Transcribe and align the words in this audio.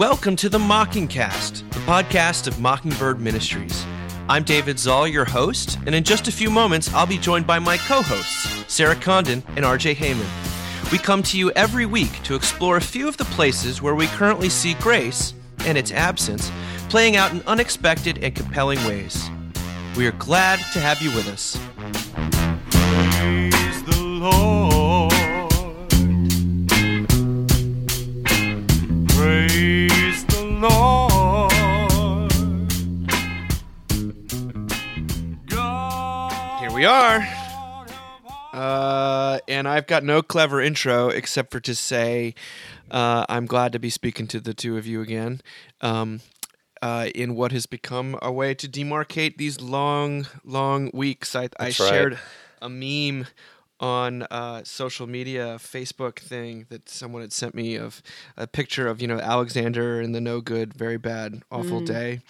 Welcome 0.00 0.34
to 0.36 0.48
the 0.48 0.58
Mockingcast, 0.58 1.70
the 1.72 1.78
podcast 1.80 2.46
of 2.46 2.58
Mockingbird 2.58 3.20
Ministries. 3.20 3.84
I'm 4.30 4.44
David 4.44 4.78
Zahl, 4.78 5.06
your 5.06 5.26
host, 5.26 5.78
and 5.84 5.94
in 5.94 6.04
just 6.04 6.26
a 6.26 6.32
few 6.32 6.48
moments, 6.48 6.90
I'll 6.94 7.04
be 7.04 7.18
joined 7.18 7.46
by 7.46 7.58
my 7.58 7.76
co 7.76 8.00
hosts, 8.00 8.64
Sarah 8.66 8.96
Condon 8.96 9.42
and 9.56 9.66
RJ 9.66 9.96
Heijmen. 9.96 10.90
We 10.90 10.96
come 10.96 11.22
to 11.24 11.38
you 11.38 11.50
every 11.50 11.84
week 11.84 12.22
to 12.22 12.34
explore 12.34 12.78
a 12.78 12.80
few 12.80 13.08
of 13.08 13.18
the 13.18 13.26
places 13.26 13.82
where 13.82 13.94
we 13.94 14.06
currently 14.06 14.48
see 14.48 14.72
grace 14.72 15.34
and 15.66 15.76
its 15.76 15.92
absence 15.92 16.50
playing 16.88 17.16
out 17.16 17.32
in 17.32 17.42
unexpected 17.46 18.24
and 18.24 18.34
compelling 18.34 18.82
ways. 18.86 19.28
We 19.98 20.06
are 20.06 20.12
glad 20.12 20.60
to 20.72 20.80
have 20.80 21.02
you 21.02 21.10
with 21.10 21.28
us. 21.28 21.58
Praise 22.70 23.82
the 23.82 24.02
Lord. 24.02 24.59
We 36.80 36.86
are. 36.86 37.28
Uh, 38.54 39.38
and 39.46 39.68
I've 39.68 39.86
got 39.86 40.02
no 40.02 40.22
clever 40.22 40.62
intro 40.62 41.10
except 41.10 41.50
for 41.50 41.60
to 41.60 41.74
say 41.74 42.34
uh, 42.90 43.26
I'm 43.28 43.44
glad 43.44 43.72
to 43.72 43.78
be 43.78 43.90
speaking 43.90 44.26
to 44.28 44.40
the 44.40 44.54
two 44.54 44.78
of 44.78 44.86
you 44.86 45.02
again. 45.02 45.42
Um, 45.82 46.22
uh, 46.80 47.10
in 47.14 47.34
what 47.34 47.52
has 47.52 47.66
become 47.66 48.18
a 48.22 48.32
way 48.32 48.54
to 48.54 48.66
demarcate 48.66 49.36
these 49.36 49.60
long, 49.60 50.26
long 50.42 50.90
weeks. 50.94 51.36
I, 51.36 51.42
I 51.42 51.66
That's 51.66 51.80
right. 51.80 51.88
shared 51.90 52.18
a 52.62 52.70
meme 52.70 53.26
on 53.78 54.22
uh, 54.30 54.62
social 54.64 55.06
media, 55.06 55.56
Facebook 55.58 56.18
thing 56.18 56.64
that 56.70 56.88
someone 56.88 57.20
had 57.20 57.34
sent 57.34 57.54
me 57.54 57.74
of 57.76 58.02
a 58.38 58.46
picture 58.46 58.86
of 58.88 59.02
you 59.02 59.08
know 59.08 59.18
Alexander 59.18 60.00
and 60.00 60.14
the 60.14 60.20
no 60.22 60.40
good, 60.40 60.72
very 60.72 60.96
bad, 60.96 61.42
awful 61.52 61.82
day. 61.82 62.20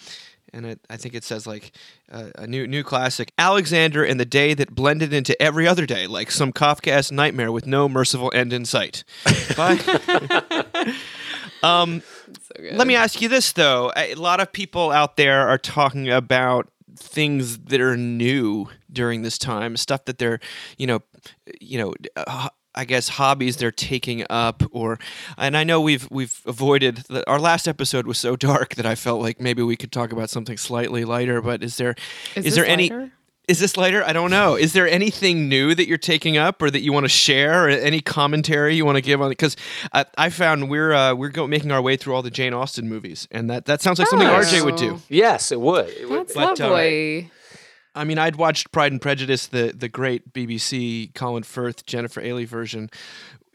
And 0.53 0.65
it, 0.65 0.79
I 0.89 0.97
think 0.97 1.15
it 1.15 1.23
says 1.23 1.47
like 1.47 1.71
uh, 2.11 2.29
a 2.35 2.45
new 2.45 2.67
new 2.67 2.83
classic 2.83 3.31
Alexander 3.37 4.03
and 4.03 4.19
the 4.19 4.25
day 4.25 4.53
that 4.53 4.75
blended 4.75 5.13
into 5.13 5.39
every 5.41 5.67
other 5.67 5.85
day, 5.85 6.07
like 6.07 6.29
some 6.29 6.51
Kafkaesque 6.51 7.11
nightmare 7.11 7.51
with 7.51 7.65
no 7.65 7.87
merciful 7.87 8.31
end 8.35 8.51
in 8.51 8.65
sight. 8.65 9.03
Bye. 9.55 9.79
um, 11.63 12.01
let 12.73 12.87
me 12.87 12.95
ask 12.95 13.21
you 13.21 13.29
this 13.29 13.53
though: 13.53 13.91
a 13.95 14.11
a 14.11 14.15
lot 14.15 14.39
of 14.39 14.51
people 14.51 14.91
out 14.91 15.15
there 15.15 15.47
are 15.47 15.57
talking 15.57 16.09
about 16.09 16.69
things 16.97 17.57
that 17.57 17.81
are 17.81 17.97
new 17.97 18.67
during 18.91 19.21
this 19.21 19.37
time, 19.37 19.77
stuff 19.77 20.05
that 20.05 20.17
they're, 20.17 20.39
you 20.77 20.87
know, 20.87 21.01
you 21.59 21.77
know. 21.77 21.93
Uh, 22.15 22.49
I 22.73 22.85
guess 22.85 23.09
hobbies 23.09 23.57
they're 23.57 23.71
taking 23.71 24.25
up, 24.29 24.63
or 24.71 24.97
and 25.37 25.57
I 25.57 25.63
know 25.63 25.81
we've 25.81 26.07
we've 26.09 26.41
avoided 26.45 26.97
the, 27.09 27.29
our 27.29 27.39
last 27.39 27.67
episode 27.67 28.07
was 28.07 28.17
so 28.17 28.35
dark 28.35 28.75
that 28.75 28.85
I 28.85 28.95
felt 28.95 29.21
like 29.21 29.41
maybe 29.41 29.61
we 29.61 29.75
could 29.75 29.91
talk 29.91 30.11
about 30.11 30.29
something 30.29 30.57
slightly 30.57 31.03
lighter. 31.05 31.41
But 31.41 31.63
is 31.63 31.77
there 31.77 31.95
Is 32.35 32.45
is 32.45 32.55
there 32.55 32.63
this 32.63 32.71
any 32.71 32.89
lighter? 32.89 33.11
is 33.47 33.59
this 33.59 33.75
lighter? 33.75 34.03
I 34.05 34.13
don't 34.13 34.29
know. 34.31 34.55
Is 34.55 34.71
there 34.71 34.87
anything 34.87 35.49
new 35.49 35.75
that 35.75 35.85
you're 35.87 35.97
taking 35.97 36.37
up, 36.37 36.61
or 36.61 36.69
that 36.71 36.79
you 36.81 36.93
want 36.93 37.03
to 37.03 37.09
share, 37.09 37.65
or 37.65 37.69
any 37.69 37.99
commentary 37.99 38.75
you 38.75 38.85
want 38.85 38.95
to 38.95 39.01
give 39.01 39.19
on? 39.21 39.27
it? 39.27 39.31
Because 39.31 39.57
I, 39.91 40.05
I 40.17 40.29
found 40.29 40.69
we're 40.69 40.93
uh, 40.93 41.13
we're 41.13 41.29
go, 41.29 41.47
making 41.47 41.71
our 41.71 41.81
way 41.81 41.97
through 41.97 42.15
all 42.15 42.21
the 42.21 42.31
Jane 42.31 42.53
Austen 42.53 42.87
movies, 42.87 43.27
and 43.31 43.49
that 43.49 43.65
that 43.65 43.81
sounds 43.81 43.99
like 43.99 44.07
something 44.07 44.27
Oh. 44.29 44.39
RJ 44.41 44.63
would 44.63 44.77
do. 44.77 45.01
Yes, 45.09 45.51
it 45.51 45.59
would. 45.59 45.89
It 45.89 46.09
would 46.09 46.19
That's 46.29 46.33
But, 46.35 46.61
uh, 46.61 46.69
lovely. 46.69 47.31
I 47.93 48.03
mean, 48.03 48.17
I'd 48.17 48.37
watched 48.37 48.71
Pride 48.71 48.91
and 48.91 49.01
Prejudice, 49.01 49.47
the 49.47 49.73
the 49.75 49.89
great 49.89 50.33
BBC 50.33 51.13
Colin 51.13 51.43
Firth 51.43 51.85
Jennifer 51.85 52.21
Ehle 52.21 52.45
version, 52.45 52.89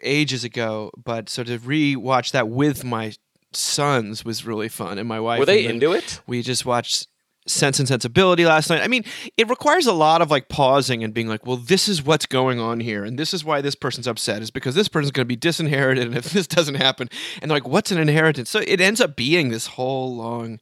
ages 0.02 0.44
ago. 0.44 0.90
But 0.96 1.28
so 1.28 1.42
to 1.44 1.58
re-watch 1.58 2.32
that 2.32 2.48
with 2.48 2.84
my 2.84 3.14
sons 3.52 4.24
was 4.24 4.44
really 4.44 4.68
fun, 4.68 4.98
and 4.98 5.08
my 5.08 5.20
wife. 5.20 5.38
Were 5.38 5.46
they 5.46 5.66
into 5.66 5.92
it? 5.92 6.20
We 6.26 6.42
just 6.42 6.66
watched 6.66 7.08
Sense 7.46 7.78
and 7.78 7.86
Sensibility 7.86 8.44
last 8.44 8.68
night. 8.70 8.82
I 8.82 8.88
mean, 8.88 9.04
it 9.36 9.48
requires 9.48 9.86
a 9.86 9.92
lot 9.92 10.20
of 10.20 10.30
like 10.30 10.48
pausing 10.48 11.04
and 11.04 11.14
being 11.14 11.28
like, 11.28 11.46
well, 11.46 11.56
this 11.56 11.88
is 11.88 12.02
what's 12.02 12.26
going 12.26 12.58
on 12.58 12.80
here, 12.80 13.04
and 13.04 13.18
this 13.18 13.32
is 13.32 13.44
why 13.44 13.60
this 13.60 13.74
person's 13.74 14.06
upset 14.06 14.42
is 14.42 14.50
because 14.50 14.74
this 14.74 14.88
person's 14.88 15.12
going 15.12 15.24
to 15.24 15.28
be 15.28 15.36
disinherited, 15.36 16.06
and 16.06 16.16
if 16.16 16.30
this 16.32 16.46
doesn't 16.46 16.74
happen, 16.74 17.08
and 17.40 17.50
they're 17.50 17.56
like, 17.56 17.68
what's 17.68 17.90
an 17.92 17.98
inheritance? 17.98 18.50
So 18.50 18.60
it 18.66 18.80
ends 18.80 19.00
up 19.00 19.16
being 19.16 19.50
this 19.50 19.68
whole 19.68 20.16
long, 20.16 20.58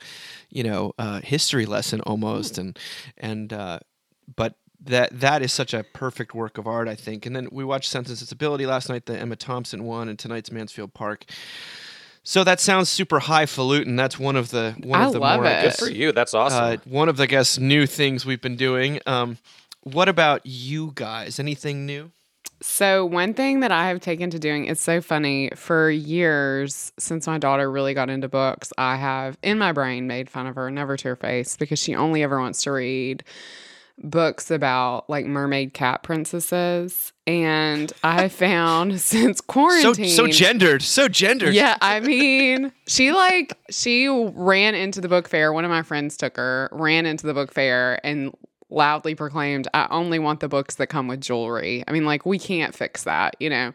you 0.50 0.62
know, 0.62 0.92
uh, 0.98 1.20
history 1.20 1.66
lesson 1.66 2.00
almost, 2.02 2.58
and 2.58 2.78
and 3.16 3.52
uh, 3.52 3.80
but. 4.34 4.54
That 4.86 5.18
that 5.20 5.40
is 5.40 5.50
such 5.50 5.72
a 5.72 5.82
perfect 5.82 6.34
work 6.34 6.58
of 6.58 6.66
art, 6.66 6.88
I 6.88 6.94
think. 6.94 7.24
And 7.24 7.34
then 7.34 7.48
we 7.50 7.64
watched 7.64 7.88
Sense 7.88 8.10
and 8.10 8.18
Sensibility 8.18 8.66
last 8.66 8.90
night, 8.90 9.06
the 9.06 9.18
Emma 9.18 9.34
Thompson 9.34 9.84
one, 9.84 10.10
and 10.10 10.18
tonight's 10.18 10.50
Mansfield 10.52 10.92
Park. 10.92 11.24
So 12.26 12.42
that 12.42 12.58
sounds 12.58 12.88
super 12.88 13.20
highfalutin. 13.20 13.96
That's 13.96 14.18
one 14.18 14.34
of 14.34 14.50
the 14.50 14.74
one 14.82 15.00
I 15.00 15.06
of 15.06 15.12
the 15.12 15.18
love 15.20 15.40
more 15.40 15.46
I 15.46 15.52
it. 15.52 15.62
Good 15.62 15.74
for 15.74 15.90
you. 15.90 16.10
That's 16.10 16.32
awesome. 16.32 16.64
uh, 16.64 16.76
one 16.86 17.08
of 17.10 17.18
the 17.18 17.24
I 17.24 17.26
guess 17.26 17.58
new 17.58 17.86
things 17.86 18.24
we've 18.24 18.40
been 18.40 18.56
doing. 18.56 18.98
Um, 19.06 19.38
what 19.82 20.08
about 20.08 20.40
you 20.44 20.92
guys? 20.94 21.38
Anything 21.38 21.84
new? 21.84 22.10
So 22.62 23.04
one 23.04 23.34
thing 23.34 23.60
that 23.60 23.72
I 23.72 23.88
have 23.88 24.00
taken 24.00 24.30
to 24.30 24.38
doing 24.38 24.64
it's 24.64 24.80
so 24.80 25.02
funny. 25.02 25.50
For 25.54 25.90
years, 25.90 26.92
since 26.98 27.26
my 27.26 27.36
daughter 27.36 27.70
really 27.70 27.92
got 27.92 28.08
into 28.08 28.28
books, 28.28 28.72
I 28.78 28.96
have 28.96 29.36
in 29.42 29.58
my 29.58 29.72
brain 29.72 30.06
made 30.06 30.30
fun 30.30 30.46
of 30.46 30.54
her, 30.54 30.70
never 30.70 30.96
to 30.96 31.08
her 31.08 31.16
face, 31.16 31.58
because 31.58 31.78
she 31.78 31.94
only 31.94 32.22
ever 32.22 32.40
wants 32.40 32.62
to 32.62 32.72
read 32.72 33.22
books 33.98 34.50
about 34.50 35.08
like 35.10 35.26
mermaid 35.26 35.74
cat 35.74 36.02
princesses. 36.02 37.12
And 37.26 37.92
I 38.02 38.28
found 38.28 39.00
since 39.00 39.38
So 39.38 39.44
quarantine, 39.46 40.10
so 40.10 40.26
gendered, 40.26 40.82
so 40.82 41.08
gendered. 41.08 41.54
Yeah, 41.54 41.76
I 41.80 42.00
mean, 42.00 42.72
she 42.86 43.12
like 43.12 43.56
she 43.70 44.08
ran 44.08 44.74
into 44.74 45.00
the 45.00 45.08
book 45.08 45.28
fair. 45.28 45.52
One 45.52 45.64
of 45.64 45.70
my 45.70 45.82
friends 45.82 46.16
took 46.16 46.36
her, 46.36 46.68
ran 46.72 47.06
into 47.06 47.26
the 47.26 47.34
book 47.34 47.52
fair 47.52 48.04
and 48.04 48.34
loudly 48.70 49.14
proclaimed, 49.14 49.68
"I 49.72 49.86
only 49.90 50.18
want 50.18 50.40
the 50.40 50.48
books 50.48 50.74
that 50.76 50.88
come 50.88 51.08
with 51.08 51.20
jewelry." 51.20 51.82
I 51.88 51.92
mean, 51.92 52.04
like 52.04 52.26
we 52.26 52.38
can't 52.38 52.74
fix 52.74 53.04
that, 53.04 53.36
you 53.40 53.48
know. 53.48 53.72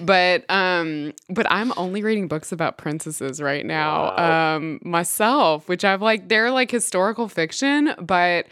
But 0.00 0.44
um 0.50 1.12
but 1.28 1.46
I'm 1.50 1.72
only 1.76 2.02
reading 2.02 2.26
books 2.26 2.50
about 2.50 2.76
princesses 2.76 3.40
right 3.40 3.64
now. 3.64 4.16
Wow. 4.16 4.56
Um 4.56 4.80
myself, 4.82 5.68
which 5.68 5.84
I've 5.84 6.02
like 6.02 6.28
they're 6.28 6.50
like 6.50 6.70
historical 6.72 7.28
fiction, 7.28 7.94
but 8.00 8.46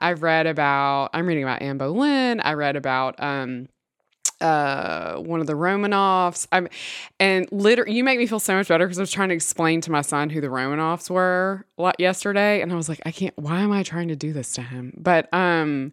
I've 0.00 0.22
read 0.22 0.46
about 0.46 1.10
I'm 1.12 1.26
reading 1.26 1.44
about 1.44 1.62
Anne 1.62 1.78
Boleyn. 1.78 2.40
I 2.40 2.54
read 2.54 2.74
about 2.74 3.14
um 3.22 3.68
uh 4.40 5.16
one 5.16 5.40
of 5.40 5.46
the 5.46 5.54
Romanovs. 5.54 6.46
I'm 6.52 6.68
and 7.20 7.46
literally 7.50 7.94
you 7.94 8.04
make 8.04 8.18
me 8.18 8.26
feel 8.26 8.40
so 8.40 8.54
much 8.54 8.68
better 8.68 8.86
because 8.86 8.98
I 8.98 9.02
was 9.02 9.10
trying 9.12 9.28
to 9.30 9.34
explain 9.34 9.80
to 9.82 9.90
my 9.90 10.02
son 10.02 10.30
who 10.30 10.40
the 10.40 10.48
Romanovs 10.48 11.10
were 11.10 11.66
yesterday 11.98 12.60
and 12.60 12.72
I 12.72 12.76
was 12.76 12.88
like 12.88 13.00
I 13.06 13.10
can't 13.10 13.36
why 13.36 13.60
am 13.60 13.72
I 13.72 13.82
trying 13.82 14.08
to 14.08 14.16
do 14.16 14.32
this 14.32 14.52
to 14.54 14.62
him? 14.62 14.94
But 14.96 15.32
um 15.32 15.92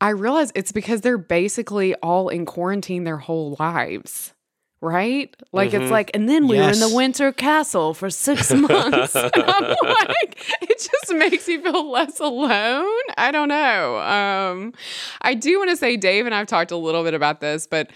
I 0.00 0.10
realize 0.10 0.50
it's 0.54 0.72
because 0.72 1.02
they're 1.02 1.18
basically 1.18 1.94
all 1.96 2.28
in 2.30 2.46
quarantine 2.46 3.04
their 3.04 3.18
whole 3.18 3.56
lives. 3.58 4.32
Right? 4.82 5.34
Like 5.52 5.74
it's 5.74 5.90
like, 5.90 6.10
and 6.14 6.26
then 6.26 6.46
we 6.46 6.56
were 6.56 6.70
in 6.70 6.80
the 6.80 6.94
winter 6.94 7.32
castle 7.32 7.92
for 7.92 8.08
six 8.08 8.50
months. 8.54 9.14
and 9.14 9.30
I'm 9.34 9.76
like, 9.84 10.42
it 10.62 10.78
just 10.78 11.14
makes 11.14 11.46
you 11.48 11.60
feel 11.60 11.90
less 11.90 12.18
alone. 12.18 13.02
I 13.18 13.30
don't 13.30 13.48
know. 13.48 13.98
Um, 13.98 14.72
I 15.20 15.34
do 15.34 15.58
want 15.58 15.68
to 15.70 15.76
say, 15.76 15.98
Dave 15.98 16.24
and 16.24 16.34
I've 16.34 16.46
talked 16.46 16.70
a 16.70 16.78
little 16.78 17.04
bit 17.04 17.12
about 17.12 17.40
this, 17.42 17.66
but 17.66 17.90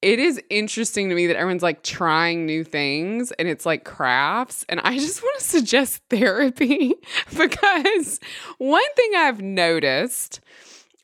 it 0.00 0.18
is 0.18 0.40
interesting 0.48 1.08
to 1.08 1.14
me 1.14 1.26
that 1.26 1.36
everyone's 1.36 1.62
like 1.62 1.82
trying 1.82 2.46
new 2.46 2.62
things 2.62 3.32
and 3.32 3.48
it's 3.48 3.66
like 3.66 3.84
crafts. 3.84 4.64
And 4.68 4.80
I 4.80 4.94
just 4.98 5.22
want 5.22 5.38
to 5.38 5.44
suggest 5.44 6.02
therapy 6.10 6.94
because 7.36 8.20
one 8.58 8.94
thing 8.96 9.12
I've 9.16 9.40
noticed 9.40 10.40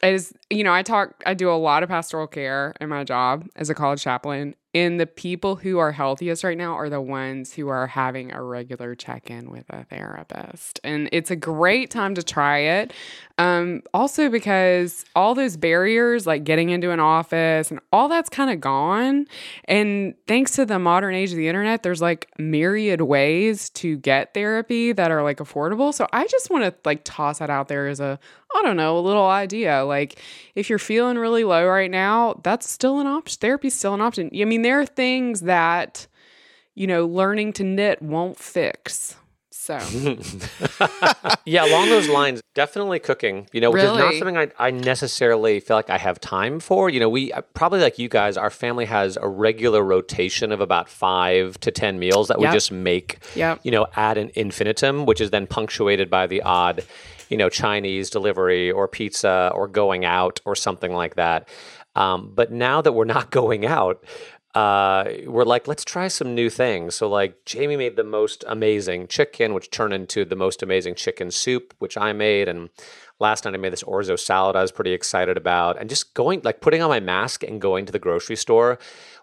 is, 0.02 0.32
you 0.50 0.62
know, 0.62 0.72
I 0.72 0.82
talk, 0.82 1.22
I 1.26 1.34
do 1.34 1.50
a 1.50 1.56
lot 1.56 1.82
of 1.82 1.88
pastoral 1.88 2.26
care 2.26 2.74
in 2.80 2.88
my 2.88 3.04
job 3.04 3.46
as 3.56 3.70
a 3.70 3.74
college 3.74 4.02
chaplain. 4.02 4.54
And 4.74 4.98
the 4.98 5.06
people 5.06 5.56
who 5.56 5.78
are 5.78 5.92
healthiest 5.92 6.42
right 6.42 6.58
now 6.58 6.74
are 6.74 6.90
the 6.90 7.00
ones 7.00 7.54
who 7.54 7.68
are 7.68 7.86
having 7.86 8.32
a 8.32 8.42
regular 8.42 8.94
check 8.96 9.30
in 9.30 9.50
with 9.50 9.64
a 9.70 9.84
therapist. 9.84 10.80
And 10.82 11.08
it's 11.12 11.30
a 11.30 11.36
great 11.36 11.90
time 11.90 12.16
to 12.16 12.22
try 12.22 12.58
it. 12.58 12.92
Um, 13.36 13.82
also, 13.92 14.28
because 14.28 15.04
all 15.16 15.34
those 15.34 15.56
barriers, 15.56 16.24
like 16.24 16.44
getting 16.44 16.70
into 16.70 16.92
an 16.92 17.00
office 17.00 17.70
and 17.70 17.80
all 17.92 18.08
that's 18.08 18.28
kind 18.28 18.48
of 18.48 18.60
gone. 18.60 19.26
And 19.64 20.14
thanks 20.28 20.52
to 20.52 20.64
the 20.64 20.78
modern 20.78 21.16
age 21.16 21.32
of 21.32 21.36
the 21.36 21.48
internet, 21.48 21.82
there's 21.82 22.00
like 22.00 22.30
myriad 22.38 23.00
ways 23.00 23.70
to 23.70 23.96
get 23.96 24.34
therapy 24.34 24.92
that 24.92 25.10
are 25.10 25.24
like 25.24 25.38
affordable. 25.38 25.92
So 25.92 26.06
I 26.12 26.28
just 26.28 26.48
want 26.48 26.64
to 26.64 26.74
like 26.84 27.00
toss 27.02 27.40
that 27.40 27.50
out 27.50 27.66
there 27.66 27.88
as 27.88 27.98
a, 27.98 28.20
I 28.54 28.62
don't 28.62 28.76
know, 28.76 28.96
a 28.96 29.00
little 29.00 29.26
idea. 29.26 29.84
Like 29.84 30.20
if 30.54 30.70
you're 30.70 30.78
feeling 30.78 31.18
really 31.18 31.42
low 31.42 31.66
right 31.66 31.90
now, 31.90 32.40
that's 32.44 32.70
still 32.70 33.00
an 33.00 33.08
option. 33.08 33.38
Therapy's 33.40 33.74
still 33.74 33.94
an 33.94 34.00
option. 34.00 34.30
I 34.32 34.44
mean, 34.44 34.62
there 34.62 34.78
are 34.80 34.86
things 34.86 35.40
that, 35.40 36.06
you 36.76 36.86
know, 36.86 37.04
learning 37.04 37.54
to 37.54 37.64
knit 37.64 38.00
won't 38.00 38.38
fix. 38.38 39.16
So 39.64 39.78
Yeah, 41.46 41.64
along 41.64 41.88
those 41.88 42.06
lines, 42.06 42.42
definitely 42.52 42.98
cooking. 42.98 43.48
You 43.50 43.62
know, 43.62 43.70
which 43.70 43.82
is 43.82 43.96
not 43.96 44.12
something 44.12 44.36
I, 44.36 44.50
I 44.58 44.70
necessarily 44.70 45.58
feel 45.58 45.78
like 45.78 45.88
I 45.88 45.96
have 45.96 46.20
time 46.20 46.60
for. 46.60 46.90
You 46.90 47.00
know, 47.00 47.08
we 47.08 47.32
uh, 47.32 47.40
probably 47.54 47.80
like 47.80 47.98
you 47.98 48.10
guys, 48.10 48.36
our 48.36 48.50
family 48.50 48.84
has 48.84 49.16
a 49.16 49.26
regular 49.26 49.82
rotation 49.82 50.52
of 50.52 50.60
about 50.60 50.90
five 50.90 51.58
to 51.60 51.70
ten 51.70 51.98
meals 51.98 52.28
that 52.28 52.38
we 52.38 52.46
just 52.48 52.72
make. 52.72 53.20
Yep. 53.36 53.60
You 53.62 53.70
know, 53.70 53.86
ad 53.96 54.18
an 54.18 54.32
infinitum, 54.34 55.06
which 55.06 55.22
is 55.22 55.30
then 55.30 55.46
punctuated 55.46 56.10
by 56.10 56.26
the 56.26 56.42
odd, 56.42 56.84
you 57.30 57.38
know, 57.38 57.48
Chinese 57.48 58.10
delivery 58.10 58.70
or 58.70 58.86
pizza 58.86 59.50
or 59.54 59.66
going 59.66 60.04
out 60.04 60.40
or 60.44 60.54
something 60.54 60.92
like 60.92 61.14
that. 61.14 61.48
Um, 61.96 62.32
but 62.34 62.50
now 62.52 62.82
that 62.82 62.92
we're 62.92 63.04
not 63.04 63.30
going 63.40 63.64
out, 63.64 64.04
uh, 64.54 65.04
we're 65.26 65.44
like, 65.44 65.66
let's 65.66 65.84
try 65.84 66.06
some 66.06 66.34
new 66.34 66.48
things. 66.48 66.94
So, 66.94 67.08
like, 67.08 67.44
Jamie 67.44 67.76
made 67.76 67.96
the 67.96 68.04
most 68.04 68.44
amazing 68.46 69.08
chicken, 69.08 69.52
which 69.52 69.70
turned 69.70 69.92
into 69.92 70.24
the 70.24 70.36
most 70.36 70.62
amazing 70.62 70.94
chicken 70.94 71.32
soup, 71.32 71.74
which 71.80 71.96
I 71.96 72.12
made. 72.12 72.48
And 72.48 72.70
last 73.18 73.44
night 73.44 73.54
I 73.54 73.56
made 73.56 73.72
this 73.72 73.82
orzo 73.82 74.16
salad 74.16 74.54
I 74.54 74.62
was 74.62 74.70
pretty 74.70 74.92
excited 74.92 75.36
about. 75.36 75.80
And 75.80 75.90
just 75.90 76.14
going, 76.14 76.40
like, 76.44 76.60
putting 76.60 76.82
on 76.82 76.88
my 76.88 77.00
mask 77.00 77.42
and 77.42 77.60
going 77.60 77.84
to 77.86 77.92
the 77.92 77.98
grocery 77.98 78.36
store, 78.36 78.78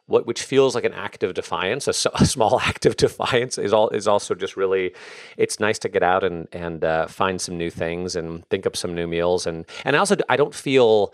what 0.07 0.27
which 0.27 0.43
feels 0.43 0.75
like 0.75 0.83
an 0.83 0.93
act 0.93 1.23
of 1.23 1.33
defiance, 1.33 1.87
a 1.87 1.93
small 1.93 2.59
act 2.63 2.85
of 2.85 2.97
defiance, 2.97 3.57
is 3.57 3.71
all 3.71 3.87
is 3.89 4.09
also 4.09 4.35
just 4.35 4.57
really. 4.57 4.93
It's 5.37 5.61
nice 5.61 5.79
to 5.79 5.89
get 5.89 6.03
out 6.03 6.25
and 6.25 6.49
and 6.51 6.83
uh, 6.83 7.07
find 7.07 7.39
some 7.39 7.57
new 7.57 7.69
things 7.69 8.17
and 8.17 8.45
think 8.49 8.65
up 8.67 8.75
some 8.75 8.93
new 8.93 9.07
meals. 9.07 9.47
And 9.47 9.65
and 9.85 9.95
also 9.95 10.17
I 10.27 10.35
don't 10.35 10.53
feel 10.53 11.13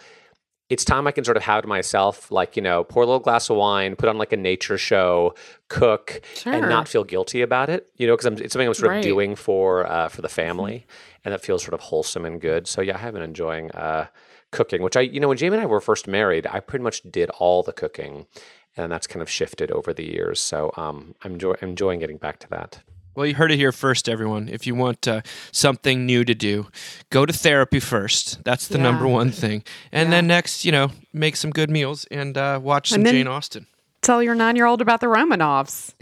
it's 0.70 0.84
time 0.84 1.08
I 1.08 1.12
can 1.12 1.24
sort 1.24 1.38
of 1.38 1.44
have 1.44 1.62
to 1.62 1.68
myself, 1.68 2.30
like, 2.32 2.56
you 2.58 2.62
know, 2.62 2.84
pour 2.84 3.04
a 3.04 3.06
little 3.06 3.20
glass 3.22 3.50
of 3.50 3.56
wine, 3.58 3.96
put 3.96 4.10
on 4.10 4.18
like 4.18 4.34
a 4.34 4.38
nature 4.38 4.78
show, 4.78 5.34
cook, 5.70 6.22
and 6.46 6.68
not 6.70 6.88
feel 6.88 7.04
guilty 7.06 7.42
about 7.42 7.70
it, 7.70 7.90
you 7.96 8.06
know, 8.06 8.18
because 8.18 8.40
it's 8.42 8.54
something 8.54 8.68
I'm 8.68 8.74
sort 8.74 8.90
Right. 8.92 8.98
of 8.98 9.04
doing 9.04 9.36
for 9.36 9.86
uh, 9.88 10.10
for 10.10 10.22
the 10.22 10.30
family, 10.30 10.86
and 11.24 11.34
that 11.34 11.42
feels 11.42 11.62
sort 11.64 11.74
of 11.74 11.80
wholesome 11.80 12.26
and 12.26 12.42
good. 12.42 12.68
So 12.68 12.82
yeah, 12.82 12.96
I 12.96 13.00
have 13.00 13.14
been 13.14 13.24
enjoying 13.24 13.72
uh, 13.72 14.08
cooking, 14.52 14.82
which 14.82 14.98
I, 14.98 15.02
you 15.02 15.20
know, 15.20 15.30
when 15.30 15.38
Jamie 15.38 15.56
and 15.56 15.64
I 15.64 15.68
were 15.68 15.80
first 15.82 16.08
married, 16.08 16.46
I 16.48 16.60
pretty 16.60 16.84
much 16.84 17.02
did 17.10 17.30
all 17.40 17.64
the 17.64 17.74
cooking, 17.74 18.28
and 18.76 18.92
that's 18.92 19.08
kind 19.08 19.22
of 19.22 19.30
shifted 19.30 19.72
over 19.72 19.94
the 19.94 20.06
years. 20.06 20.40
So 20.40 20.72
um, 20.76 21.16
I'm 21.24 21.34
enjoy- 21.34 21.56
enjoying 21.62 22.00
getting 22.00 22.18
back 22.18 22.40
to 22.40 22.50
that. 22.50 22.82
Well, 23.18 23.26
you 23.26 23.34
heard 23.34 23.52
it 23.52 23.58
here 23.58 23.72
first, 23.72 24.08
everyone. 24.08 24.48
If 24.48 24.68
you 24.68 24.76
want 24.76 25.08
uh, 25.08 25.22
something 25.52 26.06
new 26.06 26.24
to 26.24 26.36
do, 26.36 26.68
go 27.10 27.26
to 27.26 27.34
therapy 27.34 27.80
first. 27.80 28.44
That's 28.44 28.68
the 28.68 28.78
Yeah. 28.78 28.84
number 28.84 29.08
one 29.08 29.32
thing. 29.32 29.64
And 29.92 30.10
Yeah. 30.10 30.18
then 30.18 30.28
next, 30.28 30.64
you 30.66 30.72
know, 30.72 30.92
make 31.14 31.36
some 31.36 31.50
good 31.50 31.72
meals 31.72 32.06
and 32.12 32.38
uh, 32.38 32.60
watch 32.62 32.90
some 32.90 33.00
And 33.04 33.08
Jane 33.10 33.26
Austen. 33.26 33.66
tell 34.04 34.22
your 34.22 34.36
nine 34.36 34.56
year 34.56 34.68
old 34.68 34.82
about 34.84 35.02
the 35.02 35.08
Romanovs. 35.08 35.94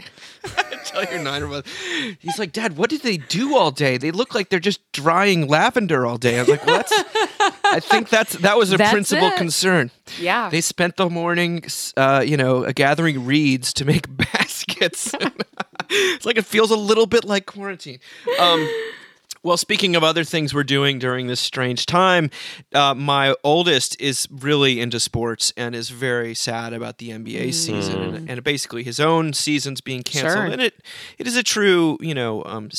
Tell 0.84 1.04
your 1.04 1.22
nine 1.22 1.40
year 1.40 1.50
old. 1.50 1.66
He's 2.20 2.38
like, 2.38 2.52
Dad, 2.52 2.76
what 2.76 2.90
did 2.90 3.00
they 3.00 3.16
do 3.16 3.56
all 3.56 3.70
day? 3.72 3.96
They 3.96 4.10
look 4.12 4.34
like 4.34 4.50
they're 4.50 4.60
just 4.60 4.80
drying 4.92 5.48
lavender 5.48 6.06
all 6.06 6.16
day. 6.18 6.36
I 6.36 6.42
was 6.42 6.48
like, 6.50 6.64
well, 6.66 6.76
that's. 6.76 6.92
I 7.72 7.80
think 7.80 8.08
that's 8.08 8.32
that 8.38 8.56
was 8.56 8.72
a 8.72 8.78
principal 8.78 9.28
it. 9.28 9.36
concern. 9.36 9.90
Yeah. 10.20 10.48
They 10.48 10.60
spent 10.60 10.96
the 10.96 11.08
morning, 11.10 11.64
uh, 11.96 12.22
you 12.26 12.36
know, 12.36 12.70
gathering 12.72 13.24
reeds 13.24 13.72
to 13.74 13.84
make 13.84 14.06
baskets. 14.16 15.14
it's 15.90 16.26
like 16.26 16.36
it 16.36 16.44
feels 16.44 16.70
a 16.70 16.76
little 16.76 17.06
bit 17.06 17.24
like 17.24 17.46
quarantine. 17.46 17.98
Um, 18.38 18.68
well, 19.46 19.56
speaking 19.56 19.94
of 19.94 20.02
other 20.02 20.24
things 20.24 20.52
we're 20.52 20.64
doing 20.64 20.98
during 20.98 21.28
this 21.28 21.38
strange 21.38 21.86
time, 21.86 22.30
uh, 22.74 22.94
my 22.94 23.32
oldest 23.44 23.98
is 24.00 24.26
really 24.28 24.80
into 24.80 24.98
sports 24.98 25.52
and 25.56 25.72
is 25.76 25.88
very 25.88 26.34
sad 26.34 26.72
about 26.72 26.98
the 26.98 27.10
NBA 27.10 27.54
season 27.54 28.02
and, 28.02 28.28
and 28.28 28.42
basically 28.42 28.82
his 28.82 28.98
own 28.98 29.32
season's 29.32 29.80
being 29.80 30.02
canceled. 30.02 30.32
Sure. 30.32 30.52
And 30.52 30.60
it 30.60 30.82
it 31.16 31.28
is 31.28 31.36
a 31.36 31.44
true, 31.44 31.96
you 32.00 32.12
know, 32.12 32.42
um, 32.44 32.70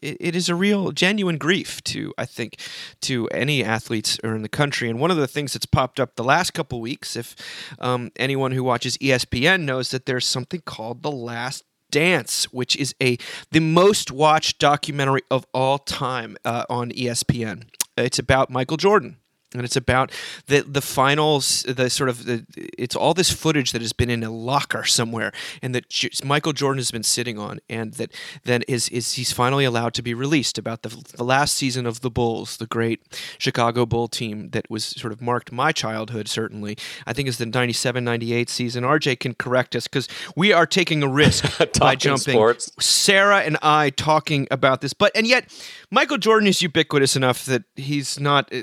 it, 0.00 0.16
it 0.18 0.34
is 0.34 0.48
a 0.48 0.54
real, 0.54 0.92
genuine 0.92 1.36
grief 1.36 1.84
to 1.84 2.14
I 2.16 2.24
think 2.24 2.58
to 3.02 3.28
any 3.28 3.62
athletes 3.62 4.18
or 4.24 4.34
in 4.34 4.40
the 4.40 4.48
country. 4.48 4.88
And 4.88 4.98
one 4.98 5.10
of 5.10 5.18
the 5.18 5.28
things 5.28 5.52
that's 5.52 5.66
popped 5.66 6.00
up 6.00 6.16
the 6.16 6.24
last 6.24 6.54
couple 6.54 6.80
weeks, 6.80 7.16
if 7.16 7.36
um, 7.78 8.10
anyone 8.16 8.52
who 8.52 8.64
watches 8.64 8.96
ESPN 8.96 9.64
knows 9.64 9.90
that 9.90 10.06
there's 10.06 10.26
something 10.26 10.62
called 10.62 11.02
the 11.02 11.12
Last 11.12 11.64
Dance, 11.94 12.52
which 12.52 12.74
is 12.74 12.92
a 13.00 13.16
the 13.52 13.60
most 13.60 14.10
watched 14.10 14.58
documentary 14.58 15.22
of 15.30 15.46
all 15.54 15.78
time 15.78 16.36
uh, 16.44 16.64
on 16.68 16.90
ESPN. 16.90 17.68
It's 17.96 18.18
about 18.18 18.50
Michael 18.50 18.76
Jordan. 18.76 19.18
And 19.54 19.64
it's 19.64 19.76
about 19.76 20.10
the 20.46 20.62
the 20.62 20.80
finals, 20.80 21.62
the 21.62 21.88
sort 21.88 22.08
of 22.10 22.24
the, 22.26 22.44
it's 22.56 22.96
all 22.96 23.14
this 23.14 23.30
footage 23.30 23.70
that 23.72 23.80
has 23.80 23.92
been 23.92 24.10
in 24.10 24.24
a 24.24 24.30
locker 24.30 24.84
somewhere, 24.84 25.32
and 25.62 25.74
that 25.74 25.88
J- 25.88 26.10
Michael 26.24 26.52
Jordan 26.52 26.78
has 26.78 26.90
been 26.90 27.04
sitting 27.04 27.38
on, 27.38 27.60
and 27.70 27.94
that 27.94 28.10
then 28.44 28.62
is 28.66 28.88
is 28.88 29.12
he's 29.12 29.32
finally 29.32 29.64
allowed 29.64 29.94
to 29.94 30.02
be 30.02 30.12
released 30.12 30.58
about 30.58 30.82
the 30.82 30.88
the 31.16 31.22
last 31.24 31.54
season 31.54 31.86
of 31.86 32.00
the 32.00 32.10
Bulls, 32.10 32.56
the 32.56 32.66
great 32.66 33.00
Chicago 33.38 33.86
Bull 33.86 34.08
team 34.08 34.50
that 34.50 34.68
was 34.68 34.84
sort 34.84 35.12
of 35.12 35.22
marked 35.22 35.52
my 35.52 35.70
childhood. 35.72 36.28
Certainly, 36.28 36.76
I 37.06 37.12
think 37.12 37.28
it's 37.28 37.38
the 37.38 37.44
97-98 37.46 38.48
season. 38.48 38.82
RJ 38.84 39.20
can 39.20 39.34
correct 39.34 39.76
us 39.76 39.86
because 39.86 40.08
we 40.34 40.52
are 40.52 40.66
taking 40.66 41.02
a 41.02 41.08
risk 41.08 41.44
by 41.78 41.94
jumping. 41.94 42.34
sports. 42.34 42.72
Sarah 42.80 43.40
and 43.40 43.56
I 43.62 43.90
talking 43.90 44.48
about 44.50 44.80
this, 44.80 44.92
but 44.92 45.12
and 45.14 45.26
yet 45.26 45.52
Michael 45.90 46.18
Jordan 46.18 46.48
is 46.48 46.60
ubiquitous 46.60 47.14
enough 47.14 47.44
that 47.46 47.62
he's 47.76 48.18
not. 48.18 48.52
uh, 48.52 48.62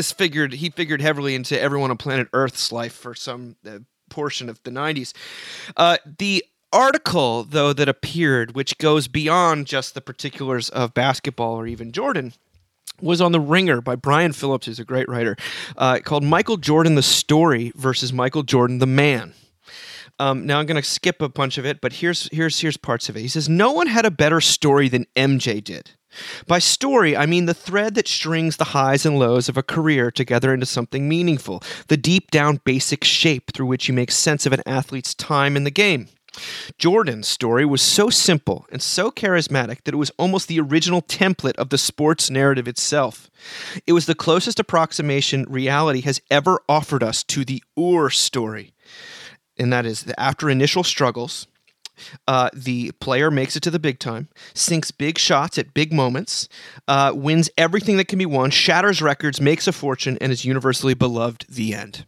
This 0.00 0.12
figured 0.12 0.54
he 0.54 0.70
figured 0.70 1.02
heavily 1.02 1.34
into 1.34 1.60
everyone 1.60 1.90
on 1.90 1.98
planet 1.98 2.28
Earth's 2.32 2.72
life 2.72 2.94
for 2.94 3.14
some 3.14 3.56
uh, 3.68 3.80
portion 4.08 4.48
of 4.48 4.58
the 4.62 4.70
'90s. 4.70 5.12
Uh, 5.76 5.98
the 6.16 6.42
article, 6.72 7.44
though, 7.44 7.74
that 7.74 7.86
appeared, 7.86 8.54
which 8.54 8.78
goes 8.78 9.08
beyond 9.08 9.66
just 9.66 9.92
the 9.92 10.00
particulars 10.00 10.70
of 10.70 10.94
basketball 10.94 11.54
or 11.54 11.66
even 11.66 11.92
Jordan, 11.92 12.32
was 13.02 13.20
on 13.20 13.32
The 13.32 13.40
Ringer 13.40 13.82
by 13.82 13.94
Brian 13.94 14.32
Phillips, 14.32 14.64
who's 14.64 14.78
a 14.78 14.86
great 14.86 15.06
writer, 15.06 15.36
uh, 15.76 15.98
called 16.02 16.24
Michael 16.24 16.56
Jordan 16.56 16.94
the 16.94 17.02
Story 17.02 17.70
versus 17.76 18.10
Michael 18.10 18.42
Jordan 18.42 18.78
the 18.78 18.86
Man. 18.86 19.34
Um, 20.18 20.46
now 20.46 20.60
I'm 20.60 20.64
going 20.64 20.82
to 20.82 20.88
skip 20.88 21.20
a 21.20 21.28
bunch 21.28 21.58
of 21.58 21.66
it, 21.66 21.82
but 21.82 21.92
here's 21.92 22.26
here's 22.32 22.58
here's 22.58 22.78
parts 22.78 23.10
of 23.10 23.18
it. 23.18 23.20
He 23.20 23.28
says 23.28 23.50
no 23.50 23.72
one 23.72 23.86
had 23.86 24.06
a 24.06 24.10
better 24.10 24.40
story 24.40 24.88
than 24.88 25.04
MJ 25.14 25.62
did. 25.62 25.90
By 26.46 26.58
story, 26.58 27.16
I 27.16 27.26
mean 27.26 27.46
the 27.46 27.54
thread 27.54 27.94
that 27.94 28.08
strings 28.08 28.56
the 28.56 28.64
highs 28.64 29.06
and 29.06 29.18
lows 29.18 29.48
of 29.48 29.56
a 29.56 29.62
career 29.62 30.10
together 30.10 30.52
into 30.52 30.66
something 30.66 31.08
meaningful, 31.08 31.62
the 31.88 31.96
deep 31.96 32.30
down 32.30 32.60
basic 32.64 33.04
shape 33.04 33.52
through 33.52 33.66
which 33.66 33.88
you 33.88 33.94
make 33.94 34.10
sense 34.10 34.46
of 34.46 34.52
an 34.52 34.62
athlete's 34.66 35.14
time 35.14 35.56
in 35.56 35.64
the 35.64 35.70
game. 35.70 36.08
Jordan's 36.78 37.26
story 37.26 37.64
was 37.64 37.82
so 37.82 38.08
simple 38.08 38.66
and 38.70 38.80
so 38.80 39.10
charismatic 39.10 39.82
that 39.84 39.94
it 39.94 39.98
was 39.98 40.12
almost 40.16 40.48
the 40.48 40.60
original 40.60 41.02
template 41.02 41.56
of 41.56 41.70
the 41.70 41.78
sports 41.78 42.30
narrative 42.30 42.68
itself. 42.68 43.30
It 43.86 43.92
was 43.92 44.06
the 44.06 44.14
closest 44.14 44.60
approximation 44.60 45.44
reality 45.48 46.02
has 46.02 46.20
ever 46.30 46.60
offered 46.68 47.02
us 47.02 47.24
to 47.24 47.44
the 47.44 47.62
Ur 47.78 48.10
story. 48.10 48.72
And 49.58 49.72
that 49.72 49.84
is 49.84 50.04
that 50.04 50.18
after 50.18 50.48
initial 50.48 50.84
struggles, 50.84 51.46
uh, 52.26 52.50
the 52.52 52.92
player 52.92 53.30
makes 53.30 53.56
it 53.56 53.62
to 53.64 53.70
the 53.70 53.78
big 53.78 53.98
time, 53.98 54.28
sinks 54.54 54.90
big 54.90 55.18
shots 55.18 55.58
at 55.58 55.74
big 55.74 55.92
moments, 55.92 56.48
uh, 56.88 57.12
wins 57.14 57.50
everything 57.56 57.96
that 57.96 58.08
can 58.08 58.18
be 58.18 58.26
won, 58.26 58.50
shatters 58.50 59.00
records, 59.02 59.40
makes 59.40 59.66
a 59.66 59.72
fortune, 59.72 60.18
and 60.20 60.32
is 60.32 60.44
universally 60.44 60.94
beloved. 60.94 61.46
The 61.48 61.74
end. 61.74 62.04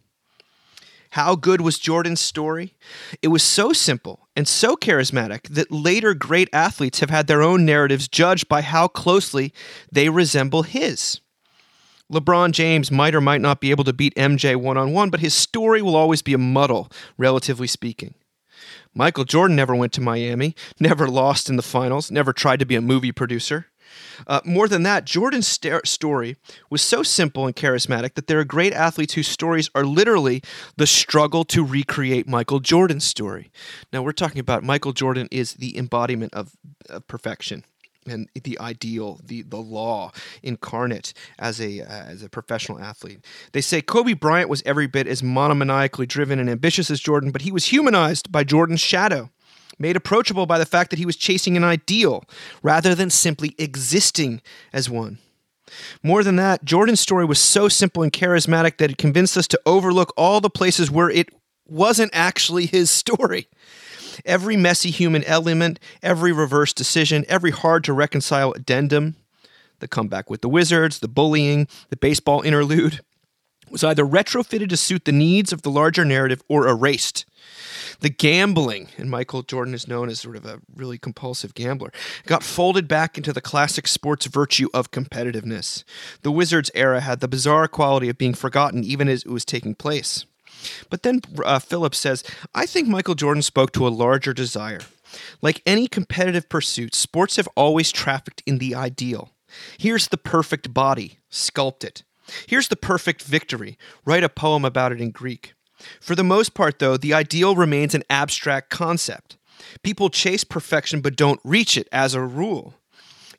How 1.11 1.37
good 1.37 1.61
was 1.61 1.78
Jordan's 1.78 2.22
story? 2.22 2.75
It 3.20 3.28
was 3.28 3.42
so 3.42 3.75
simple 3.75 4.28
and 4.34 4.49
so 4.49 4.76
charismatic 4.76 5.42
that 5.49 5.70
later 5.70 6.14
great 6.14 6.49
athletes 6.54 7.00
have 7.00 7.11
had 7.11 7.26
their 7.26 7.42
own 7.42 7.66
narratives 7.66 8.08
judged 8.08 8.49
by 8.49 8.62
how 8.62 8.88
closely 8.88 9.52
they 9.90 10.08
resemble 10.08 10.62
his. 10.62 11.20
LeBron 12.11 12.52
James 12.52 12.90
might 12.90 13.14
or 13.14 13.20
might 13.20 13.42
not 13.42 13.61
be 13.61 13.70
able 13.70 13.84
to 13.84 13.92
beat 13.92 14.14
MJ 14.14 14.56
one 14.56 14.78
on 14.78 14.92
one, 14.92 15.11
but 15.11 15.20
his 15.20 15.34
story 15.34 15.82
will 15.82 15.96
always 15.96 16.22
be 16.22 16.32
a 16.32 16.38
muddle, 16.38 16.90
relatively 17.18 17.66
speaking. 17.66 18.14
Michael 18.94 19.25
Jordan 19.25 19.56
never 19.56 19.75
went 19.75 19.92
to 19.94 20.00
Miami, 20.00 20.54
never 20.80 21.08
lost 21.08 21.49
in 21.49 21.56
the 21.56 21.62
finals, 21.62 22.11
never 22.11 22.32
tried 22.32 22.58
to 22.61 22.66
be 22.66 22.75
a 22.75 22.80
movie 22.80 23.12
producer. 23.12 23.66
Uh, 24.26 24.40
more 24.44 24.68
than 24.68 24.82
that, 24.84 25.04
Jordan's 25.04 25.46
sta- 25.46 25.80
story 25.84 26.37
was 26.70 26.82
so 26.82 27.02
simple 27.02 27.46
and 27.46 27.56
charismatic 27.56 28.14
that 28.14 28.26
there 28.26 28.38
are 28.38 28.44
great 28.44 28.72
athletes 28.72 29.14
whose 29.14 29.28
stories 29.28 29.68
are 29.75 29.84
literally 29.84 30.42
the 30.76 30.87
struggle 30.87 31.44
to 31.44 31.64
recreate 31.64 32.28
Michael 32.28 32.61
Jordan's 32.61 33.04
story. 33.04 33.50
Now, 33.92 34.02
we're 34.02 34.12
talking 34.12 34.40
about 34.40 34.62
Michael 34.62 34.92
Jordan 34.92 35.28
is 35.30 35.54
the 35.54 35.76
embodiment 35.76 36.32
of, 36.34 36.56
of 36.88 37.06
perfection 37.06 37.64
and 38.06 38.28
the 38.42 38.59
ideal, 38.59 39.21
the 39.25 39.42
the 39.42 39.59
law 39.59 40.12
incarnate 40.42 41.12
as 41.38 41.61
a 41.61 41.80
uh, 41.80 42.04
as 42.04 42.23
a 42.23 42.28
professional 42.28 42.80
athlete. 42.80 43.25
They 43.52 43.61
say 43.61 43.80
Kobe 43.82 44.14
Bryant 44.14 44.49
was 44.49 44.62
every 44.64 44.87
bit 44.87 45.06
as 45.06 45.23
monomaniacally 45.23 46.09
driven 46.09 46.38
and 46.38 46.50
ambitious 46.50 46.90
as 46.90 47.00
Jordan, 47.00 47.30
but 47.30 47.42
he 47.42 47.52
was 47.52 47.66
humanized 47.66 48.32
by 48.32 48.44
Jordan's 48.44 48.80
shadow, 48.80 49.30
made 49.78 49.97
approachable 49.97 50.47
by 50.47 50.59
the 50.59 50.66
fact 50.66 50.90
that 50.90 50.99
he 50.99 51.06
was 51.06 51.16
chasing 51.16 51.56
an 51.56 51.64
ideal 51.64 52.25
rather 52.62 52.94
than 52.94 53.11
simply 53.11 53.54
existing 53.59 54.42
as 54.73 54.90
one. 54.90 55.18
More 56.02 56.23
than 56.23 56.37
that, 56.37 56.64
Jordan's 56.64 57.00
story 57.00 57.25
was 57.25 57.38
so 57.38 57.68
simple 57.68 58.02
and 58.02 58.12
charismatic 58.12 58.78
that 58.78 58.90
it 58.90 58.99
convinced 58.99 59.37
us 59.37 59.49
to 59.49 59.61
overlook 59.64 60.12
all 60.16 60.40
the 60.40 60.50
places 60.50 60.90
where 60.90 61.09
it 61.09 61.30
wasn't 61.66 62.11
actually 62.12 62.66
his 62.66 62.90
story. 62.90 63.49
Every 64.25 64.57
messy 64.57 64.90
human 64.90 65.25
element, 65.25 65.78
every 66.02 66.33
reverse 66.33 66.73
decision, 66.73 67.25
every 67.28 67.50
hard 67.50 67.85
to 67.85 67.92
reconcile 67.92 68.52
addendum, 68.52 69.16
the 69.81 69.88
comeback 69.88 70.31
with 70.31 70.40
the 70.40 70.49
Wizards, 70.49 71.00
the 71.00 71.09
bullying, 71.09 71.66
the 71.90 71.97
baseball 71.97 72.40
interlude, 72.42 73.00
was 73.71 73.83
either 73.83 74.04
retrofitted 74.04 74.69
to 74.69 74.76
suit 74.76 75.04
the 75.04 75.12
needs 75.12 75.52
of 75.52 75.62
the 75.62 75.71
larger 75.71 76.04
narrative 76.04 76.42
or 76.49 76.69
erased. 76.69 77.25
The 78.00 78.11
gambling, 78.11 78.88
and 78.99 79.11
Michael 79.11 79.42
Jordan 79.42 79.75
is 79.75 79.88
known 79.88 80.09
as 80.09 80.21
sort 80.21 80.37
of 80.37 80.45
a 80.45 80.61
really 80.75 80.99
compulsive 80.99 81.54
gambler, 81.54 81.92
got 82.26 82.42
folded 82.42 82.87
back 82.87 83.16
into 83.16 83.33
the 83.33 83.40
classic 83.40 83.87
sports 83.87 84.26
virtue 84.26 84.69
of 84.75 84.90
competitiveness. 84.90 85.85
The 86.23 86.33
Wizards 86.33 86.71
era 86.75 87.00
had 87.00 87.21
the 87.21 87.28
bizarre 87.28 87.69
quality 87.69 88.09
of 88.09 88.19
being 88.19 88.35
forgotten 88.35 88.85
even 88.85 89.09
as 89.09 89.23
it 89.23 89.31
was 89.31 89.45
taking 89.45 89.75
place. 89.75 90.26
But 90.90 91.02
then 91.02 91.21
uh, 91.45 91.59
Phillips 91.59 91.99
says, 91.99 92.23
I 92.54 92.66
think 92.66 92.88
Michael 92.88 93.14
Jordan 93.14 93.42
spoke 93.42 93.73
to 93.73 93.87
a 93.87 93.90
larger 93.90 94.33
desire. 94.33 94.81
Like 95.40 95.62
any 95.66 95.88
competitive 95.88 96.49
pursuit, 96.49 96.95
sports 96.95 97.37
have 97.37 97.49
always 97.57 97.92
trafficked 97.92 98.42
in 98.47 98.59
the 98.59 98.75
ideal. 98.75 99.31
Here's 99.78 100.09
the 100.09 100.16
perfect 100.16 100.73
body, 100.73 101.19
sculpt 101.31 101.85
it. 101.85 102.02
Here's 102.47 102.69
the 102.69 102.76
perfect 102.76 103.23
victory, 103.23 103.76
write 104.04 104.25
a 104.25 104.28
poem 104.28 104.64
about 104.64 104.92
it 104.92 105.00
in 105.00 105.11
Greek. 105.11 105.54
For 106.00 106.14
the 106.14 106.25
most 106.25 106.54
part, 106.54 106.78
though, 106.78 106.97
the 106.97 107.12
ideal 107.12 107.57
remains 107.57 107.95
an 107.95 108.04
abstract 108.09 108.71
concept. 108.71 109.37
People 109.83 110.11
chase 110.11 110.45
perfection 110.45 111.00
but 111.00 111.16
don't 111.16 111.40
reach 111.45 111.76
it 111.76 111.88
as 111.92 112.14
a 112.14 112.23
rule. 112.23 112.75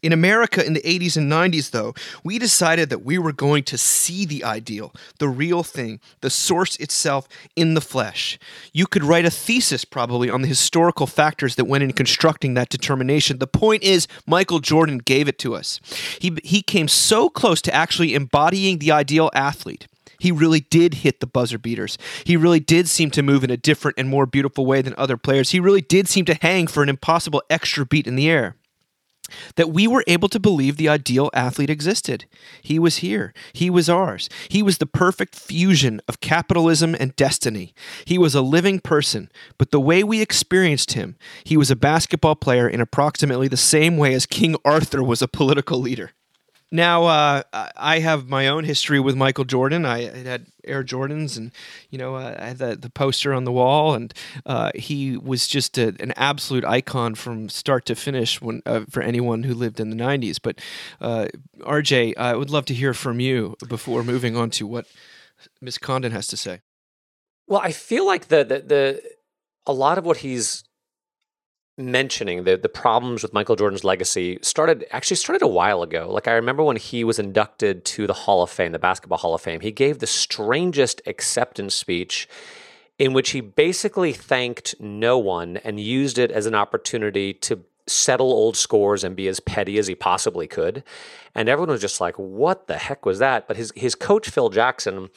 In 0.03 0.11
America 0.11 0.63
in 0.63 0.73
the 0.73 0.81
80s 0.81 1.15
and 1.15 1.31
90s, 1.31 1.71
though, 1.71 1.93
we 2.25 2.37
decided 2.37 2.89
that 2.89 3.05
we 3.05 3.17
were 3.17 3.31
going 3.31 3.63
to 3.63 3.77
see 3.77 4.25
the 4.25 4.43
ideal, 4.43 4.93
the 5.17 5.29
real 5.29 5.63
thing, 5.63 6.01
the 6.19 6.29
source 6.29 6.75
itself 6.75 7.29
in 7.55 7.73
the 7.73 7.79
flesh. 7.79 8.37
You 8.73 8.85
could 8.85 9.05
write 9.05 9.23
a 9.23 9.31
thesis 9.31 9.85
probably 9.85 10.29
on 10.29 10.41
the 10.41 10.49
historical 10.49 11.07
factors 11.07 11.55
that 11.55 11.65
went 11.65 11.85
in 11.85 11.93
constructing 11.93 12.53
that 12.55 12.67
determination. 12.67 13.39
The 13.39 13.47
point 13.47 13.81
is, 13.81 14.09
Michael 14.27 14.59
Jordan 14.59 14.97
gave 14.97 15.29
it 15.29 15.39
to 15.39 15.55
us. 15.55 15.79
He, 16.19 16.37
he 16.43 16.61
came 16.61 16.89
so 16.89 17.29
close 17.29 17.61
to 17.61 17.73
actually 17.73 18.13
embodying 18.13 18.79
the 18.79 18.91
ideal 18.91 19.31
athlete. 19.33 19.87
He 20.19 20.33
really 20.33 20.61
did 20.61 20.95
hit 20.95 21.21
the 21.21 21.27
buzzer 21.27 21.57
beaters. 21.57 21.97
He 22.25 22.35
really 22.35 22.59
did 22.59 22.89
seem 22.89 23.09
to 23.11 23.23
move 23.23 23.45
in 23.45 23.49
a 23.49 23.57
different 23.57 23.97
and 23.97 24.09
more 24.09 24.25
beautiful 24.25 24.65
way 24.65 24.81
than 24.81 24.95
other 24.97 25.15
players. 25.15 25.51
He 25.51 25.61
really 25.61 25.81
did 25.81 26.09
seem 26.09 26.25
to 26.25 26.33
hang 26.41 26.67
for 26.67 26.83
an 26.83 26.89
impossible 26.89 27.41
extra 27.49 27.85
beat 27.85 28.05
in 28.05 28.17
the 28.17 28.29
air 28.29 28.57
that 29.55 29.71
we 29.71 29.87
were 29.87 30.03
able 30.07 30.29
to 30.29 30.39
believe 30.39 30.77
the 30.77 30.89
ideal 30.89 31.29
athlete 31.33 31.69
existed. 31.69 32.25
He 32.61 32.79
was 32.79 32.97
here. 32.97 33.33
He 33.53 33.69
was 33.69 33.89
ours. 33.89 34.29
He 34.49 34.61
was 34.61 34.77
the 34.77 34.85
perfect 34.85 35.35
fusion 35.35 36.01
of 36.07 36.19
capitalism 36.19 36.95
and 36.99 37.15
destiny. 37.15 37.73
He 38.05 38.17
was 38.17 38.35
a 38.35 38.41
living 38.41 38.79
person, 38.79 39.31
but 39.57 39.71
the 39.71 39.79
way 39.79 40.03
we 40.03 40.21
experienced 40.21 40.93
him, 40.93 41.15
he 41.43 41.57
was 41.57 41.71
a 41.71 41.75
basketball 41.75 42.35
player 42.35 42.67
in 42.67 42.81
approximately 42.81 43.47
the 43.47 43.57
same 43.57 43.97
way 43.97 44.13
as 44.13 44.25
King 44.25 44.55
Arthur 44.65 45.03
was 45.03 45.21
a 45.21 45.27
political 45.27 45.79
leader. 45.79 46.11
Now, 46.73 47.03
uh, 47.03 47.43
I 47.77 47.99
have 47.99 48.27
my 48.27 48.47
own 48.47 48.63
history 48.63 48.99
with 48.99 49.15
Michael 49.15 49.45
Jordan. 49.45 49.85
I 49.85 50.05
had 50.23 50.47
Air 50.63 50.83
Jordans, 50.83 51.37
and 51.37 51.51
you 51.91 51.99
know, 51.99 52.15
uh, 52.15 52.35
I 52.39 52.45
had 52.47 52.57
the, 52.57 52.75
the 52.75 52.89
poster 52.89 53.31
on 53.31 53.43
the 53.43 53.51
wall, 53.51 53.93
and 53.93 54.11
uh, 54.47 54.71
he 54.73 55.15
was 55.15 55.45
just 55.45 55.77
a, 55.77 55.95
an 55.99 56.13
absolute 56.15 56.65
icon 56.65 57.13
from 57.13 57.47
start 57.47 57.85
to 57.85 57.95
finish 57.95 58.41
when, 58.41 58.63
uh, 58.65 58.85
for 58.89 59.03
anyone 59.03 59.43
who 59.43 59.53
lived 59.53 59.79
in 59.79 59.91
the 59.91 59.95
'90s. 59.95 60.39
But 60.41 60.61
uh, 60.99 61.27
RJ, 61.59 62.17
I 62.17 62.33
would 62.35 62.49
love 62.49 62.65
to 62.65 62.73
hear 62.73 62.95
from 62.95 63.19
you 63.19 63.55
before 63.67 64.03
moving 64.03 64.35
on 64.35 64.49
to 64.51 64.65
what 64.65 64.87
Miss 65.61 65.77
Condon 65.77 66.11
has 66.11 66.25
to 66.25 66.37
say. 66.37 66.61
Well, 67.45 67.61
I 67.63 67.71
feel 67.71 68.07
like 68.07 68.29
the 68.29 68.43
the, 68.43 68.59
the 68.61 69.01
a 69.67 69.73
lot 69.73 69.99
of 69.99 70.05
what 70.07 70.17
he's 70.17 70.63
mentioning 71.77 72.43
the 72.43 72.55
the 72.55 72.69
problems 72.69 73.23
with 73.23 73.33
Michael 73.33 73.55
Jordan's 73.55 73.83
legacy 73.83 74.37
started 74.41 74.85
actually 74.91 75.17
started 75.17 75.41
a 75.41 75.47
while 75.47 75.81
ago. 75.81 76.07
Like 76.11 76.27
I 76.27 76.33
remember 76.33 76.63
when 76.63 76.77
he 76.77 77.03
was 77.03 77.19
inducted 77.19 77.83
to 77.85 78.05
the 78.05 78.13
Hall 78.13 78.43
of 78.43 78.49
Fame, 78.49 78.71
the 78.71 78.79
Basketball 78.79 79.17
Hall 79.17 79.33
of 79.33 79.41
Fame, 79.41 79.61
he 79.61 79.71
gave 79.71 79.99
the 79.99 80.07
strangest 80.07 81.01
acceptance 81.07 81.73
speech 81.73 82.27
in 82.99 83.13
which 83.13 83.31
he 83.31 83.41
basically 83.41 84.13
thanked 84.13 84.75
no 84.79 85.17
one 85.17 85.57
and 85.57 85.79
used 85.79 86.19
it 86.19 86.31
as 86.31 86.45
an 86.45 86.53
opportunity 86.53 87.33
to 87.33 87.63
settle 87.87 88.31
old 88.31 88.55
scores 88.55 89.03
and 89.03 89.15
be 89.15 89.27
as 89.27 89.39
petty 89.39 89.77
as 89.77 89.87
he 89.87 89.95
possibly 89.95 90.47
could. 90.47 90.83
And 91.35 91.49
everyone 91.49 91.71
was 91.71 91.81
just 91.81 91.99
like, 91.99 92.15
"What 92.17 92.67
the 92.67 92.77
heck 92.77 93.05
was 93.05 93.19
that?" 93.19 93.47
But 93.47 93.57
his 93.57 93.73
his 93.75 93.95
coach 93.95 94.29
Phil 94.29 94.49
Jackson 94.49 95.09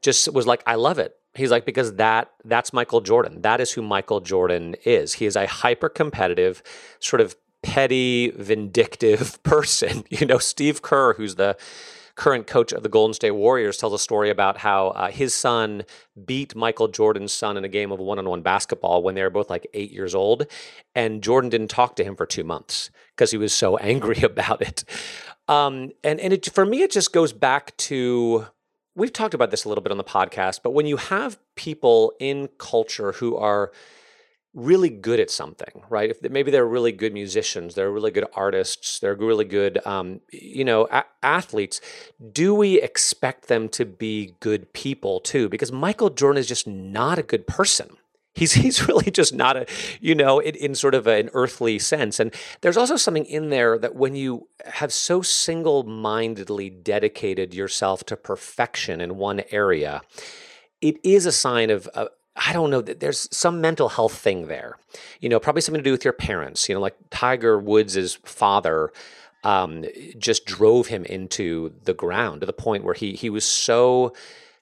just 0.00 0.32
was 0.32 0.46
like, 0.46 0.62
"I 0.66 0.74
love 0.74 0.98
it. 0.98 1.16
He's 1.38 1.50
like 1.50 1.64
because 1.64 1.94
that 1.94 2.30
that's 2.44 2.72
Michael 2.72 3.00
Jordan. 3.00 3.42
That 3.42 3.60
is 3.60 3.72
who 3.72 3.82
Michael 3.82 4.20
Jordan 4.20 4.76
is. 4.84 5.14
He 5.14 5.26
is 5.26 5.36
a 5.36 5.46
hyper 5.46 5.88
competitive, 5.88 6.62
sort 6.98 7.20
of 7.20 7.36
petty, 7.62 8.30
vindictive 8.30 9.42
person. 9.42 10.04
You 10.10 10.26
know, 10.26 10.38
Steve 10.38 10.82
Kerr, 10.82 11.14
who's 11.14 11.36
the 11.36 11.56
current 12.16 12.48
coach 12.48 12.72
of 12.72 12.82
the 12.82 12.88
Golden 12.88 13.14
State 13.14 13.30
Warriors, 13.30 13.76
tells 13.76 13.92
a 13.92 13.98
story 13.98 14.30
about 14.30 14.58
how 14.58 14.88
uh, 14.88 15.10
his 15.10 15.32
son 15.32 15.84
beat 16.26 16.56
Michael 16.56 16.88
Jordan's 16.88 17.32
son 17.32 17.56
in 17.56 17.64
a 17.64 17.68
game 17.68 17.92
of 17.92 18.00
one-on-one 18.00 18.42
basketball 18.42 19.04
when 19.04 19.14
they 19.14 19.22
were 19.22 19.30
both 19.30 19.48
like 19.48 19.68
eight 19.74 19.92
years 19.92 20.14
old, 20.14 20.46
and 20.96 21.22
Jordan 21.22 21.50
didn't 21.50 21.68
talk 21.68 21.94
to 21.96 22.04
him 22.04 22.16
for 22.16 22.26
two 22.26 22.42
months 22.42 22.90
because 23.14 23.30
he 23.30 23.38
was 23.38 23.54
so 23.54 23.76
angry 23.92 24.22
about 24.22 24.60
it. 24.60 24.84
Um, 25.46 25.92
and 26.02 26.18
and 26.20 26.32
it, 26.32 26.50
for 26.52 26.66
me, 26.66 26.82
it 26.82 26.90
just 26.90 27.12
goes 27.12 27.32
back 27.32 27.76
to 27.78 28.46
we've 28.98 29.12
talked 29.12 29.34
about 29.34 29.50
this 29.50 29.64
a 29.64 29.68
little 29.68 29.82
bit 29.82 29.92
on 29.92 29.98
the 29.98 30.04
podcast, 30.04 30.60
but 30.62 30.72
when 30.72 30.86
you 30.86 30.96
have 30.96 31.38
people 31.54 32.12
in 32.18 32.48
culture 32.58 33.12
who 33.12 33.36
are 33.36 33.72
really 34.54 34.88
good 34.88 35.20
at 35.20 35.30
something, 35.30 35.82
right? 35.88 36.10
If 36.10 36.22
maybe 36.30 36.50
they're 36.50 36.66
really 36.66 36.90
good 36.90 37.12
musicians, 37.12 37.74
they're 37.74 37.92
really 37.92 38.10
good 38.10 38.26
artists, 38.34 38.98
they're 38.98 39.14
really 39.14 39.44
good, 39.44 39.78
um, 39.86 40.20
you 40.32 40.64
know, 40.64 40.88
a- 40.90 41.04
athletes. 41.22 41.80
Do 42.32 42.54
we 42.54 42.80
expect 42.80 43.46
them 43.46 43.68
to 43.70 43.84
be 43.84 44.34
good 44.40 44.72
people 44.72 45.20
too? 45.20 45.48
Because 45.48 45.70
Michael 45.70 46.10
Jordan 46.10 46.40
is 46.40 46.48
just 46.48 46.66
not 46.66 47.18
a 47.18 47.22
good 47.22 47.46
person. 47.46 47.97
He's 48.38 48.52
he's 48.64 48.86
really 48.88 49.10
just 49.10 49.34
not 49.34 49.56
a 49.56 49.66
you 50.00 50.14
know 50.14 50.38
in, 50.38 50.54
in 50.54 50.74
sort 50.74 50.94
of 50.94 51.06
an 51.06 51.30
earthly 51.34 51.78
sense. 51.78 52.20
And 52.20 52.34
there's 52.60 52.76
also 52.76 52.96
something 52.96 53.26
in 53.26 53.50
there 53.50 53.78
that 53.78 53.94
when 53.94 54.14
you 54.14 54.48
have 54.64 54.92
so 54.92 55.22
single-mindedly 55.22 56.70
dedicated 56.70 57.54
yourself 57.54 58.04
to 58.06 58.16
perfection 58.16 59.00
in 59.00 59.16
one 59.16 59.42
area, 59.50 60.02
it 60.80 60.96
is 61.04 61.26
a 61.26 61.32
sign 61.32 61.70
of. 61.70 61.88
Uh, 61.94 62.06
I 62.40 62.52
don't 62.52 62.70
know 62.70 62.80
that 62.82 63.00
there's 63.00 63.28
some 63.36 63.60
mental 63.60 63.88
health 63.88 64.16
thing 64.16 64.46
there, 64.46 64.78
you 65.18 65.28
know, 65.28 65.40
probably 65.40 65.60
something 65.60 65.82
to 65.82 65.84
do 65.84 65.90
with 65.90 66.04
your 66.04 66.12
parents. 66.12 66.68
You 66.68 66.76
know, 66.76 66.80
like 66.80 66.94
Tiger 67.10 67.58
Woods' 67.58 68.14
father 68.24 68.92
um, 69.42 69.84
just 70.16 70.44
drove 70.44 70.86
him 70.86 71.04
into 71.04 71.74
the 71.84 71.94
ground 71.94 72.40
to 72.40 72.46
the 72.46 72.52
point 72.52 72.84
where 72.84 72.94
he 72.94 73.14
he 73.14 73.30
was 73.30 73.44
so 73.44 74.12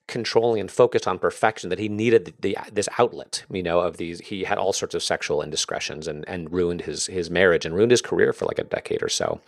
controlling 0.06 0.60
and 0.60 0.70
focused 0.70 1.08
on 1.08 1.18
perfection 1.18 1.68
that 1.68 1.78
he 1.78 1.88
needed 1.88 2.26
the, 2.26 2.34
the, 2.40 2.58
this 2.72 2.88
outlet 2.98 3.44
you 3.50 3.62
know 3.62 3.80
of 3.80 3.96
these 3.96 4.20
he 4.20 4.44
had 4.44 4.56
all 4.56 4.72
sorts 4.72 4.94
of 4.94 5.02
sexual 5.02 5.42
indiscretions 5.42 6.06
and 6.06 6.24
and 6.28 6.52
ruined 6.52 6.82
his 6.82 7.06
his 7.06 7.28
marriage 7.30 7.66
and 7.66 7.74
ruined 7.74 7.90
his 7.90 8.02
career 8.02 8.32
for 8.32 8.44
like 8.44 8.58
a 8.58 8.64
decade 8.64 9.02
or 9.02 9.08
so. 9.08 9.40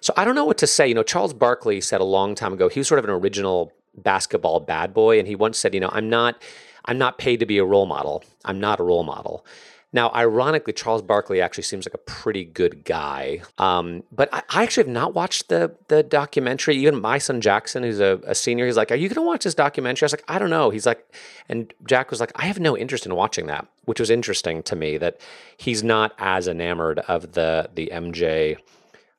So 0.00 0.12
i 0.16 0.24
don't 0.24 0.34
know 0.34 0.46
what 0.46 0.58
to 0.58 0.66
say. 0.66 0.88
You 0.88 0.94
know 0.94 1.02
charles 1.02 1.34
barkley 1.34 1.80
said 1.80 2.00
a 2.00 2.04
long 2.04 2.34
time 2.34 2.52
ago 2.52 2.68
he 2.68 2.80
was 2.80 2.88
sort 2.88 2.98
of 2.98 3.04
an 3.04 3.10
original 3.10 3.72
basketball 3.96 4.60
bad 4.60 4.94
boy 4.94 5.18
and 5.18 5.28
he 5.28 5.34
once 5.34 5.58
said 5.58 5.74
you 5.74 5.80
know 5.80 5.90
i'm 5.92 6.08
not 6.08 6.40
i'm 6.86 6.96
not 6.96 7.18
paid 7.18 7.40
to 7.40 7.46
be 7.46 7.58
a 7.58 7.64
role 7.64 7.86
model. 7.86 8.24
I'm 8.44 8.60
not 8.60 8.80
a 8.80 8.82
role 8.82 9.02
model 9.04 9.44
now, 9.92 10.12
ironically, 10.14 10.72
Charles 10.72 11.02
Barkley 11.02 11.40
actually 11.40 11.64
seems 11.64 11.84
like 11.84 11.94
a 11.94 11.98
pretty 11.98 12.44
good 12.44 12.84
guy. 12.84 13.42
Um, 13.58 14.04
but 14.12 14.28
I, 14.32 14.42
I, 14.48 14.62
actually 14.62 14.84
have 14.84 14.92
not 14.92 15.14
watched 15.14 15.48
the 15.48 15.74
the 15.88 16.04
documentary. 16.04 16.76
Even 16.76 17.00
my 17.00 17.18
son 17.18 17.40
Jackson, 17.40 17.82
who's 17.82 17.98
a, 17.98 18.20
a 18.24 18.34
senior, 18.36 18.66
he's 18.66 18.76
like, 18.76 18.92
"Are 18.92 18.96
you 18.96 19.08
going 19.08 19.16
to 19.16 19.22
watch 19.22 19.42
this 19.42 19.54
documentary?" 19.54 20.04
I 20.04 20.06
was 20.06 20.12
like, 20.12 20.24
"I 20.28 20.38
don't 20.38 20.50
know." 20.50 20.70
He's 20.70 20.86
like, 20.86 21.12
and 21.48 21.72
Jack 21.88 22.10
was 22.10 22.20
like, 22.20 22.30
"I 22.36 22.46
have 22.46 22.60
no 22.60 22.76
interest 22.76 23.04
in 23.04 23.14
watching 23.16 23.46
that," 23.46 23.66
which 23.84 23.98
was 23.98 24.10
interesting 24.10 24.62
to 24.64 24.76
me 24.76 24.96
that 24.98 25.20
he's 25.56 25.82
not 25.82 26.12
as 26.18 26.46
enamored 26.46 27.00
of 27.00 27.32
the 27.32 27.68
the 27.74 27.90
MJ 27.92 28.58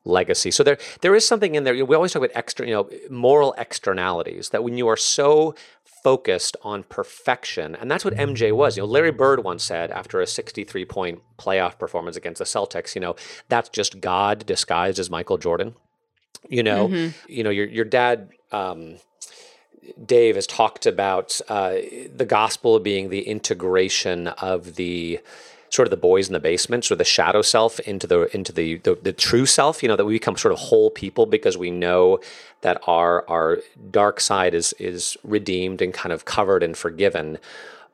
legacy. 0.06 0.52
So 0.52 0.64
there 0.64 0.78
there 1.02 1.16
is 1.16 1.28
something 1.28 1.56
in 1.56 1.66
there. 1.66 1.86
We 1.86 1.96
always 1.96 2.14
talk 2.14 2.22
about 2.22 2.36
extra, 2.36 2.66
you 2.66 2.74
know, 2.74 2.90
moral 3.10 3.54
externalities. 3.58 4.50
That 4.50 4.64
when 4.64 4.78
you 4.78 4.88
are 4.88 4.98
so 4.98 5.54
focused 6.04 6.58
on 6.64 6.84
perfection. 6.84 7.76
And 7.76 7.90
that's 7.90 8.04
what 8.04 8.16
MJ 8.16 8.52
was. 8.52 8.78
You 8.78 8.84
know, 8.84 8.88
Larry 8.88 9.12
Bird 9.12 9.44
once 9.44 9.64
said 9.64 9.92
after 9.92 10.22
a 10.22 10.28
63 10.28 10.86
point 10.86 11.22
playoff 11.38 11.78
performance 11.78 12.18
against 12.18 12.40
the 12.40 12.46
Celtics, 12.46 12.96
you 12.96 13.02
know, 13.02 13.16
that's 13.50 13.70
just 13.70 14.02
God 14.02 14.46
disguised 14.46 15.00
as 15.00 15.10
Michael 15.10 15.38
Jordan. 15.38 15.76
You 16.50 16.64
know, 16.64 16.88
mm-hmm. 16.88 17.32
you 17.32 17.44
know, 17.44 17.50
your 17.50 17.68
your 17.68 17.86
dad 17.86 18.30
um, 18.52 18.98
Dave 20.04 20.36
has 20.36 20.48
talked 20.48 20.86
about 20.86 21.40
uh, 21.48 21.76
the 22.16 22.26
gospel 22.26 22.80
being 22.80 23.10
the 23.10 23.22
integration 23.22 24.28
of 24.28 24.76
the 24.76 25.20
sort 25.72 25.88
of 25.88 25.90
the 25.90 25.98
boys 25.98 26.28
in 26.28 26.34
the 26.34 26.40
basement, 26.40 26.84
sort 26.84 26.96
of 26.96 26.98
the 27.00 27.06
shadow 27.06 27.42
self 27.42 27.80
into 27.80 28.06
the 28.06 28.34
into 28.36 28.52
the, 28.52 28.78
the 28.80 28.96
the, 29.02 29.14
true 29.14 29.46
self. 29.46 29.82
You 29.82 29.90
know 29.90 29.96
that 29.96 30.06
we 30.06 30.14
become 30.14 30.38
sort 30.38 30.52
of 30.52 30.60
whole 30.60 30.92
people 30.92 31.26
because 31.26 31.58
we 31.58 31.72
know 31.72 32.20
that 32.62 32.82
our 32.86 33.28
our 33.30 33.60
dark 33.90 34.20
side 34.20 34.54
is 34.54 34.74
is 34.74 35.18
redeemed 35.24 35.82
and 35.82 35.94
kind 35.94 36.14
of 36.14 36.26
covered 36.26 36.62
and 36.62 36.78
forgiven. 36.78 37.40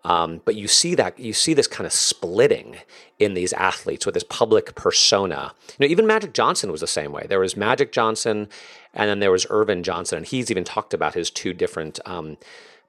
Um, 0.04 0.42
but 0.46 0.56
you 0.56 0.68
see 0.68 0.96
that 0.96 1.20
you 1.20 1.34
see 1.34 1.54
this 1.54 1.68
kind 1.68 1.86
of 1.86 1.94
splitting 1.94 2.78
in 3.20 3.34
these 3.34 3.54
athletes 3.54 4.06
with 4.06 4.14
this 4.14 4.24
public 4.24 4.74
persona. 4.76 5.54
You 5.78 5.88
know, 5.88 5.92
even 5.92 6.08
Magic 6.08 6.34
Johnson 6.34 6.72
was 6.72 6.82
the 6.82 6.88
same 6.88 7.12
way. 7.12 7.26
There 7.28 7.40
was 7.40 7.58
Magic 7.58 7.92
Johnson, 7.92 8.48
and 8.94 9.10
then 9.10 9.20
there 9.20 9.32
was 9.32 9.46
Earvin 9.50 9.84
Johnson, 9.84 10.18
and 10.18 10.26
he's 10.26 10.50
even 10.50 10.64
talked 10.64 10.94
about 10.94 11.14
his 11.14 11.30
two 11.30 11.54
different 11.54 12.00
um, 12.06 12.38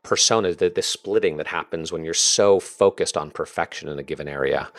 personas, 0.05 0.59
the, 0.59 0.71
the 0.71 0.83
splitting 0.83 1.37
that 1.37 1.49
happens 1.49 1.93
when 1.93 2.05
you're 2.05 2.15
so 2.15 2.61
focused 2.61 3.17
on 3.17 3.31
perfection 3.31 3.89
in 3.89 3.99
a 3.99 4.03
given 4.03 4.29
area. 4.29 4.71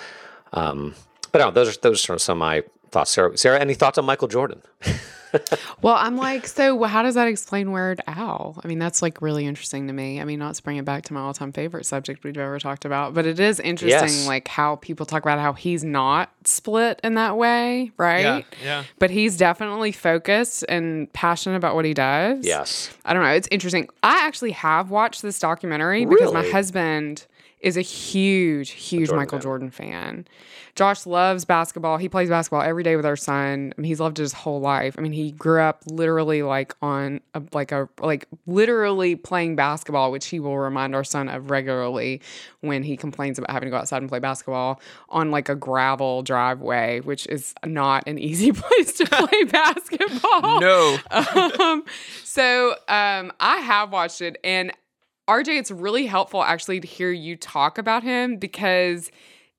Um, 0.54 0.96
but 1.32 1.40
no, 1.40 1.52
those 1.52 1.78
are 1.78 1.80
those 1.82 2.10
are 2.10 2.18
some 2.18 2.38
of 2.38 2.40
my 2.40 2.64
thoughts. 2.90 3.12
Sarah, 3.12 3.38
Sarah, 3.38 3.60
any 3.60 3.74
thoughts 3.74 3.98
on 3.98 4.06
Michael 4.06 4.28
Jordan? 4.28 4.62
Well, 5.82 5.96
I'm 5.96 6.18
like, 6.18 6.46
so 6.48 6.84
how 6.84 7.04
does 7.04 7.16
that 7.16 7.28
explain 7.28 7.72
Weird 7.72 8.02
Al? 8.08 8.60
I 8.64 8.68
mean, 8.68 8.80
that's 8.80 9.02
like 9.02 9.22
really 9.22 9.46
interesting 9.46 9.88
to 9.88 9.94
me. 9.94 10.20
I 10.20 10.26
mean, 10.26 10.40
not 10.40 10.56
to 10.56 10.64
bring 10.64 10.78
it 10.78 10.84
back 10.86 11.04
to 11.04 11.14
my 11.14 11.22
all 11.22 11.34
time 11.34 11.52
favorite 11.54 11.86
subject 11.86 12.24
we've 12.24 12.38
ever 12.38 12.60
talked 12.60 12.84
about, 12.84 13.14
but 13.14 13.26
it 13.26 13.40
is 13.40 13.60
interesting, 13.60 13.90
Yes. 14.10 14.28
like 14.28 14.48
how 14.50 14.76
people 14.78 15.06
talk 15.06 15.24
about 15.24 15.40
how 15.40 15.54
he's 15.54 15.84
not 15.84 16.32
split 16.44 17.00
in 17.04 17.14
that 17.16 17.38
way, 17.38 17.92
right? 17.98 18.22
Yeah, 18.22 18.42
yeah. 18.64 18.84
But 18.98 19.10
he's 19.12 19.38
definitely 19.38 19.92
focused 19.94 20.66
and 20.68 21.12
passionate 21.14 21.56
about 21.56 21.76
what 21.76 21.86
he 21.86 21.94
does. 21.94 22.46
Yes. 22.46 22.90
I 23.06 23.14
don't 23.14 23.24
know. 23.24 23.30
It's 23.32 23.48
interesting. 23.52 23.88
I 24.04 24.26
actually 24.26 24.52
have 24.52 24.90
watched 24.90 25.22
this 25.22 25.40
documentary 25.40 26.06
because 26.06 26.34
my 26.34 26.46
husband 26.48 27.26
is 27.60 27.76
a 27.76 27.82
huge, 27.82 28.72
huge 28.72 29.08
Jordan 29.08 29.18
Michael 29.18 29.38
fan. 29.38 29.44
Jordan 29.44 29.72
fan. 29.72 30.28
Josh 30.76 31.06
loves 31.06 31.44
basketball. 31.44 31.98
He 31.98 32.08
plays 32.08 32.30
basketball 32.30 32.62
every 32.62 32.84
day 32.84 32.96
with 32.96 33.06
our 33.06 33.18
son. 33.18 33.74
I 33.78 33.82
mean, 33.82 33.88
he's 33.88 34.00
loved 34.00 34.18
it 34.20 34.22
his 34.22 34.32
whole 34.32 34.62
life. 34.62 34.96
I 34.98 35.02
mean, 35.02 35.12
he 35.12 35.32
grew 35.32 35.62
up 35.62 35.84
literally 35.88 36.42
like 36.42 36.74
on 36.82 37.20
a, 37.34 37.42
like 37.52 37.74
a 37.74 37.90
like 38.00 38.28
literally 38.48 39.16
playing 39.16 39.58
basketball, 39.58 40.10
which 40.12 40.28
he 40.28 40.40
will 40.40 40.58
remind 40.58 40.96
our 40.96 41.04
son 41.04 41.28
of 41.28 41.50
regularly 41.50 42.22
when 42.62 42.84
he 42.84 42.96
complains 42.96 43.38
about 43.38 43.52
having 43.52 43.68
to 43.68 43.72
go 43.72 43.78
outside 43.78 44.02
and 44.02 44.08
play 44.10 44.20
basketball 44.20 44.80
on 45.10 45.32
like 45.32 45.50
a 45.50 45.56
gravel 45.56 46.24
driveway, 46.24 47.02
which 47.02 47.28
is 47.28 47.54
not 47.66 48.08
an 48.08 48.18
easy 48.30 48.54
place 48.54 48.94
to 48.94 49.06
play 49.12 49.44
basketball 49.44 50.62
No. 50.62 50.98
um, 51.12 51.84
so 52.24 52.72
um, 52.88 53.34
I 53.40 53.58
have 53.58 53.92
watched 53.92 54.22
it, 54.22 54.38
and 54.46 54.72
RJ, 55.30 55.60
it's 55.60 55.72
really 55.72 56.08
helpful 56.08 56.44
actually 56.44 56.80
to 56.80 56.88
hear 56.88 57.12
you 57.12 57.36
talk 57.36 57.78
about 57.78 58.02
him 58.02 58.38
because 58.38 59.12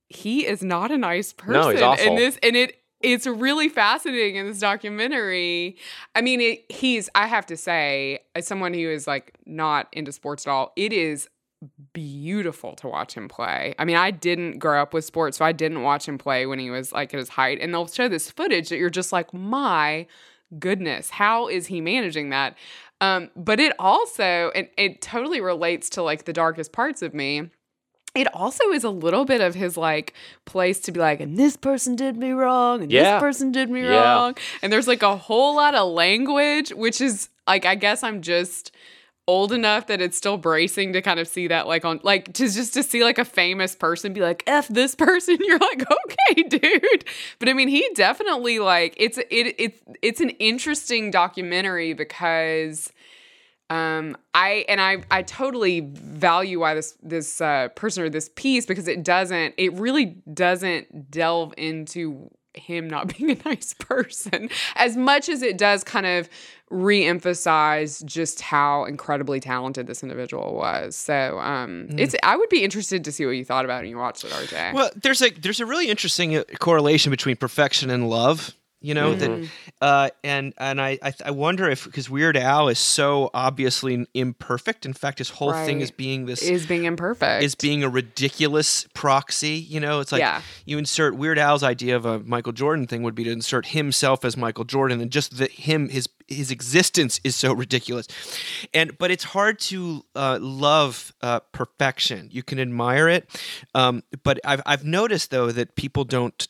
he 0.08 0.44
is 0.44 0.62
not 0.62 0.90
a 0.90 0.98
nice 0.98 1.32
person. 1.32 1.54
No, 1.54 1.68
he's 1.70 1.80
awful. 1.80 2.04
And 2.04 2.18
this, 2.18 2.38
and 2.42 2.56
it, 2.56 2.76
it's 3.00 3.26
really 3.26 3.68
fascinating 3.68 4.36
in 4.36 4.46
this 4.46 4.58
documentary. 4.58 5.76
I 6.14 6.20
mean, 6.20 6.40
it, 6.40 6.70
he's. 6.70 7.08
I 7.14 7.26
have 7.28 7.46
to 7.46 7.56
say, 7.56 8.20
as 8.34 8.46
someone 8.46 8.74
who 8.74 8.90
is 8.90 9.06
like 9.06 9.38
not 9.46 9.86
into 9.92 10.10
sports 10.10 10.46
at 10.46 10.50
all, 10.50 10.72
it 10.74 10.92
is 10.92 11.28
beautiful 11.92 12.74
to 12.74 12.88
watch 12.88 13.14
him 13.14 13.28
play. 13.28 13.74
I 13.78 13.84
mean, 13.84 13.96
I 13.96 14.10
didn't 14.10 14.58
grow 14.58 14.82
up 14.82 14.92
with 14.92 15.04
sports, 15.04 15.38
so 15.38 15.44
I 15.44 15.52
didn't 15.52 15.82
watch 15.82 16.06
him 16.08 16.18
play 16.18 16.46
when 16.46 16.58
he 16.58 16.70
was 16.70 16.92
like 16.92 17.14
at 17.14 17.18
his 17.18 17.28
height. 17.28 17.58
And 17.60 17.72
they'll 17.72 17.86
show 17.86 18.08
this 18.08 18.30
footage 18.30 18.70
that 18.70 18.78
you're 18.78 18.90
just 18.90 19.12
like, 19.12 19.32
my 19.32 20.06
goodness, 20.58 21.10
how 21.10 21.48
is 21.48 21.66
he 21.66 21.80
managing 21.80 22.30
that? 22.30 22.56
Um, 23.00 23.30
but 23.35 23.61
it 23.61 23.73
also, 23.78 24.50
and 24.54 24.69
it 24.76 25.00
totally 25.00 25.40
relates 25.40 25.88
to 25.90 26.02
like 26.02 26.25
the 26.25 26.33
darkest 26.33 26.73
parts 26.73 27.00
of 27.02 27.14
me. 27.14 27.50
It 28.14 28.26
also 28.35 28.64
is 28.71 28.83
a 28.83 28.90
little 28.90 29.25
bit 29.25 29.40
of 29.40 29.54
his 29.54 29.76
like 29.76 30.14
place 30.45 30.80
to 30.80 30.92
be 30.92 30.99
like, 31.00 31.21
and 31.21 31.37
this 31.38 31.57
person 31.57 31.95
did 31.97 32.16
me 32.16 32.33
wrong, 32.33 32.83
and 32.83 32.90
Yeah. 32.90 33.14
this 33.19 33.21
person 33.23 33.52
did 33.52 33.71
me 33.71 33.83
Yeah. 33.83 34.14
wrong. 34.14 34.37
And 34.62 34.73
there's 34.73 34.88
like 34.88 35.02
a 35.02 35.16
whole 35.16 35.54
lot 35.57 35.75
of 35.75 35.88
language, 35.92 36.71
which 36.71 37.00
is 37.00 37.28
like, 37.47 37.64
I 37.64 37.75
guess 37.76 38.02
I'm 38.02 38.21
just 38.21 38.73
old 39.30 39.52
enough 39.52 39.87
that 39.87 40.00
it's 40.00 40.16
still 40.16 40.37
bracing 40.37 40.92
to 40.92 41.00
kind 41.00 41.20
of 41.20 41.28
see 41.28 41.46
that 41.46 41.68
like 41.68 41.84
on 41.84 42.00
like 42.02 42.32
to 42.32 42.49
just 42.49 42.75
to 42.75 42.82
see 42.82 43.04
like 43.04 43.16
a 43.16 43.25
famous 43.25 43.76
person 43.76 44.12
be 44.12 44.20
like 44.20 44.42
f 44.49 44.66
this 44.66 44.96
person. 44.96 45.38
You're 45.40 45.58
like 45.58 45.84
okay 45.88 46.42
dude. 46.42 47.04
But 47.38 47.49
i 47.49 47.52
mean 47.52 47.68
he 47.68 47.88
definitely 47.94 48.58
like 48.58 48.94
it's 48.96 49.18
it 49.18 49.54
it's 49.56 49.80
it's 50.02 50.20
an 50.20 50.30
interesting 50.30 51.12
documentary 51.12 51.92
because 51.92 52.92
um 53.70 54.16
i 54.34 54.64
and 54.68 54.80
i 54.80 54.96
i 55.12 55.22
totally 55.22 55.78
value 55.80 56.58
why 56.58 56.75
this 56.75 56.96
this 57.00 57.40
uh 57.40 57.68
person 57.76 58.02
or 58.02 58.10
this 58.10 58.30
piece 58.34 58.66
because 58.66 58.88
it 58.88 59.04
doesn't 59.04 59.54
it 59.56 59.72
really 59.75 60.16
doesn't 60.34 61.08
delve 61.10 61.54
into 61.56 62.28
him 62.54 62.88
not 62.88 63.07
being 63.16 63.30
a 63.30 63.49
nice 63.49 63.75
person. 63.75 64.50
As 64.76 64.97
much 64.97 65.28
as 65.28 65.42
it 65.42 65.59
does 65.59 65.85
kind 65.85 66.07
of 66.07 66.28
re-emphasize 66.71 68.00
just 68.00 68.41
how 68.41 68.84
incredibly 68.84 69.41
talented 69.41 69.86
this 69.86 70.02
individual 70.02 70.54
was. 70.54 70.95
So 70.95 71.39
um 71.41 71.89
it's 71.99 72.15
i 72.23 72.36
would 72.36 72.49
be 72.49 72.63
interested 72.63 73.04
to 73.04 73.13
see 73.13 73.26
what 73.26 73.32
you 73.32 73.45
thought 73.45 73.65
about 73.65 73.78
it 73.78 73.82
when 73.86 73.91
you 73.91 73.99
watched 73.99 74.25
it 74.25 74.30
rj 74.30 74.73
Well, 74.73 74.91
there's 74.95 75.21
a 75.21 75.30
there's 75.30 75.58
a 75.60 75.67
really 75.67 75.89
interesting 75.89 76.36
uh, 76.36 76.45
correlation 76.60 77.10
between 77.10 77.36
perfection 77.36 77.91
and 77.91 78.08
love. 78.08 78.54
You 78.82 78.95
know 78.95 79.14
Mm-hmm. 79.14 79.43
that, 79.43 79.49
uh, 79.82 80.08
and 80.25 80.54
and 80.56 80.80
I 80.80 80.99
I, 81.02 81.12
I 81.26 81.30
wonder 81.32 81.69
if 81.69 81.84
because 81.84 82.08
Weird 82.08 82.36
Al 82.36 82.69
is 82.69 82.78
so 82.78 83.28
obviously 83.34 84.06
imperfect. 84.14 84.86
In 84.86 84.95
fact, 84.95 85.19
his 85.19 85.28
whole 85.30 85.52
thing 85.52 85.80
is 85.82 85.90
being 85.90 86.25
this 86.26 86.40
is 86.43 86.64
being 86.66 86.84
imperfect 86.84 87.43
is 87.45 87.54
being 87.54 87.84
a 87.84 87.88
ridiculous 87.90 88.86
proxy. 88.95 89.56
You 89.69 89.80
know, 89.80 90.00
it's 90.00 90.12
like 90.12 90.21
Yeah. 90.21 90.40
you 90.64 90.78
insert 90.78 91.14
Weird 91.14 91.38
Al's 91.38 91.62
idea 91.62 91.95
of 91.97 92.06
a 92.06 92.21
Michael 92.21 92.52
Jordan 92.52 92.86
thing 92.86 93.02
would 93.02 93.14
be 93.14 93.25
to 93.25 93.30
insert 93.30 93.66
himself 93.66 94.25
as 94.25 94.36
Michael 94.36 94.64
Jordan, 94.64 95.00
and 95.02 95.10
just 95.10 95.36
that 95.36 95.50
him 95.50 95.90
his 95.90 96.08
his 96.28 96.50
existence 96.50 97.21
is 97.23 97.36
so 97.36 97.52
ridiculous. 97.52 98.06
And 98.73 98.97
but 98.97 99.10
it's 99.10 99.25
hard 99.25 99.58
to 99.71 100.04
uh, 100.14 100.38
love 100.40 101.12
uh, 101.21 101.40
perfection. 101.52 102.28
You 102.32 102.43
can 102.43 102.58
admire 102.58 103.08
it, 103.10 103.28
um, 103.75 104.04
but 104.23 104.40
I've 104.45 104.62
I've 104.64 104.84
noticed 104.84 105.30
though 105.30 105.50
that 105.52 105.75
people 105.75 106.04
don't. 106.04 106.49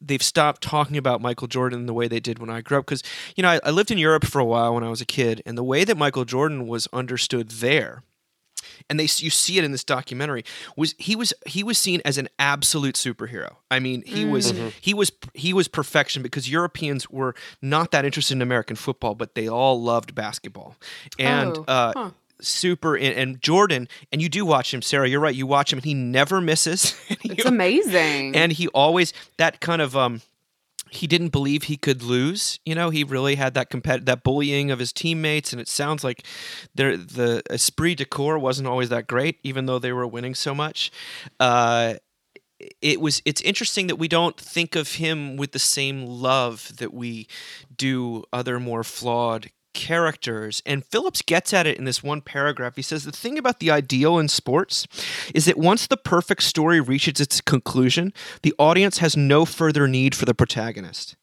They've 0.00 0.22
stopped 0.22 0.62
talking 0.62 0.96
about 0.96 1.20
Michael 1.20 1.48
Jordan 1.48 1.86
the 1.86 1.94
way 1.94 2.08
they 2.08 2.20
did 2.20 2.38
when 2.38 2.50
I 2.50 2.60
grew 2.60 2.78
up. 2.78 2.86
Because 2.86 3.02
you 3.36 3.42
know 3.42 3.50
I, 3.50 3.60
I 3.64 3.70
lived 3.70 3.90
in 3.90 3.98
Europe 3.98 4.24
for 4.24 4.38
a 4.38 4.44
while 4.44 4.74
when 4.74 4.84
I 4.84 4.88
was 4.88 5.00
a 5.00 5.06
kid, 5.06 5.42
and 5.46 5.56
the 5.56 5.64
way 5.64 5.84
that 5.84 5.96
Michael 5.96 6.24
Jordan 6.24 6.66
was 6.66 6.88
understood 6.92 7.50
there 7.50 8.02
and 8.88 8.98
they 8.98 9.04
you 9.04 9.30
see 9.30 9.58
it 9.58 9.64
in 9.64 9.72
this 9.72 9.84
documentary 9.84 10.44
was 10.76 10.94
he 10.98 11.16
was 11.16 11.32
he 11.46 11.62
was 11.62 11.78
seen 11.78 12.00
as 12.04 12.18
an 12.18 12.28
absolute 12.38 12.94
superhero. 12.94 13.56
I 13.70 13.78
mean 13.78 14.02
he 14.06 14.24
was 14.24 14.52
he 14.80 14.94
was 14.94 15.12
he 15.34 15.52
was 15.52 15.68
perfection 15.68 16.22
because 16.22 16.50
europeans 16.50 17.10
were 17.10 17.34
not 17.60 17.90
that 17.90 18.04
interested 18.04 18.34
in 18.34 18.42
american 18.42 18.76
football 18.76 19.14
but 19.14 19.34
they 19.34 19.48
all 19.48 19.80
loved 19.80 20.14
basketball. 20.14 20.76
And 21.18 21.56
Oh, 21.56 21.64
uh 21.66 21.92
huh. 21.94 22.10
Super 22.40 22.96
and, 22.96 23.14
and 23.16 23.42
jordan 23.42 23.88
and 24.12 24.20
you 24.22 24.28
do 24.28 24.44
watch 24.44 24.72
him 24.72 24.82
sarah 24.82 25.08
you're 25.08 25.20
right 25.20 25.34
you 25.34 25.46
watch 25.46 25.72
him 25.72 25.78
and 25.78 25.84
he 25.84 25.94
never 25.94 26.40
misses 26.40 26.98
it's 27.24 27.44
amazing 27.44 28.34
and 28.34 28.52
he 28.52 28.68
always 28.68 29.12
that 29.36 29.60
kind 29.60 29.82
of 29.82 29.96
um 29.96 30.20
he 30.90 31.06
didn't 31.06 31.28
believe 31.28 31.64
he 31.64 31.76
could 31.76 32.02
lose. 32.02 32.58
You 32.64 32.74
know, 32.74 32.90
he 32.90 33.04
really 33.04 33.36
had 33.36 33.54
that 33.54 33.70
compet- 33.70 34.06
that 34.06 34.22
bullying 34.22 34.70
of 34.70 34.78
his 34.78 34.92
teammates, 34.92 35.52
and 35.52 35.60
it 35.60 35.68
sounds 35.68 36.04
like 36.04 36.26
there 36.74 36.96
the 36.96 37.42
esprit 37.48 37.94
de 37.94 38.04
corps 38.04 38.38
wasn't 38.38 38.68
always 38.68 38.88
that 38.88 39.06
great, 39.06 39.38
even 39.42 39.66
though 39.66 39.78
they 39.78 39.92
were 39.92 40.06
winning 40.06 40.34
so 40.34 40.54
much. 40.54 40.90
Uh, 41.38 41.94
it 42.82 43.00
was 43.00 43.22
it's 43.24 43.40
interesting 43.42 43.86
that 43.86 43.96
we 43.96 44.08
don't 44.08 44.36
think 44.36 44.76
of 44.76 44.94
him 44.94 45.36
with 45.36 45.52
the 45.52 45.58
same 45.58 46.04
love 46.04 46.76
that 46.78 46.92
we 46.92 47.26
do 47.74 48.24
other 48.32 48.60
more 48.60 48.84
flawed 48.84 49.50
characters 49.72 50.62
and 50.66 50.84
Phillips 50.84 51.22
gets 51.22 51.52
at 51.52 51.66
it 51.66 51.78
in 51.78 51.84
this 51.84 52.02
one 52.02 52.20
paragraph 52.20 52.76
he 52.76 52.82
says 52.82 53.04
the 53.04 53.12
thing 53.12 53.38
about 53.38 53.60
the 53.60 53.70
ideal 53.70 54.18
in 54.18 54.28
sports 54.28 54.86
is 55.34 55.44
that 55.44 55.58
once 55.58 55.86
the 55.86 55.96
perfect 55.96 56.42
story 56.42 56.80
reaches 56.80 57.20
its 57.20 57.40
conclusion 57.40 58.12
the 58.42 58.54
audience 58.58 58.98
has 58.98 59.16
no 59.16 59.44
further 59.44 59.86
need 59.86 60.14
for 60.14 60.24
the 60.24 60.34
protagonist 60.34 61.16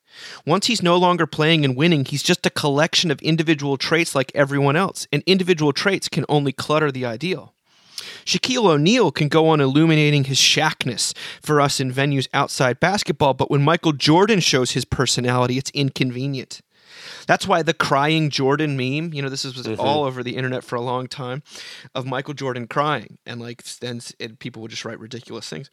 once 0.46 0.68
he's 0.68 0.82
no 0.82 0.98
longer 0.98 1.28
playing 1.28 1.64
and 1.64 1.76
winning, 1.76 2.06
he's 2.06 2.24
just 2.24 2.46
a 2.46 2.50
collection 2.50 3.12
of 3.12 3.22
individual 3.22 3.78
traits 3.78 4.16
like 4.16 4.32
everyone 4.34 4.76
else, 4.76 5.08
and 5.12 5.24
individual 5.26 5.74
traits 5.74 6.08
can 6.08 6.26
only 6.30 6.52
clutter 6.52 6.92
the 6.92 7.06
ideal. 7.06 7.54
Shaquille 8.26 8.66
O'Neal 8.66 9.12
can 9.12 9.28
go 9.28 9.48
on 9.48 9.62
illuminating 9.62 10.26
his 10.26 10.38
Shaqness 10.38 11.16
for 11.42 11.60
us 11.60 11.80
in 11.80 11.92
venues 11.92 12.28
outside 12.34 12.80
basketball, 12.80 13.34
but 13.34 13.50
when 13.50 13.64
Michael 13.64 13.94
Jordan 13.94 14.40
shows 14.40 14.72
his 14.72 14.86
personality, 14.86 15.58
it's 15.58 15.72
inconvenient. 15.72 16.62
That's 17.28 17.48
why 17.48 17.62
the 17.62 17.74
crying 17.74 18.30
Jordan 18.30 18.78
meme, 18.78 19.13
you 19.13 19.22
know, 19.22 19.30
this 19.30 19.44
was 19.44 19.54
mm-hmm. 19.56 19.80
all 19.80 20.06
over 20.06 20.24
the 20.24 20.36
internet 20.36 20.63
for 20.63 20.76
a 20.76 20.82
long 20.82 21.08
time, 21.08 21.44
of 21.94 22.06
Michael 22.06 22.34
Jordan 22.34 22.68
crying, 22.68 23.20
and 23.26 23.40
like 23.40 23.63
then 23.80 24.02
people 24.40 24.62
would 24.63 24.72
just 24.72 24.86
write 24.86 25.00
ridiculous 25.00 25.48
things. 25.48 25.70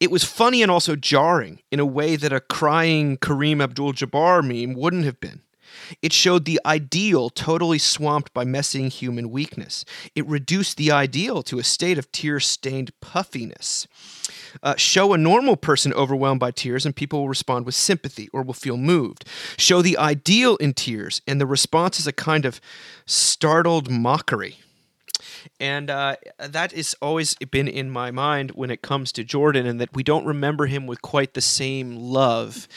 It 0.00 0.10
was 0.10 0.24
funny 0.24 0.62
and 0.62 0.70
also 0.70 0.96
jarring 0.96 1.60
in 1.70 1.80
a 1.80 1.86
way 1.86 2.16
that 2.16 2.32
a 2.32 2.40
crying 2.40 3.18
Kareem 3.18 3.62
Abdul-Jabbar 3.62 4.42
meme 4.42 4.74
wouldn't 4.74 5.04
have 5.04 5.20
been. 5.20 5.42
It 6.00 6.12
showed 6.12 6.44
the 6.44 6.60
ideal 6.64 7.30
totally 7.30 7.78
swamped 7.78 8.32
by 8.32 8.44
messing 8.44 8.88
human 8.88 9.30
weakness. 9.30 9.84
It 10.14 10.26
reduced 10.26 10.76
the 10.76 10.90
ideal 10.90 11.42
to 11.44 11.58
a 11.58 11.64
state 11.64 11.98
of 11.98 12.10
tear 12.12 12.40
stained 12.40 12.92
puffiness. 13.00 13.86
Uh, 14.62 14.76
show 14.76 15.12
a 15.12 15.18
normal 15.18 15.56
person 15.56 15.92
overwhelmed 15.94 16.40
by 16.40 16.50
tears, 16.50 16.84
and 16.86 16.94
people 16.94 17.20
will 17.20 17.28
respond 17.28 17.66
with 17.66 17.74
sympathy 17.74 18.28
or 18.32 18.42
will 18.42 18.54
feel 18.54 18.76
moved. 18.76 19.24
Show 19.56 19.82
the 19.82 19.98
ideal 19.98 20.56
in 20.56 20.74
tears, 20.74 21.22
and 21.26 21.40
the 21.40 21.46
response 21.46 21.98
is 21.98 22.06
a 22.06 22.12
kind 22.12 22.44
of 22.44 22.60
startled 23.06 23.90
mockery. 23.90 24.58
And 25.60 25.90
uh, 25.90 26.16
that 26.38 26.72
has 26.72 26.94
always 27.00 27.34
been 27.34 27.68
in 27.68 27.90
my 27.90 28.10
mind 28.10 28.52
when 28.52 28.70
it 28.70 28.82
comes 28.82 29.12
to 29.12 29.24
Jordan, 29.24 29.66
and 29.66 29.80
that 29.80 29.94
we 29.94 30.02
don't 30.02 30.24
remember 30.24 30.66
him 30.66 30.86
with 30.86 31.02
quite 31.02 31.34
the 31.34 31.40
same 31.40 31.96
love, 31.96 32.68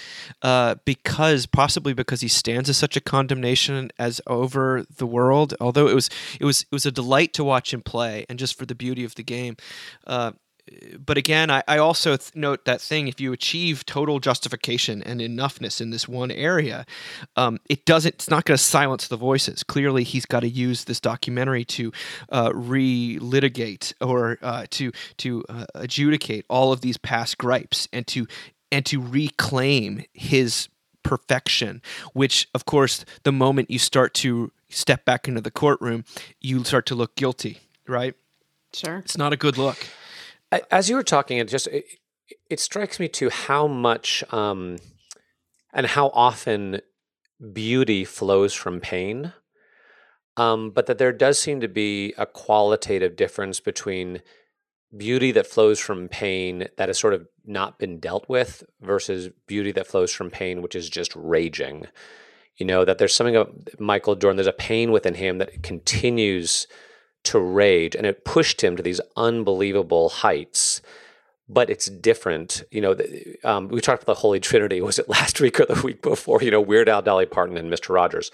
uh, 0.41 0.75
because 0.86 1.45
possibly 1.45 1.93
because 1.93 2.21
he 2.21 2.28
stands 2.28 2.69
as 2.69 2.78
such 2.78 2.95
a 2.95 3.01
condemnation 3.01 3.91
as 3.97 4.21
over 4.28 4.86
the 4.97 5.08
world. 5.08 5.54
Although 5.60 5.88
it 5.88 5.95
was 5.95 6.10
it 6.39 6.45
was 6.45 6.62
it 6.62 6.71
was 6.71 6.86
a 6.86 6.91
delight 6.91 7.34
to 7.34 7.43
watch 7.43 7.73
him 7.73 7.82
play, 7.82 8.25
and 8.30 8.39
just 8.39 8.58
for 8.58 8.65
the 8.65 8.75
beauty 8.75 9.04
of 9.04 9.15
the 9.15 9.23
game. 9.23 9.58
Uh, 10.06 10.32
but 10.97 11.17
again, 11.17 11.51
I, 11.51 11.63
I 11.67 11.78
also 11.78 12.17
th- 12.17 12.36
note 12.36 12.65
that 12.65 12.82
thing 12.82 13.08
if 13.08 13.21
you 13.21 13.34
achieve 13.34 13.86
total 13.86 14.19
justification 14.19 15.04
and 15.04 15.19
enoughness 15.19 15.80
in 15.80 15.91
this 15.91 16.08
one 16.08 16.32
area, 16.32 16.86
um, 17.36 17.60
it 17.69 17.86
doesn't, 17.86 18.15
it's 18.15 18.30
not 18.30 18.45
going 18.45 18.58
to 18.58 18.63
silence 18.63 19.08
the 19.08 19.17
voices. 19.17 19.63
Clearly, 19.63 20.04
he's 20.04 20.25
got 20.25 20.39
to 20.41 20.49
use 20.49 20.86
this 20.86 20.99
documentary 20.99 21.65
to 21.65 21.91
uh, 22.30 22.49
relitigate 22.49 23.93
or 24.01 24.39
uh, 24.41 24.65
to, 24.71 24.91
to 25.17 25.43
uh, 25.49 25.65
adjudicate 25.75 26.45
all 26.49 26.71
of 26.71 26.82
these 26.82 26.97
past 26.97 27.38
gripes 27.38 27.88
and 27.93 28.08
to, 28.08 28.28
and 28.71 28.86
to 28.88 29.01
reclaim 29.01 30.04
his 30.13 30.67
perfection, 31.04 31.82
which, 32.13 32.49
of 32.56 32.65
course, 32.65 33.06
the 33.23 33.32
moment 33.32 33.69
you 33.69 33.78
start 33.78 34.13
to 34.15 34.51
step 34.69 35.06
back 35.06 35.28
into 35.28 35.41
the 35.41 35.51
courtroom, 35.51 36.04
you 36.41 36.63
start 36.63 36.88
to 36.88 36.95
look 36.95 37.15
guilty, 37.15 37.60
right? 37.88 38.15
Sure. 38.73 38.97
It's 38.97 39.17
not 39.17 39.32
a 39.32 39.38
good 39.38 39.58
look. 39.58 39.88
As 40.71 40.89
you 40.89 40.95
were 40.95 41.03
talking, 41.03 41.37
it 41.37 41.47
just 41.47 41.67
it, 41.67 41.85
it 42.49 42.59
strikes 42.59 42.99
me 42.99 43.07
too 43.07 43.29
how 43.29 43.67
much 43.67 44.23
um, 44.31 44.77
and 45.73 45.85
how 45.85 46.09
often 46.09 46.81
beauty 47.53 48.05
flows 48.05 48.53
from 48.53 48.79
pain, 48.79 49.33
um, 50.37 50.71
but 50.71 50.85
that 50.85 50.97
there 50.97 51.11
does 51.11 51.39
seem 51.39 51.59
to 51.61 51.67
be 51.67 52.13
a 52.17 52.25
qualitative 52.25 53.15
difference 53.15 53.59
between 53.59 54.21
beauty 54.95 55.31
that 55.31 55.47
flows 55.47 55.79
from 55.79 56.07
pain 56.07 56.67
that 56.77 56.89
has 56.89 56.97
sort 56.97 57.13
of 57.13 57.27
not 57.45 57.77
been 57.77 57.99
dealt 57.99 58.27
with 58.29 58.63
versus 58.81 59.29
beauty 59.47 59.71
that 59.71 59.87
flows 59.87 60.11
from 60.11 60.29
pain 60.29 60.61
which 60.61 60.75
is 60.75 60.89
just 60.89 61.13
raging. 61.15 61.87
You 62.57 62.65
know 62.65 62.85
that 62.85 62.97
there's 62.97 63.13
something 63.13 63.35
about 63.35 63.79
Michael 63.79 64.15
Jordan. 64.15 64.37
There's 64.37 64.47
a 64.47 64.53
pain 64.53 64.91
within 64.91 65.15
him 65.15 65.39
that 65.39 65.61
continues 65.61 66.67
to 67.25 67.39
rage 67.39 67.95
and 67.95 68.05
it 68.05 68.25
pushed 68.25 68.63
him 68.63 68.75
to 68.75 68.83
these 68.83 69.01
unbelievable 69.15 70.09
heights 70.09 70.81
but 71.47 71.69
it's 71.69 71.88
different 71.88 72.63
you 72.71 72.81
know 72.81 72.95
um, 73.43 73.67
we 73.67 73.81
talked 73.81 74.03
about 74.03 74.13
the 74.13 74.19
holy 74.19 74.39
trinity 74.39 74.81
was 74.81 74.99
it 74.99 75.09
last 75.09 75.39
week 75.39 75.59
or 75.59 75.65
the 75.65 75.81
week 75.81 76.01
before 76.01 76.41
you 76.41 76.51
know 76.51 76.61
weird 76.61 76.89
al 76.89 77.01
dolly 77.01 77.25
parton 77.25 77.57
and 77.57 77.71
mr 77.71 77.93
rogers 77.93 78.31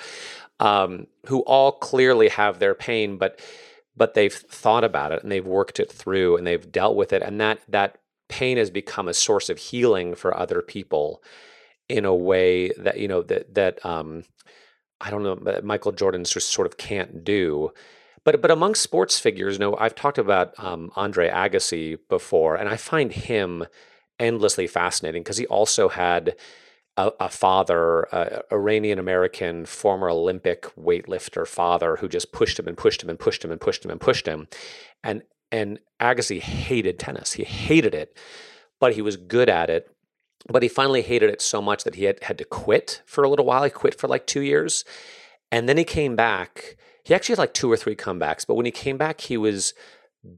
um, 0.59 1.07
who 1.27 1.41
all 1.41 1.71
clearly 1.71 2.29
have 2.29 2.59
their 2.59 2.75
pain 2.75 3.17
but 3.17 3.39
but 3.97 4.13
they've 4.13 4.33
thought 4.33 4.83
about 4.83 5.11
it 5.11 5.21
and 5.21 5.31
they've 5.31 5.45
worked 5.45 5.79
it 5.79 5.91
through 5.91 6.37
and 6.37 6.47
they've 6.47 6.71
dealt 6.71 6.95
with 6.95 7.11
it 7.11 7.21
and 7.21 7.41
that 7.41 7.59
that 7.67 7.97
pain 8.29 8.57
has 8.57 8.69
become 8.69 9.09
a 9.09 9.13
source 9.13 9.49
of 9.49 9.57
healing 9.57 10.15
for 10.15 10.35
other 10.35 10.61
people 10.61 11.21
in 11.89 12.05
a 12.05 12.15
way 12.15 12.69
that 12.77 12.97
you 12.97 13.07
know 13.07 13.21
that 13.21 13.53
that 13.53 13.85
um, 13.85 14.23
I 15.01 15.09
don't 15.09 15.23
know 15.23 15.59
Michael 15.63 15.91
Jordan 15.91 16.23
just 16.23 16.49
sort 16.49 16.67
of 16.67 16.77
can't 16.77 17.23
do. 17.23 17.73
But 18.23 18.41
but 18.41 18.51
among 18.51 18.75
sports 18.75 19.19
figures, 19.19 19.55
you 19.55 19.59
know, 19.59 19.75
I've 19.77 19.95
talked 19.95 20.17
about 20.17 20.53
um, 20.57 20.91
Andre 20.95 21.29
Agassi 21.29 21.97
before, 22.09 22.55
and 22.55 22.69
I 22.69 22.77
find 22.77 23.11
him 23.11 23.65
endlessly 24.19 24.67
fascinating 24.67 25.23
because 25.23 25.37
he 25.37 25.47
also 25.47 25.89
had 25.89 26.35
a, 26.97 27.11
a 27.19 27.29
father, 27.29 28.03
a 28.11 28.43
Iranian 28.51 28.99
American 28.99 29.65
former 29.65 30.09
Olympic 30.09 30.63
weightlifter 30.75 31.47
father, 31.47 31.95
who 31.97 32.07
just 32.07 32.31
pushed 32.31 32.59
him 32.59 32.67
and 32.67 32.77
pushed 32.77 33.01
him 33.01 33.09
and 33.09 33.19
pushed 33.19 33.43
him 33.43 33.51
and 33.51 33.59
pushed 33.59 33.83
him 33.83 33.91
and 33.91 33.99
pushed 33.99 34.27
him, 34.27 34.47
and 35.03 35.23
and 35.51 35.79
Agassi 35.99 36.39
hated 36.39 36.99
tennis. 36.99 37.33
He 37.33 37.43
hated 37.43 37.93
it, 37.93 38.17
but 38.79 38.93
he 38.93 39.01
was 39.01 39.17
good 39.17 39.49
at 39.49 39.69
it. 39.69 39.89
But 40.47 40.63
he 40.63 40.69
finally 40.69 41.03
hated 41.03 41.29
it 41.29 41.41
so 41.41 41.61
much 41.61 41.83
that 41.83 41.95
he 41.95 42.05
had 42.05 42.23
had 42.23 42.37
to 42.39 42.45
quit 42.45 43.01
for 43.05 43.23
a 43.23 43.29
little 43.29 43.45
while. 43.45 43.63
He 43.63 43.69
quit 43.69 43.99
for 43.99 44.07
like 44.07 44.25
two 44.25 44.41
years, 44.41 44.85
and 45.51 45.67
then 45.67 45.77
he 45.77 45.83
came 45.83 46.15
back. 46.15 46.77
He 47.03 47.13
actually 47.13 47.33
had 47.33 47.39
like 47.39 47.53
two 47.53 47.71
or 47.71 47.77
three 47.77 47.95
comebacks, 47.95 48.45
but 48.45 48.55
when 48.55 48.65
he 48.65 48.71
came 48.71 48.97
back, 48.97 49.21
he 49.21 49.37
was 49.37 49.73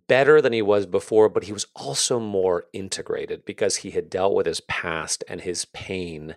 better 0.07 0.41
than 0.41 0.53
he 0.53 0.61
was 0.61 0.85
before, 0.85 1.29
but 1.29 1.43
he 1.43 1.53
was 1.53 1.67
also 1.75 2.19
more 2.19 2.65
integrated 2.73 3.45
because 3.45 3.77
he 3.77 3.91
had 3.91 4.09
dealt 4.09 4.33
with 4.33 4.45
his 4.45 4.61
past 4.61 5.23
and 5.27 5.41
his 5.41 5.65
pain. 5.65 6.35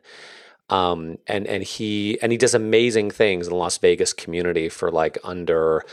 Um, 0.69 1.19
and 1.29 1.47
and 1.47 1.63
he 1.63 2.21
and 2.21 2.33
he 2.33 2.39
does 2.39 2.55
amazing 2.55 3.11
things 3.13 3.47
in 3.47 3.53
the 3.53 3.57
Las 3.57 3.79
Vegas 3.79 4.13
community 4.13 4.69
for 4.69 4.91
like 4.91 5.17
under 5.23 5.85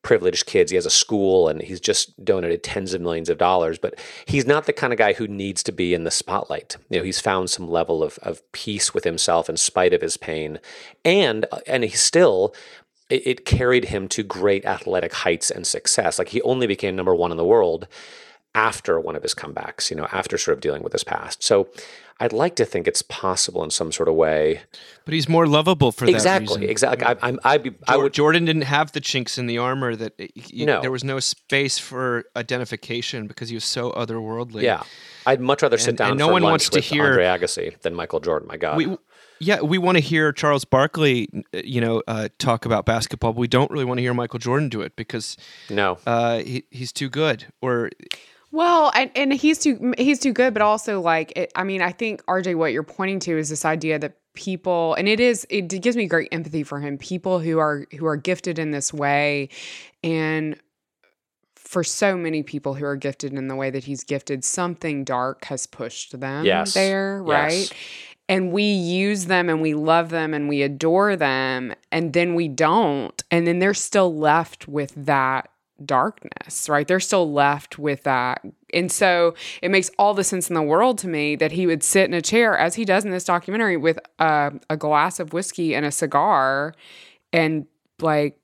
privileged 0.00 0.46
kids. 0.46 0.70
He 0.70 0.76
has 0.76 0.86
a 0.86 0.90
school 0.90 1.48
and 1.48 1.62
he's 1.62 1.80
just 1.80 2.24
donated 2.24 2.62
tens 2.62 2.92
of 2.92 3.00
millions 3.00 3.28
of 3.28 3.38
dollars. 3.38 3.78
But 3.78 3.98
he's 4.26 4.46
not 4.46 4.66
the 4.66 4.72
kind 4.72 4.92
of 4.92 4.98
guy 4.98 5.12
who 5.12 5.28
needs 5.28 5.62
to 5.64 5.72
be 5.72 5.94
in 5.94 6.04
the 6.04 6.10
spotlight. 6.10 6.76
You 6.90 6.98
know, 6.98 7.04
he's 7.04 7.20
found 7.20 7.50
some 7.50 7.70
level 7.70 8.02
of 8.02 8.18
of 8.22 8.40
peace 8.52 8.94
with 8.94 9.04
himself 9.04 9.50
in 9.50 9.58
spite 9.58 9.92
of 9.92 10.00
his 10.00 10.16
pain, 10.16 10.60
and 11.04 11.44
and 11.66 11.84
he 11.84 11.90
still 11.90 12.54
it, 13.14 13.22
it 13.26 13.44
carried 13.44 13.86
him 13.86 14.08
to 14.08 14.22
great 14.22 14.64
athletic 14.64 15.12
heights 15.12 15.50
and 15.50 15.66
success. 15.66 16.18
Like 16.18 16.30
he 16.30 16.42
only 16.42 16.66
became 16.66 16.94
number 16.96 17.14
one 17.14 17.30
in 17.30 17.36
the 17.36 17.44
world 17.44 17.86
after 18.54 19.00
one 19.00 19.16
of 19.16 19.22
his 19.22 19.34
comebacks, 19.34 19.90
you 19.90 19.96
know, 19.96 20.06
after 20.12 20.36
sort 20.36 20.54
of 20.56 20.60
dealing 20.60 20.82
with 20.82 20.92
his 20.92 21.04
past. 21.04 21.42
So 21.42 21.68
I'd 22.20 22.34
like 22.34 22.54
to 22.56 22.66
think 22.66 22.86
it's 22.86 23.00
possible 23.00 23.64
in 23.64 23.70
some 23.70 23.90
sort 23.92 24.08
of 24.10 24.14
way. 24.14 24.60
But 25.06 25.14
he's 25.14 25.26
more 25.28 25.46
lovable 25.46 25.90
for 25.90 26.04
that 26.04 26.12
Exactly, 26.12 26.56
reason. 26.58 26.70
exactly. 26.70 27.06
I, 27.06 27.16
I'm, 27.22 27.40
I'd 27.44 27.62
be, 27.62 27.72
I 27.88 27.96
would, 27.96 28.12
Jordan 28.12 28.44
didn't 28.44 28.62
have 28.62 28.92
the 28.92 29.00
chinks 29.00 29.38
in 29.38 29.46
the 29.46 29.56
armor 29.56 29.96
that 29.96 30.12
y- 30.18 30.28
y- 30.36 30.64
No. 30.66 30.82
there 30.82 30.90
was 30.90 31.02
no 31.02 31.18
space 31.18 31.78
for 31.78 32.24
identification 32.36 33.26
because 33.26 33.48
he 33.48 33.56
was 33.56 33.64
so 33.64 33.90
otherworldly. 33.92 34.62
yeah. 34.62 34.82
I'd 35.24 35.40
much 35.40 35.62
rather 35.62 35.78
sit 35.78 35.90
And- 35.90 35.98
down 35.98 36.10
and 36.10 36.18
no 36.18 36.28
one 36.28 36.42
wants 36.42 36.68
to 36.68 36.80
hear- 36.80 37.06
Andre 37.06 37.24
Agassi 37.24 37.80
than 37.80 37.94
Michael 37.94 38.20
Jordan. 38.20 38.48
My 38.48 38.58
God. 38.58 38.76
We, 38.76 38.96
yeah, 39.42 39.60
we 39.60 39.76
want 39.76 39.96
to 39.96 40.00
hear 40.00 40.32
Charles 40.32 40.64
Barkley, 40.64 41.28
you 41.52 41.80
know, 41.80 42.02
uh, 42.06 42.28
talk 42.38 42.64
about 42.64 42.86
basketball, 42.86 43.32
but 43.32 43.40
we 43.40 43.48
don't 43.48 43.70
really 43.70 43.84
want 43.84 43.98
to 43.98 44.02
hear 44.02 44.14
Michael 44.14 44.38
Jordan 44.38 44.68
do 44.68 44.80
it 44.82 44.94
because 44.94 45.36
no. 45.68 45.98
uh, 46.06 46.38
he, 46.38 46.64
he's 46.70 46.92
too 46.92 47.08
good. 47.08 47.46
Or 47.60 47.90
Well, 48.52 48.92
and, 48.94 49.10
and 49.16 49.32
he's 49.32 49.58
too 49.58 49.94
he's 49.98 50.20
too 50.20 50.32
good, 50.32 50.54
but 50.54 50.62
also 50.62 51.00
like 51.00 51.32
it, 51.36 51.52
I 51.56 51.64
mean, 51.64 51.82
I 51.82 51.90
think 51.90 52.24
RJ, 52.26 52.54
what 52.54 52.72
you're 52.72 52.84
pointing 52.84 53.18
to 53.20 53.36
is 53.36 53.48
this 53.48 53.64
idea 53.64 53.98
that 53.98 54.16
people, 54.34 54.94
and 54.94 55.08
it 55.08 55.18
is 55.18 55.46
it 55.50 55.68
gives 55.68 55.96
me 55.96 56.06
great 56.06 56.28
empathy 56.30 56.62
for 56.62 56.78
him. 56.78 56.96
People 56.96 57.40
who 57.40 57.58
are 57.58 57.86
who 57.98 58.06
are 58.06 58.16
gifted 58.16 58.60
in 58.60 58.70
this 58.70 58.92
way, 58.92 59.48
and 60.04 60.56
for 61.72 61.82
so 61.82 62.18
many 62.18 62.42
people 62.42 62.74
who 62.74 62.84
are 62.84 62.96
gifted 62.96 63.32
in 63.32 63.48
the 63.48 63.56
way 63.56 63.70
that 63.70 63.84
he's 63.84 64.04
gifted, 64.04 64.44
something 64.44 65.04
dark 65.04 65.46
has 65.46 65.66
pushed 65.66 66.20
them 66.20 66.44
Yes. 66.44 66.74
there, 66.74 67.22
right? 67.22 67.52
Yes. 67.52 67.72
And 68.28 68.52
we 68.52 68.62
use 68.62 69.26
them 69.26 69.48
and 69.48 69.60
we 69.60 69.74
love 69.74 70.10
them 70.10 70.32
and 70.32 70.48
we 70.48 70.62
adore 70.62 71.16
them, 71.16 71.74
and 71.90 72.12
then 72.12 72.34
we 72.34 72.48
don't, 72.48 73.22
and 73.30 73.46
then 73.46 73.58
they're 73.58 73.74
still 73.74 74.14
left 74.16 74.68
with 74.68 74.94
that 74.96 75.50
darkness, 75.84 76.68
right? 76.68 76.86
They're 76.86 77.00
still 77.00 77.30
left 77.32 77.78
with 77.78 78.04
that. 78.04 78.44
And 78.72 78.90
so 78.90 79.34
it 79.60 79.70
makes 79.70 79.90
all 79.98 80.14
the 80.14 80.24
sense 80.24 80.48
in 80.48 80.54
the 80.54 80.62
world 80.62 80.98
to 80.98 81.08
me 81.08 81.36
that 81.36 81.52
he 81.52 81.66
would 81.66 81.82
sit 81.82 82.06
in 82.06 82.14
a 82.14 82.22
chair, 82.22 82.56
as 82.56 82.76
he 82.76 82.84
does 82.84 83.04
in 83.04 83.10
this 83.10 83.24
documentary, 83.24 83.76
with 83.76 83.98
a, 84.18 84.52
a 84.70 84.76
glass 84.76 85.18
of 85.18 85.32
whiskey 85.32 85.74
and 85.74 85.84
a 85.84 85.90
cigar 85.90 86.74
and 87.32 87.66
like 88.00 88.38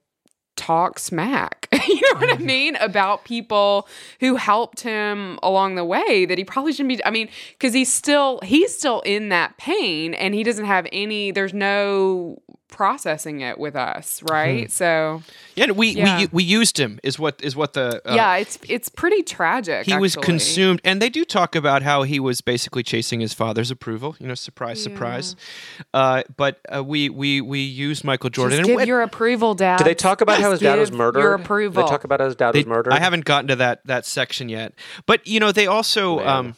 talk 0.58 0.98
smack. 0.98 1.68
you 1.88 1.94
know 1.94 2.20
what 2.20 2.30
I 2.30 2.36
mm-hmm. 2.36 2.46
mean? 2.46 2.76
About 2.76 3.24
people 3.24 3.88
who 4.20 4.36
helped 4.36 4.80
him 4.80 5.38
along 5.42 5.76
the 5.76 5.84
way 5.84 6.26
that 6.26 6.36
he 6.36 6.44
probably 6.44 6.72
shouldn't 6.72 6.88
be 6.88 7.04
I 7.04 7.10
mean, 7.10 7.28
because 7.52 7.72
he's 7.72 7.92
still 7.92 8.40
he's 8.42 8.76
still 8.76 9.00
in 9.00 9.30
that 9.30 9.56
pain 9.56 10.14
and 10.14 10.34
he 10.34 10.42
doesn't 10.42 10.66
have 10.66 10.86
any 10.92 11.30
there's 11.30 11.54
no 11.54 12.42
processing 12.68 13.40
it 13.40 13.58
with 13.58 13.74
us, 13.74 14.22
right? 14.30 14.70
So 14.70 15.22
yeah, 15.56 15.70
we, 15.72 15.88
Yeah. 15.90 16.18
we 16.20 16.28
we 16.32 16.42
used 16.44 16.78
him 16.78 17.00
is 17.02 17.18
what 17.18 17.40
is 17.42 17.56
what 17.56 17.72
the 17.72 18.00
uh, 18.08 18.14
yeah, 18.14 18.36
it's 18.36 18.58
it's 18.68 18.88
pretty 18.88 19.22
tragic. 19.22 19.86
he 19.86 19.96
was 19.96 20.14
consumed 20.16 20.80
and 20.84 21.02
they 21.02 21.08
do 21.08 21.24
talk 21.24 21.54
about 21.56 21.82
how 21.82 22.02
he 22.02 22.20
was 22.20 22.40
basically 22.40 22.82
chasing 22.82 23.20
his 23.20 23.34
father's 23.34 23.70
approval 23.70 24.16
you 24.20 24.26
know 24.28 24.34
surprise 24.34 24.82
surprise 24.82 25.34
uh, 25.94 26.22
but 26.36 26.60
uh, 26.74 26.84
we 26.84 27.08
we 27.08 27.40
we 27.40 27.60
used 27.60 28.04
michael 28.04 28.30
jordan 28.30 28.58
Just 28.58 28.60
and 28.60 28.66
give 28.68 28.74
what- 28.76 28.86
your 28.86 29.02
approval, 29.02 29.54
Dad. 29.54 29.78
Did 29.78 29.86
they 29.86 29.94
talk 29.94 30.20
about 30.20 30.40
how 30.40 30.50
his 30.50 30.60
dad 30.60 30.78
was 30.78 30.92
murdered? 30.92 31.20
Your 31.20 31.36
Did 31.36 31.44
approval. 31.46 31.82
They 31.84 31.88
talk 31.90 32.04
about 32.04 32.20
how 32.20 32.26
his 32.26 32.36
dad 32.36 32.52
they- 32.52 32.60
was 32.60 32.66
murdered. 32.66 32.92
i 32.92 33.00
haven't 33.00 33.24
gotten 33.24 33.48
to 33.48 33.56
that 33.56 33.84
that 33.86 34.04
section 34.06 34.48
yet 34.48 34.72
but 35.06 35.26
you 35.26 35.40
know 35.40 35.52
they 35.52 35.66
also 35.66 36.18
Man. 36.18 36.26
um 36.28 36.54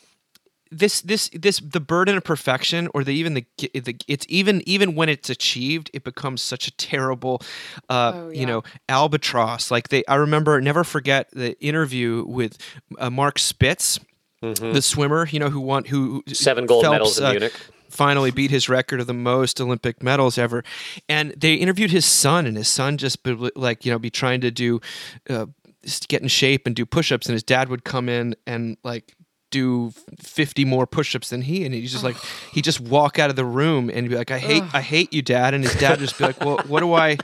this 0.70 1.00
this 1.02 1.28
this 1.32 1.58
the 1.60 1.80
burden 1.80 2.16
of 2.16 2.22
perfection 2.24 2.88
or 2.94 3.02
the 3.02 3.12
even 3.12 3.34
the, 3.34 3.44
the 3.58 3.96
it's 4.06 4.24
even 4.28 4.62
even 4.66 4.94
when 4.94 5.08
it's 5.08 5.28
achieved 5.28 5.90
it 5.92 6.04
becomes 6.04 6.40
such 6.42 6.68
a 6.68 6.70
terrible 6.76 7.42
uh 7.88 8.12
Oh, 8.14 8.30
you 8.30 8.46
know 8.46 8.62
albatross 8.88 9.70
like 9.70 9.88
they 9.88 10.04
i 10.06 10.14
remember 10.14 10.60
never 10.60 10.84
forget 10.84 11.28
the 11.32 11.60
interview 11.60 12.24
with 12.26 12.56
uh, 12.98 13.10
mark 13.10 13.38
spitz 13.38 13.98
the 14.42 14.80
swimmer 14.80 15.26
you 15.30 15.38
know 15.38 15.50
who 15.50 15.60
won 15.60 15.84
who 15.86 16.22
Mm-hmm. 16.26 16.34
Seven 16.34 16.66
gold 16.66 16.84
Phelps, 16.84 16.92
medals 16.94 17.18
in 17.18 17.24
uh, 17.26 17.30
Munich. 17.32 17.52
finally 17.88 18.30
beat 18.30 18.50
his 18.50 18.68
record 18.68 19.00
of 19.00 19.06
the 19.06 19.12
most 19.12 19.60
Olympic 19.60 20.02
medals 20.02 20.38
ever. 20.38 20.62
And 21.08 21.32
they 21.36 21.54
interviewed 21.54 21.90
his 21.90 22.06
son, 22.06 22.46
and 22.46 22.56
his 22.56 22.68
son 22.68 22.96
just 22.96 23.22
be, 23.22 23.32
like 23.54 23.84
you 23.84 23.92
know 23.92 23.98
be 23.98 24.08
trying 24.10 24.40
to 24.42 24.50
do. 24.50 24.80
Uh, 25.28 25.46
s- 25.84 26.00
get 26.06 26.22
in 26.22 26.28
shape 26.28 26.66
and 26.66 26.74
do 26.76 26.86
push-ups, 26.86 27.26
and 27.26 27.32
his 27.34 27.42
dad 27.42 27.68
would 27.68 27.84
come 27.84 28.08
in 28.08 28.34
and 28.46 28.76
like 28.84 29.14
do 29.50 29.92
50 30.18 30.64
more 30.64 30.86
push-ups 30.86 31.30
than 31.30 31.42
he 31.42 31.64
and 31.64 31.74
he's 31.74 31.92
just 31.92 32.04
like 32.04 32.16
he 32.52 32.62
just 32.62 32.80
walk 32.80 33.18
out 33.18 33.30
of 33.30 33.36
the 33.36 33.44
room 33.44 33.90
and 33.92 34.08
be 34.08 34.16
like 34.16 34.30
i 34.30 34.38
hate 34.38 34.62
i 34.72 34.80
hate 34.80 35.12
you 35.12 35.22
dad 35.22 35.54
and 35.54 35.64
his 35.64 35.74
dad 35.76 35.98
just 35.98 36.16
be 36.18 36.24
like 36.24 36.40
well 36.40 36.58
what 36.66 36.80
do 36.80 36.94
i 36.94 37.16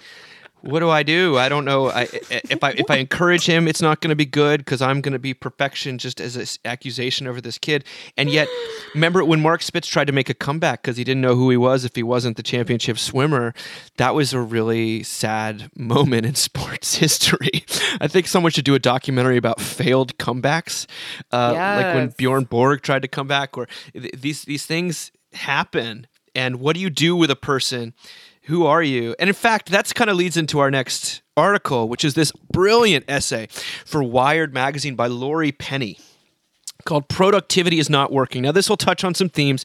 what 0.62 0.80
do 0.80 0.90
I 0.90 1.02
do? 1.02 1.36
I 1.36 1.48
don't 1.48 1.64
know. 1.64 1.90
I, 1.90 2.08
if 2.30 2.62
I 2.62 2.70
if 2.70 2.90
I 2.90 2.96
encourage 2.96 3.46
him, 3.46 3.68
it's 3.68 3.82
not 3.82 4.00
going 4.00 4.08
to 4.08 4.16
be 4.16 4.24
good 4.24 4.60
because 4.60 4.82
I'm 4.82 5.00
going 5.00 5.12
to 5.12 5.18
be 5.18 5.34
perfection 5.34 5.98
just 5.98 6.20
as 6.20 6.36
an 6.36 6.46
accusation 6.64 7.26
over 7.26 7.40
this 7.40 7.58
kid. 7.58 7.84
And 8.16 8.30
yet, 8.30 8.48
remember 8.94 9.24
when 9.24 9.40
Mark 9.40 9.62
Spitz 9.62 9.86
tried 9.86 10.06
to 10.06 10.12
make 10.12 10.28
a 10.28 10.34
comeback 10.34 10.82
because 10.82 10.96
he 10.96 11.04
didn't 11.04 11.20
know 11.20 11.36
who 11.36 11.50
he 11.50 11.56
was 11.56 11.84
if 11.84 11.94
he 11.94 12.02
wasn't 12.02 12.36
the 12.36 12.42
championship 12.42 12.98
swimmer? 12.98 13.54
That 13.96 14.14
was 14.14 14.32
a 14.32 14.40
really 14.40 15.02
sad 15.02 15.70
moment 15.76 16.26
in 16.26 16.34
sports 16.46 16.96
history. 16.96 17.64
I 18.00 18.08
think 18.08 18.26
someone 18.26 18.52
should 18.52 18.64
do 18.64 18.74
a 18.74 18.80
documentary 18.80 19.36
about 19.36 19.60
failed 19.60 20.16
comebacks, 20.18 20.86
uh, 21.32 21.52
like 21.52 21.94
when 21.94 22.08
Bjorn 22.16 22.44
Borg 22.44 22.82
tried 22.82 23.02
to 23.02 23.08
come 23.08 23.28
back. 23.28 23.56
Or 23.56 23.68
th- 23.92 24.12
these 24.12 24.42
these 24.44 24.66
things 24.66 25.12
happen. 25.32 26.06
And 26.34 26.56
what 26.56 26.74
do 26.74 26.80
you 26.80 26.90
do 26.90 27.16
with 27.16 27.30
a 27.30 27.36
person? 27.36 27.94
Who 28.46 28.64
are 28.66 28.82
you? 28.82 29.14
And 29.18 29.28
in 29.28 29.34
fact, 29.34 29.70
that's 29.70 29.92
kind 29.92 30.08
of 30.08 30.16
leads 30.16 30.36
into 30.36 30.58
our 30.60 30.70
next 30.70 31.22
article, 31.36 31.88
which 31.88 32.04
is 32.04 32.14
this 32.14 32.32
brilliant 32.52 33.04
essay 33.08 33.48
for 33.84 34.02
Wired 34.02 34.54
magazine 34.54 34.94
by 34.94 35.08
Laurie 35.08 35.52
Penny 35.52 35.98
called 36.84 37.08
Productivity 37.08 37.78
is 37.78 37.90
Not 37.90 38.12
Working. 38.12 38.42
Now, 38.42 38.52
this 38.52 38.68
will 38.68 38.76
touch 38.76 39.04
on 39.04 39.14
some 39.14 39.28
themes 39.28 39.64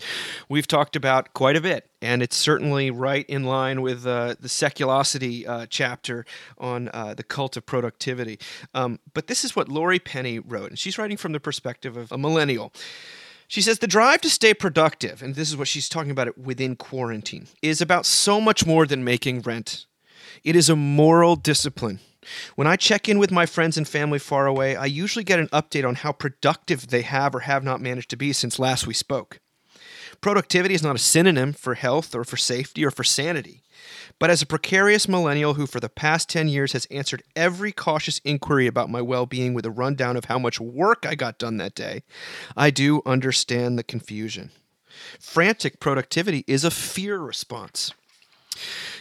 we've 0.49 0.67
talked 0.67 0.95
about 0.95 1.33
quite 1.33 1.55
a 1.55 1.61
bit, 1.61 1.89
and 2.01 2.23
it's 2.23 2.35
certainly 2.35 2.91
right 2.91 3.25
in 3.29 3.43
line 3.43 3.81
with 3.81 4.05
uh, 4.05 4.35
the 4.39 4.47
seculosity 4.47 5.47
uh, 5.47 5.67
chapter 5.69 6.25
on 6.57 6.89
uh, 6.93 7.13
the 7.13 7.23
cult 7.23 7.55
of 7.55 7.65
productivity. 7.65 8.39
Um, 8.73 8.99
but 9.13 9.27
this 9.27 9.45
is 9.45 9.55
what 9.55 9.69
Laurie 9.69 9.99
Penny 9.99 10.39
wrote, 10.39 10.69
and 10.69 10.79
she's 10.79 10.97
writing 10.97 11.17
from 11.17 11.31
the 11.31 11.39
perspective 11.39 11.95
of 11.95 12.11
a 12.11 12.17
millennial. 12.17 12.73
She 13.51 13.61
says 13.61 13.79
the 13.79 13.85
drive 13.85 14.21
to 14.21 14.29
stay 14.29 14.53
productive, 14.53 15.21
and 15.21 15.35
this 15.35 15.49
is 15.49 15.57
what 15.57 15.67
she's 15.67 15.89
talking 15.89 16.09
about 16.09 16.29
it 16.29 16.37
within 16.37 16.77
quarantine, 16.77 17.47
is 17.61 17.81
about 17.81 18.05
so 18.05 18.39
much 18.39 18.65
more 18.65 18.85
than 18.85 19.03
making 19.03 19.41
rent. 19.41 19.87
It 20.45 20.55
is 20.55 20.69
a 20.69 20.75
moral 20.77 21.35
discipline. 21.35 21.99
When 22.55 22.65
I 22.65 22.77
check 22.77 23.09
in 23.09 23.19
with 23.19 23.29
my 23.29 23.45
friends 23.45 23.75
and 23.75 23.85
family 23.85 24.19
far 24.19 24.47
away, 24.47 24.77
I 24.77 24.85
usually 24.85 25.25
get 25.25 25.41
an 25.41 25.49
update 25.49 25.85
on 25.85 25.95
how 25.95 26.13
productive 26.13 26.87
they 26.87 27.01
have 27.01 27.35
or 27.35 27.41
have 27.41 27.61
not 27.61 27.81
managed 27.81 28.09
to 28.11 28.15
be 28.15 28.31
since 28.31 28.57
last 28.57 28.87
we 28.87 28.93
spoke. 28.93 29.41
Productivity 30.21 30.73
is 30.73 30.83
not 30.83 30.95
a 30.95 30.99
synonym 30.99 31.51
for 31.51 31.73
health 31.73 32.15
or 32.15 32.23
for 32.23 32.37
safety 32.37 32.85
or 32.85 32.91
for 32.91 33.03
sanity. 33.03 33.63
But 34.21 34.29
as 34.29 34.43
a 34.43 34.45
precarious 34.45 35.07
millennial 35.07 35.55
who, 35.55 35.65
for 35.65 35.79
the 35.79 35.89
past 35.89 36.29
10 36.29 36.47
years, 36.47 36.73
has 36.73 36.85
answered 36.91 37.23
every 37.35 37.71
cautious 37.71 38.19
inquiry 38.23 38.67
about 38.67 38.91
my 38.91 39.01
well 39.01 39.25
being 39.25 39.55
with 39.55 39.65
a 39.65 39.71
rundown 39.71 40.15
of 40.15 40.25
how 40.25 40.37
much 40.37 40.61
work 40.61 41.07
I 41.09 41.15
got 41.15 41.39
done 41.39 41.57
that 41.57 41.73
day, 41.73 42.03
I 42.55 42.69
do 42.69 43.01
understand 43.03 43.79
the 43.79 43.83
confusion. 43.83 44.51
Frantic 45.19 45.79
productivity 45.79 46.43
is 46.45 46.63
a 46.63 46.69
fear 46.69 47.17
response. 47.17 47.93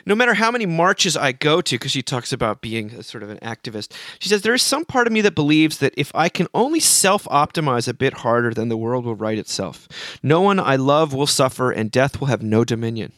No 0.06 0.14
matter 0.14 0.32
how 0.32 0.50
many 0.50 0.64
marches 0.64 1.18
I 1.18 1.32
go 1.32 1.60
to, 1.60 1.74
because 1.74 1.92
she 1.92 2.00
talks 2.00 2.32
about 2.32 2.62
being 2.62 2.92
a 2.92 3.02
sort 3.02 3.22
of 3.22 3.28
an 3.28 3.40
activist, 3.42 3.92
she 4.20 4.30
says 4.30 4.40
there 4.40 4.54
is 4.54 4.62
some 4.62 4.86
part 4.86 5.06
of 5.06 5.12
me 5.12 5.20
that 5.20 5.34
believes 5.34 5.80
that 5.80 5.92
if 5.98 6.10
I 6.14 6.30
can 6.30 6.46
only 6.54 6.80
self 6.80 7.24
optimize 7.24 7.86
a 7.86 7.92
bit 7.92 8.14
harder, 8.14 8.54
then 8.54 8.70
the 8.70 8.76
world 8.78 9.04
will 9.04 9.16
right 9.16 9.36
itself. 9.36 9.86
No 10.22 10.40
one 10.40 10.58
I 10.58 10.76
love 10.76 11.12
will 11.12 11.26
suffer, 11.26 11.70
and 11.70 11.90
death 11.90 12.20
will 12.20 12.28
have 12.28 12.42
no 12.42 12.64
dominion. 12.64 13.12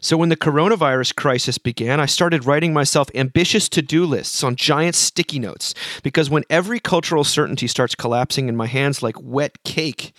So 0.00 0.16
when 0.16 0.28
the 0.28 0.36
coronavirus 0.36 1.14
crisis 1.16 1.58
began, 1.58 2.00
I 2.00 2.06
started 2.06 2.46
writing 2.46 2.72
myself 2.72 3.10
ambitious 3.14 3.68
to 3.70 3.82
do 3.82 4.04
lists 4.04 4.42
on 4.42 4.56
giant 4.56 4.94
sticky 4.94 5.38
notes 5.38 5.74
because 6.02 6.30
when 6.30 6.44
every 6.48 6.80
cultural 6.80 7.24
certainty 7.24 7.66
starts 7.66 7.94
collapsing 7.94 8.48
in 8.48 8.56
my 8.56 8.66
hands 8.66 9.02
like 9.02 9.16
wet 9.20 9.62
cake, 9.64 10.12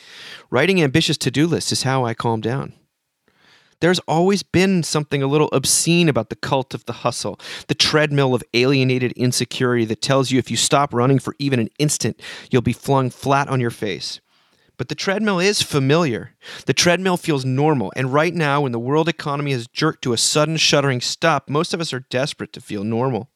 writing 0.50 0.82
ambitious 0.82 1.18
to 1.18 1.32
do 1.32 1.48
lists 1.48 1.72
is 1.72 1.84
how 1.84 2.06
I 2.06 2.14
calm 2.14 2.42
down. 2.42 2.74
There's 3.82 4.00
always 4.08 4.44
been 4.44 4.84
something 4.84 5.24
a 5.24 5.28
little 5.28 5.50
obscene 5.52 6.08
about 6.08 6.30
the 6.30 6.36
cult 6.36 6.76
of 6.76 6.86
the 6.86 6.94
hustle, 6.94 7.40
the 7.68 7.74
treadmill 7.74 8.36
of 8.36 8.44
alienated 8.54 9.12
insecurity 9.14 9.86
that 9.86 10.04
tells 10.04 10.30
you 10.30 10.38
if 10.38 10.52
you 10.52 10.58
stop 10.58 10.94
running 10.94 11.18
for 11.18 11.36
even 11.40 11.60
an 11.60 11.70
instant, 11.80 12.22
you'll 12.52 12.62
be 12.62 12.74
flung 12.74 13.10
flat 13.10 13.50
on 13.50 13.60
your 13.60 13.72
face. 13.72 14.22
But 14.82 14.90
the 14.90 14.96
treadmill 14.96 15.40
is 15.40 15.62
familiar. 15.62 16.32
The 16.66 16.74
treadmill 16.74 17.16
feels 17.16 17.46
normal, 17.46 17.94
and 17.96 18.12
right 18.12 18.34
now, 18.34 18.62
when 18.62 18.72
the 18.72 18.80
world 18.80 19.08
economy 19.08 19.52
has 19.52 19.68
jerked 19.68 20.02
to 20.02 20.14
a 20.14 20.18
sudden 20.18 20.58
shuddering 20.58 21.02
stop, 21.02 21.48
most 21.48 21.76
of 21.76 21.82
us 21.82 21.94
are 21.94 22.08
desperate 22.10 22.52
to 22.54 22.62
feel 22.62 22.84
normal. 22.84 23.30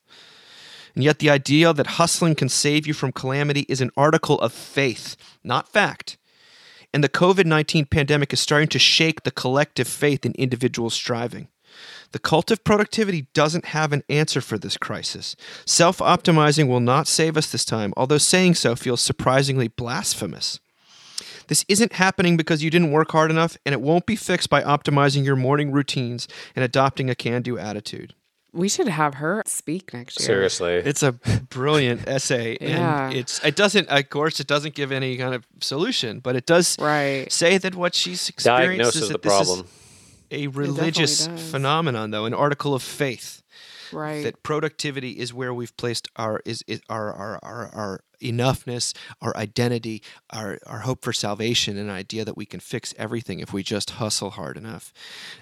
And 0.96 1.04
yet, 1.04 1.20
the 1.20 1.30
idea 1.30 1.72
that 1.72 2.02
hustling 2.02 2.34
can 2.34 2.50
save 2.50 2.88
you 2.88 2.96
from 2.96 3.12
calamity 3.12 3.68
is 3.70 3.80
an 3.80 3.92
article 3.96 4.40
of 4.40 4.54
faith, 4.54 5.16
not 5.44 5.70
fact. 5.70 6.18
And 6.92 7.04
the 7.04 7.10
COVID 7.10 7.46
19 7.46 7.86
pandemic 7.86 8.34
is 8.34 8.40
starting 8.40 8.70
to 8.70 8.80
shake 8.80 9.22
the 9.22 9.30
collective 9.30 9.88
faith 9.88 10.26
in 10.26 10.32
individual 10.32 10.90
striving. 10.90 11.50
The 12.12 12.18
cult 12.18 12.50
of 12.50 12.64
productivity 12.64 13.28
doesn't 13.36 13.66
have 13.66 13.94
an 13.94 14.02
answer 14.10 14.42
for 14.42 14.58
this 14.58 14.78
crisis. 14.78 15.36
Self 15.64 16.00
optimizing 16.00 16.68
will 16.68 16.80
not 16.80 17.06
save 17.06 17.38
us 17.38 17.52
this 17.52 17.66
time, 17.66 17.94
although 17.96 18.18
saying 18.18 18.56
so 18.56 18.76
feels 18.76 19.02
surprisingly 19.02 19.68
blasphemous. 19.68 20.60
This 21.48 21.66
isn't 21.68 21.94
happening 21.94 22.38
because 22.38 22.64
you 22.64 22.70
didn't 22.70 22.92
work 22.92 23.12
hard 23.12 23.32
enough, 23.32 23.58
and 23.66 23.74
it 23.74 23.82
won't 23.82 24.06
be 24.06 24.16
fixed 24.16 24.50
by 24.50 24.62
optimizing 24.64 25.26
your 25.26 25.36
morning 25.36 25.72
routines 25.72 26.28
and 26.56 26.64
adopting 26.66 27.10
a 27.10 27.16
can 27.16 27.42
do 27.42 27.58
attitude. 27.58 28.14
We 28.54 28.70
should 28.70 28.88
have 28.88 29.16
her 29.16 29.44
speak 29.46 29.94
next 29.94 30.18
year. 30.20 30.28
Seriously. 30.28 30.74
It's 30.76 31.04
a 31.04 31.12
brilliant 31.50 32.08
essay, 32.08 32.58
and 32.62 32.70
Yeah. 32.70 33.10
it's 33.12 33.44
it 33.44 33.56
doesn't, 33.58 33.90
of 33.90 34.10
course, 34.10 34.40
it 34.40 34.48
doesn't 34.48 34.76
give 34.76 34.94
any 34.94 35.18
kind 35.18 35.36
of 35.36 35.46
solution, 35.62 36.20
but 36.20 36.36
it 36.38 36.46
does 36.46 36.78
Right. 36.80 37.30
say 37.32 37.58
that 37.58 37.76
what 37.76 37.94
she's 37.96 38.30
experienced 38.30 38.78
Diagnosis 38.78 38.96
is 38.96 39.02
of 39.04 39.08
the 39.10 39.14
that 39.14 39.22
this 39.24 39.42
is 39.42 39.48
problem. 39.48 39.68
a 40.32 40.48
religious 40.48 41.28
phenomenon, 41.52 42.12
though, 42.12 42.24
an 42.26 42.34
article 42.34 42.74
of 42.74 42.82
faith. 42.82 43.42
Right. 43.92 44.24
That 44.24 44.42
productivity 44.42 45.12
is 45.12 45.34
where 45.34 45.54
we've 45.54 45.76
placed 45.78 46.08
our 46.16 46.42
is, 46.46 46.64
is 46.68 46.82
our, 46.90 47.14
our 47.14 47.40
our 47.44 47.70
our 47.74 48.00
enoughness, 48.32 48.96
our 49.22 49.36
identity, 49.38 50.02
our 50.30 50.60
our 50.66 50.80
hope 50.80 51.04
for 51.04 51.14
salvation, 51.14 51.78
an 51.78 51.90
idea 51.90 52.26
that 52.26 52.38
we 52.38 52.46
can 52.46 52.60
fix 52.60 52.94
everything 52.98 53.40
if 53.40 53.54
we 53.54 53.64
just 53.64 53.92
hustle 53.92 54.32
hard 54.32 54.58
enough, 54.58 54.94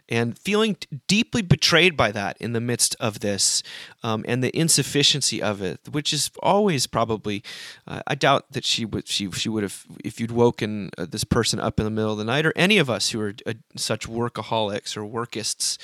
and 0.10 0.38
feeling 0.38 0.78
deeply 1.08 1.42
betrayed 1.42 1.96
by 1.96 2.12
that 2.12 2.38
in 2.40 2.54
the 2.54 2.62
midst 2.62 2.96
of 3.00 3.20
this, 3.20 3.64
um, 4.04 4.26
and 4.28 4.44
the 4.44 4.56
insufficiency 4.58 5.42
of 5.42 5.62
it, 5.62 5.80
which 5.92 6.14
is 6.14 6.32
always 6.42 6.88
probably, 6.88 7.44
uh, 7.88 8.02
I 8.08 8.16
doubt 8.16 8.52
that 8.52 8.66
she 8.66 8.86
would 8.86 9.08
she 9.08 9.32
she 9.32 9.50
would 9.50 9.64
have 9.64 9.86
if 10.04 10.20
you'd 10.20 10.32
woken 10.32 10.90
uh, 10.98 11.06
this 11.10 11.24
person 11.24 11.60
up 11.60 11.80
in 11.80 11.86
the 11.86 11.92
middle 11.92 12.12
of 12.12 12.18
the 12.18 12.32
night, 12.34 12.46
or 12.46 12.54
any 12.56 12.78
of 12.78 12.90
us 12.90 13.12
who 13.12 13.22
are 13.22 13.34
uh, 13.46 13.54
such 13.76 14.08
workaholics 14.08 14.98
or 14.98 15.04
workists, 15.04 15.78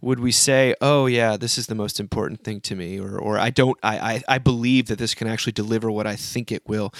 would 0.00 0.20
we 0.20 0.32
say, 0.32 0.74
oh 0.80 1.06
yeah, 1.06 1.36
this 1.36 1.58
is 1.58 1.66
the 1.66 1.74
most 1.74 1.98
important 2.00 2.42
thing 2.44 2.60
to 2.60 2.74
me, 2.74 3.00
or 3.00 3.18
or 3.18 3.38
I 3.38 3.50
don't 3.50 3.78
I 3.82 3.96
I, 3.98 4.14
I 4.36 4.38
believe 4.38 4.86
that 4.86 4.98
this 4.98 5.14
can 5.14 5.28
actually 5.28 5.52
deliver 5.52 5.90
what 5.90 6.06
I 6.06 6.16
think 6.16 6.35
it 6.52 6.62
will, 6.66 6.92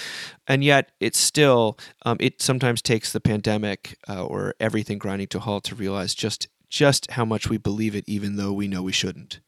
and 0.46 0.64
yet 0.64 0.92
it's 1.00 1.18
still 1.18 1.78
um, 2.04 2.16
it 2.20 2.40
sometimes 2.40 2.82
takes 2.82 3.12
the 3.12 3.20
pandemic 3.20 3.98
uh, 4.08 4.24
or 4.24 4.54
everything 4.58 4.98
grinding 4.98 5.28
to 5.28 5.38
a 5.38 5.40
halt 5.40 5.64
to 5.64 5.74
realize 5.74 6.14
just 6.14 6.48
just 6.68 7.10
how 7.12 7.24
much 7.24 7.48
we 7.48 7.58
believe 7.58 7.94
it, 7.94 8.04
even 8.06 8.36
though 8.36 8.52
we 8.52 8.68
know 8.68 8.82
we 8.82 8.92
shouldn't. 8.92 9.40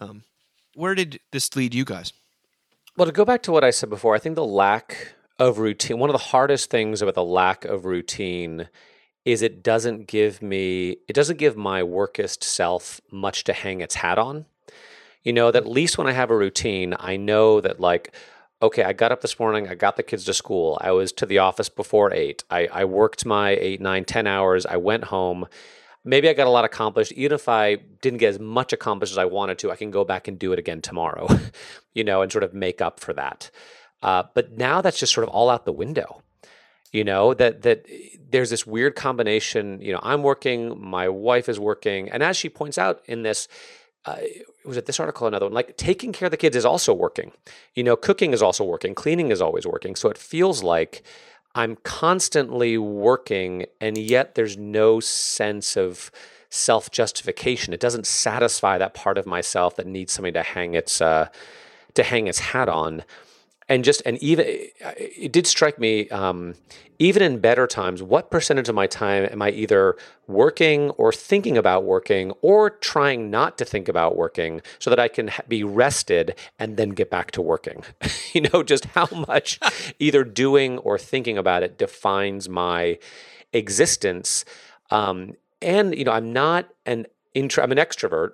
Um, 0.00 0.24
where 0.74 0.94
did 0.94 1.20
this 1.30 1.54
lead 1.56 1.74
you 1.74 1.84
guys? 1.84 2.12
Well, 2.96 3.06
to 3.06 3.12
go 3.12 3.24
back 3.24 3.42
to 3.44 3.52
what 3.52 3.64
I 3.64 3.70
said 3.70 3.88
before, 3.88 4.14
I 4.14 4.18
think 4.18 4.36
the 4.36 4.44
lack 4.44 5.14
of 5.38 5.58
routine, 5.58 5.98
one 5.98 6.10
of 6.10 6.14
the 6.14 6.18
hardest 6.18 6.70
things 6.70 7.00
about 7.00 7.14
the 7.14 7.24
lack 7.24 7.64
of 7.64 7.84
routine 7.84 8.68
is 9.24 9.40
it 9.40 9.62
doesn't 9.62 10.06
give 10.08 10.42
me, 10.42 10.96
it 11.08 11.12
doesn't 11.14 11.38
give 11.38 11.56
my 11.56 11.82
workist 11.82 12.42
self 12.42 13.00
much 13.10 13.44
to 13.44 13.52
hang 13.52 13.80
its 13.80 13.96
hat 13.96 14.18
on. 14.18 14.46
You 15.22 15.32
know, 15.32 15.50
that 15.52 15.62
at 15.62 15.68
least 15.68 15.98
when 15.98 16.08
I 16.08 16.12
have 16.12 16.30
a 16.30 16.36
routine, 16.36 16.94
I 16.98 17.16
know 17.16 17.60
that, 17.60 17.78
like, 17.78 18.12
okay, 18.62 18.84
I 18.84 18.92
got 18.92 19.12
up 19.12 19.20
this 19.20 19.38
morning, 19.38 19.68
I 19.68 19.74
got 19.74 19.96
the 19.96 20.02
kids 20.02 20.24
to 20.24 20.34
school, 20.34 20.78
I 20.80 20.92
was 20.92 21.12
to 21.14 21.26
the 21.26 21.38
office 21.38 21.68
before 21.68 22.12
eight, 22.12 22.44
I, 22.50 22.68
I 22.72 22.84
worked 22.84 23.26
my 23.26 23.50
eight, 23.50 23.80
nine, 23.80 24.04
ten 24.04 24.26
hours, 24.26 24.64
I 24.64 24.76
went 24.76 25.04
home. 25.04 25.46
Maybe 26.04 26.28
I 26.28 26.32
got 26.32 26.48
a 26.48 26.50
lot 26.50 26.64
accomplished. 26.64 27.12
Even 27.12 27.36
if 27.36 27.48
I 27.48 27.76
didn't 27.76 28.18
get 28.18 28.30
as 28.30 28.40
much 28.40 28.72
accomplished 28.72 29.12
as 29.12 29.18
I 29.18 29.24
wanted 29.24 29.58
to, 29.60 29.70
I 29.70 29.76
can 29.76 29.92
go 29.92 30.04
back 30.04 30.26
and 30.26 30.36
do 30.36 30.52
it 30.52 30.58
again 30.58 30.80
tomorrow, 30.80 31.28
you 31.94 32.02
know, 32.02 32.22
and 32.22 32.32
sort 32.32 32.42
of 32.42 32.52
make 32.52 32.80
up 32.80 32.98
for 32.98 33.12
that. 33.12 33.52
Uh, 34.02 34.24
but 34.34 34.58
now 34.58 34.80
that's 34.80 34.98
just 34.98 35.12
sort 35.12 35.22
of 35.22 35.32
all 35.32 35.48
out 35.48 35.64
the 35.64 35.72
window 35.72 36.22
you 36.92 37.02
know 37.02 37.34
that 37.34 37.62
that 37.62 37.86
there's 38.30 38.50
this 38.50 38.66
weird 38.66 38.94
combination 38.94 39.80
you 39.80 39.92
know 39.92 40.00
i'm 40.02 40.22
working 40.22 40.78
my 40.80 41.08
wife 41.08 41.48
is 41.48 41.58
working 41.58 42.10
and 42.10 42.22
as 42.22 42.36
she 42.36 42.48
points 42.48 42.78
out 42.78 43.02
in 43.06 43.22
this 43.22 43.48
uh, 44.04 44.16
was 44.64 44.76
it 44.76 44.86
this 44.86 44.98
article 44.98 45.26
another 45.26 45.46
one? 45.46 45.52
Like 45.52 45.76
taking 45.76 46.12
care 46.12 46.26
of 46.26 46.30
the 46.30 46.36
kids 46.36 46.56
is 46.56 46.64
also 46.64 46.92
working. 46.92 47.32
You 47.74 47.84
know 47.84 47.96
cooking 47.96 48.32
is 48.32 48.42
also 48.42 48.64
working. 48.64 48.94
Cleaning 48.94 49.30
is 49.30 49.40
always 49.40 49.66
working. 49.66 49.96
So 49.96 50.08
it 50.08 50.18
feels 50.18 50.62
like 50.62 51.02
i'm 51.54 51.76
constantly 51.82 52.78
working 52.78 53.66
and 53.80 53.98
yet 53.98 54.34
there's 54.34 54.56
no 54.56 55.00
sense 55.00 55.76
of 55.76 56.10
self 56.50 56.90
justification 56.90 57.72
it 57.72 57.80
doesn't 57.80 58.06
satisfy 58.06 58.78
that 58.78 58.94
part 58.94 59.18
of 59.18 59.26
myself 59.26 59.76
that 59.76 59.86
needs 59.86 60.12
something 60.12 60.34
to 60.34 60.42
hang 60.42 60.74
its 60.74 61.00
uh, 61.00 61.28
to 61.94 62.02
hang 62.02 62.26
its 62.26 62.38
hat 62.38 62.68
on 62.68 63.04
and 63.68 63.84
just 63.84 64.02
and 64.04 64.18
even 64.22 64.44
it 64.46 65.32
did 65.32 65.46
strike 65.46 65.78
me 65.78 66.08
um, 66.10 66.54
even 66.98 67.22
in 67.22 67.38
better 67.38 67.66
times 67.66 68.02
what 68.02 68.30
percentage 68.30 68.68
of 68.68 68.74
my 68.74 68.86
time 68.86 69.28
am 69.30 69.42
i 69.42 69.50
either 69.50 69.96
working 70.26 70.90
or 70.90 71.12
thinking 71.12 71.56
about 71.56 71.84
working 71.84 72.32
or 72.42 72.70
trying 72.70 73.30
not 73.30 73.58
to 73.58 73.64
think 73.64 73.88
about 73.88 74.16
working 74.16 74.60
so 74.78 74.90
that 74.90 74.98
i 74.98 75.08
can 75.08 75.28
ha- 75.28 75.42
be 75.48 75.64
rested 75.64 76.34
and 76.58 76.76
then 76.76 76.90
get 76.90 77.10
back 77.10 77.30
to 77.30 77.42
working? 77.42 77.82
You 78.32 78.40
know 78.40 78.62
just 78.62 78.86
how 78.86 79.08
much 79.28 79.60
either 79.98 80.24
doing 80.24 80.78
or 80.78 80.98
thinking 80.98 81.36
about 81.36 81.62
it 81.62 81.76
defines 81.76 82.48
my 82.48 82.98
existence. 83.52 84.46
Um, 84.90 85.34
and 85.62 85.96
you 85.96 86.04
know 86.04 86.12
i'm 86.12 86.32
not 86.32 86.68
an 86.84 87.06
intro 87.34 87.62
i'm 87.62 87.72
an 87.72 87.78
extrovert 87.78 88.32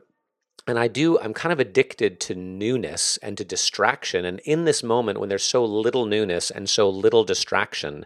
and 0.68 0.78
I 0.78 0.88
do, 0.88 1.18
I'm 1.18 1.34
kind 1.34 1.52
of 1.52 1.60
addicted 1.60 2.20
to 2.20 2.34
newness 2.34 3.18
and 3.18 3.36
to 3.38 3.44
distraction. 3.44 4.24
And 4.24 4.40
in 4.40 4.64
this 4.64 4.82
moment, 4.82 5.18
when 5.18 5.28
there's 5.28 5.44
so 5.44 5.64
little 5.64 6.04
newness 6.04 6.50
and 6.50 6.68
so 6.68 6.90
little 6.90 7.24
distraction, 7.24 8.04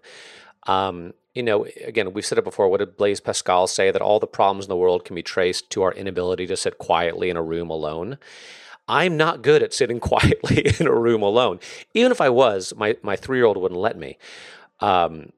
um, 0.67 1.13
you 1.35 1.43
know, 1.43 1.67
again, 1.85 2.13
we've 2.13 2.25
said 2.25 2.39
it 2.39 2.45
before. 2.45 2.69
What 2.69 2.79
did 2.79 2.97
Blaise 2.97 3.21
Pascal 3.21 3.67
say? 3.67 3.91
That 3.91 4.03
all 4.03 4.21
the 4.21 4.27
problems 4.27 4.67
in 4.67 4.69
the 4.69 4.77
world 4.77 5.05
can 5.05 5.17
be 5.17 5.23
traced 5.23 5.71
to 5.71 5.83
our 5.83 5.93
inability 5.93 6.47
to 6.47 6.57
sit 6.57 6.79
quietly 6.79 7.31
in 7.31 7.37
a 7.37 7.43
room 7.43 7.71
alone. 7.71 8.19
I'm 8.87 9.17
not 9.17 9.43
good 9.43 9.63
at 9.63 9.75
sitting 9.75 9.99
quietly 10.13 10.73
in 10.79 10.87
a 10.87 10.95
room 10.95 11.23
alone. 11.23 11.59
Even 11.95 12.13
if 12.13 12.21
I 12.21 12.29
was, 12.29 12.73
my, 12.77 12.97
my 13.03 13.17
three 13.17 13.39
year 13.39 13.47
old 13.47 13.57
wouldn't 13.57 13.81
let 13.81 13.99
me. 13.99 14.19
Um, 14.81 15.33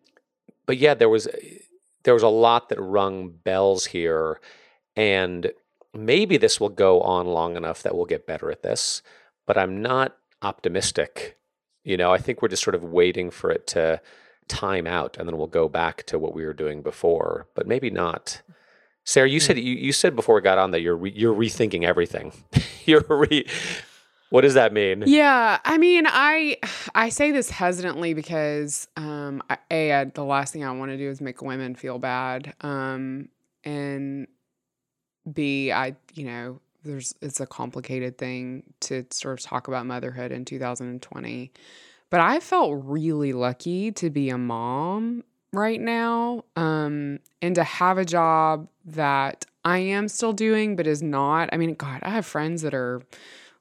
but 0.66 0.78
yeah, 0.78 0.94
there 0.94 1.08
was 1.08 1.28
there 2.02 2.14
was 2.14 2.22
a 2.22 2.28
lot 2.28 2.68
that 2.68 2.80
rung 2.80 3.30
bells 3.30 3.86
here, 3.86 4.40
and 4.94 5.52
maybe 5.94 6.36
this 6.36 6.60
will 6.60 6.68
go 6.68 7.00
on 7.00 7.26
long 7.26 7.56
enough 7.56 7.82
that 7.82 7.94
we'll 7.94 8.06
get 8.06 8.26
better 8.26 8.50
at 8.50 8.62
this, 8.62 9.02
but 9.46 9.56
I'm 9.56 9.82
not 9.82 10.16
optimistic. 10.42 11.38
You 11.82 11.96
know, 11.96 12.12
I 12.12 12.18
think 12.18 12.40
we're 12.40 12.48
just 12.48 12.62
sort 12.62 12.74
of 12.74 12.84
waiting 12.84 13.30
for 13.30 13.50
it 13.50 13.66
to 13.68 14.00
time 14.48 14.86
out 14.86 15.16
and 15.18 15.28
then 15.28 15.36
we'll 15.36 15.46
go 15.46 15.68
back 15.68 16.04
to 16.04 16.18
what 16.18 16.34
we 16.34 16.44
were 16.44 16.52
doing 16.52 16.82
before, 16.82 17.46
but 17.54 17.66
maybe 17.66 17.90
not. 17.90 18.42
Sarah, 19.04 19.28
you 19.28 19.40
said 19.40 19.58
you, 19.58 19.74
you 19.74 19.92
said 19.92 20.16
before 20.16 20.34
we 20.34 20.40
got 20.40 20.58
on 20.58 20.70
that 20.70 20.80
you're 20.80 20.96
re, 20.96 21.12
you're 21.14 21.34
rethinking 21.34 21.84
everything. 21.84 22.32
you're 22.84 23.04
re 23.08 23.46
What 24.30 24.40
does 24.40 24.54
that 24.54 24.72
mean? 24.72 25.04
Yeah, 25.06 25.60
I 25.64 25.78
mean, 25.78 26.06
I 26.08 26.56
I 26.94 27.10
say 27.10 27.30
this 27.30 27.50
hesitantly 27.50 28.14
because 28.14 28.88
um, 28.96 29.42
I, 29.48 29.58
a 29.70 29.92
I, 29.92 30.04
the 30.06 30.24
last 30.24 30.52
thing 30.52 30.64
I 30.64 30.72
want 30.72 30.90
to 30.90 30.96
do 30.96 31.08
is 31.08 31.20
make 31.20 31.40
women 31.40 31.74
feel 31.74 31.98
bad, 32.00 32.54
um, 32.62 33.28
and 33.62 34.26
b 35.32 35.72
I 35.72 35.96
you 36.14 36.24
know 36.24 36.60
there's 36.84 37.14
it's 37.22 37.40
a 37.40 37.46
complicated 37.46 38.18
thing 38.18 38.62
to 38.80 39.06
sort 39.10 39.38
of 39.38 39.44
talk 39.44 39.68
about 39.68 39.86
motherhood 39.86 40.32
in 40.32 40.44
2020, 40.44 41.50
but 42.10 42.20
I 42.20 42.40
felt 42.40 42.80
really 42.84 43.32
lucky 43.32 43.90
to 43.92 44.10
be 44.10 44.28
a 44.30 44.38
mom 44.38 45.24
right 45.52 45.80
now, 45.80 46.44
um, 46.56 47.20
and 47.40 47.54
to 47.54 47.64
have 47.64 47.98
a 47.98 48.04
job 48.04 48.68
that 48.84 49.46
I 49.64 49.78
am 49.78 50.08
still 50.08 50.32
doing, 50.32 50.76
but 50.76 50.86
is 50.86 51.02
not. 51.02 51.48
I 51.52 51.56
mean, 51.56 51.74
God, 51.74 52.00
I 52.02 52.10
have 52.10 52.26
friends 52.26 52.62
that 52.62 52.74
are 52.74 53.00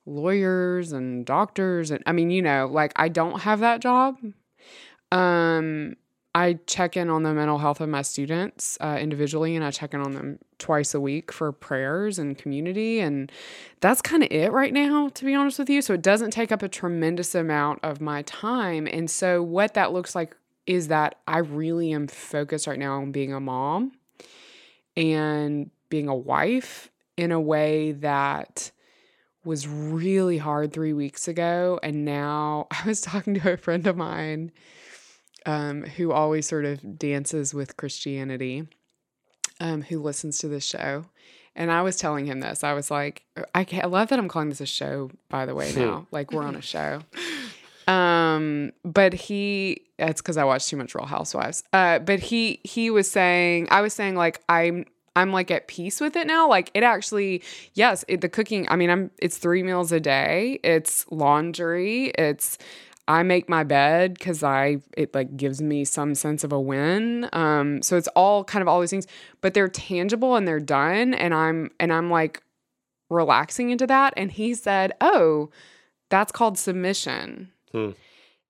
lawyers 0.06 0.92
and 0.92 1.26
doctors 1.26 1.92
and 1.92 2.04
I 2.06 2.12
mean, 2.12 2.30
you 2.30 2.42
know, 2.42 2.68
like 2.70 2.92
I 2.98 3.08
don't 3.10 3.42
have 3.42 3.62
that 3.62 3.80
job. 3.82 4.18
Um 5.12 5.96
I 6.36 6.60
check 6.66 6.98
in 6.98 7.12
on 7.12 7.22
the 7.22 7.34
mental 7.34 7.60
health 7.60 7.80
of 7.80 7.90
my 7.90 8.02
students 8.02 8.78
uh, 8.82 8.98
individually, 9.00 9.56
and 9.56 9.64
I 9.64 9.70
check 9.70 9.94
in 9.94 10.02
on 10.02 10.14
them 10.14 10.40
twice 10.58 10.96
a 10.96 11.00
week 11.00 11.32
for 11.32 11.52
prayers 11.52 12.18
and 12.18 12.36
community. 12.36 13.00
And 13.00 13.32
that's 13.82 14.02
kind 14.02 14.24
of 14.24 14.32
it 14.32 14.52
right 14.52 14.74
now, 14.74 15.10
to 15.10 15.26
be 15.26 15.36
honest 15.36 15.60
with 15.60 15.70
you. 15.70 15.82
So 15.84 15.94
it 15.94 16.02
doesn't 16.02 16.32
take 16.32 16.52
up 16.52 16.64
a 16.64 16.68
tremendous 16.68 17.36
amount 17.36 17.82
of 17.84 18.02
my 18.02 18.24
time. 18.24 18.88
And 18.88 19.12
so, 19.12 19.44
what 19.44 19.76
that 19.76 19.94
looks 19.94 20.16
like 20.16 20.36
is 20.66 20.88
that 20.88 21.20
I 21.28 21.40
really 21.40 21.92
am 21.92 22.08
focused 22.08 22.66
right 22.66 22.80
now 22.80 23.02
on 23.02 23.12
being 23.12 23.34
a 23.34 23.40
mom 23.40 23.92
and 24.98 25.70
being 25.90 26.08
a 26.08 26.16
wife 26.16 26.90
in 27.16 27.32
a 27.32 27.40
way 27.40 27.92
that 27.92 28.72
was 29.46 29.68
really 29.68 30.38
hard 30.38 30.74
three 30.74 30.94
weeks 30.94 31.28
ago. 31.28 31.80
And 31.84 32.06
now 32.06 32.68
I 32.72 32.88
was 32.88 33.02
talking 33.02 33.36
to 33.36 33.54
a 33.54 33.58
friend 33.58 33.86
of 33.86 33.98
mine 33.98 34.52
um, 35.46 35.84
who 35.84 36.12
always 36.12 36.48
sort 36.48 36.66
of 36.66 36.98
dances 36.98 37.54
with 37.54 37.78
Christianity, 37.78 38.68
um, 39.60 39.82
who 39.84 40.02
listens 40.02 40.40
to 40.40 40.48
this 40.48 40.66
show. 40.66 41.06
And 41.56 41.72
I 41.72 41.84
was 41.84 41.98
telling 41.98 42.26
him 42.26 42.40
this. 42.40 42.64
I 42.64 42.74
was 42.74 42.90
like, 42.90 43.24
I, 43.54 43.66
I 43.72 43.86
love 43.86 44.10
that 44.10 44.18
I'm 44.18 44.28
calling 44.28 44.50
this 44.50 44.62
a 44.62 44.66
show, 44.66 45.12
by 45.30 45.46
the 45.46 45.54
way, 45.54 45.72
now. 45.76 46.08
like 46.12 46.32
we're 46.32 46.44
on 46.44 46.56
a 46.56 46.62
show. 46.64 47.02
Um, 47.88 48.72
but 48.84 49.14
he 49.14 49.82
it's 50.00 50.22
because 50.22 50.38
I 50.38 50.44
watched 50.46 50.70
too 50.70 50.78
much 50.78 50.96
Real 50.96 51.06
Housewives. 51.06 51.64
Uh, 51.74 52.00
but 52.00 52.20
he 52.20 52.60
he 52.64 52.90
was 52.90 53.10
saying, 53.10 53.68
I 53.72 53.82
was 53.82 53.94
saying 53.94 54.16
like 54.16 54.42
I'm 54.50 54.86
I'm 55.16 55.32
like 55.32 55.52
at 55.52 55.68
peace 55.68 56.02
with 56.02 56.16
it 56.16 56.28
now. 56.28 56.48
Like 56.50 56.72
it 56.74 56.84
actually, 56.84 57.44
yes, 57.74 58.04
it, 58.08 58.22
the 58.22 58.30
cooking. 58.30 58.68
I 58.70 58.76
mean, 58.76 58.90
I'm 58.90 59.12
it's 59.20 59.38
three 59.38 59.64
meals 59.64 59.92
a 59.92 60.00
day. 60.00 60.60
It's 60.64 61.06
laundry. 61.12 62.06
It's 62.18 62.58
I 63.08 63.24
make 63.24 63.50
my 63.50 63.64
bed 63.64 64.14
because 64.14 64.44
I 64.44 64.78
it 64.96 65.14
like 65.14 65.36
gives 65.36 65.62
me 65.62 65.84
some 65.84 66.16
sense 66.16 66.44
of 66.44 66.54
a 66.54 66.60
win. 66.60 67.30
Um, 67.34 67.82
so 67.82 67.98
it's 67.98 68.08
all 68.10 68.44
kind 68.44 68.62
of 68.62 68.68
all 68.68 68.80
these 68.80 68.92
things, 68.92 69.08
but 69.42 69.54
they're 69.54 69.68
tangible 69.68 70.36
and 70.36 70.48
they're 70.48 70.60
done, 70.60 71.14
and 71.14 71.34
I'm 71.34 71.72
and 71.80 71.92
I'm 71.92 72.10
like 72.10 72.42
relaxing 73.10 73.72
into 73.72 73.88
that. 73.88 74.14
And 74.16 74.32
he 74.32 74.54
said, 74.54 74.94
"Oh, 75.02 75.50
that's 76.10 76.32
called 76.32 76.58
submission." 76.58 77.52
Hmm. 77.72 77.92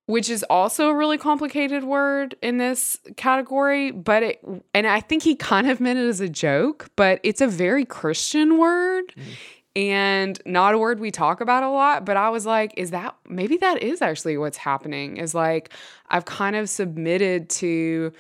Which 0.06 0.30
is 0.30 0.44
also 0.50 0.90
a 0.90 0.96
really 0.96 1.18
complicated 1.18 1.86
word 1.86 2.36
in 2.42 2.58
this 2.58 3.00
category, 3.16 3.92
but 3.92 4.22
it, 4.22 4.46
and 4.74 4.86
I 4.86 5.00
think 5.00 5.24
he 5.24 5.34
kind 5.34 5.72
of 5.72 5.80
meant 5.80 5.98
it 5.98 6.06
as 6.06 6.20
a 6.20 6.28
joke, 6.28 6.90
but 6.98 7.22
it's 7.24 7.40
a 7.40 7.48
very 7.48 7.86
Christian 7.86 8.58
word 8.58 9.16
and 9.76 10.40
not 10.46 10.76
a 10.76 10.78
word 10.78 11.00
we 11.00 11.10
talk 11.10 11.42
about 11.42 11.64
a 11.64 11.70
lot 11.70 12.06
but 12.06 12.16
i 12.16 12.30
was 12.30 12.46
like 12.46 12.74
is 12.78 12.92
that 12.92 13.16
maybe 13.28 13.58
that 13.58 13.82
is 13.82 14.02
actually 14.02 14.38
what's 14.38 14.58
happening 14.58 15.18
is 15.18 15.34
like 15.34 15.72
i've 16.10 16.26
kind 16.26 16.56
of 16.56 16.70
submitted 16.70 17.50
to 17.50 18.14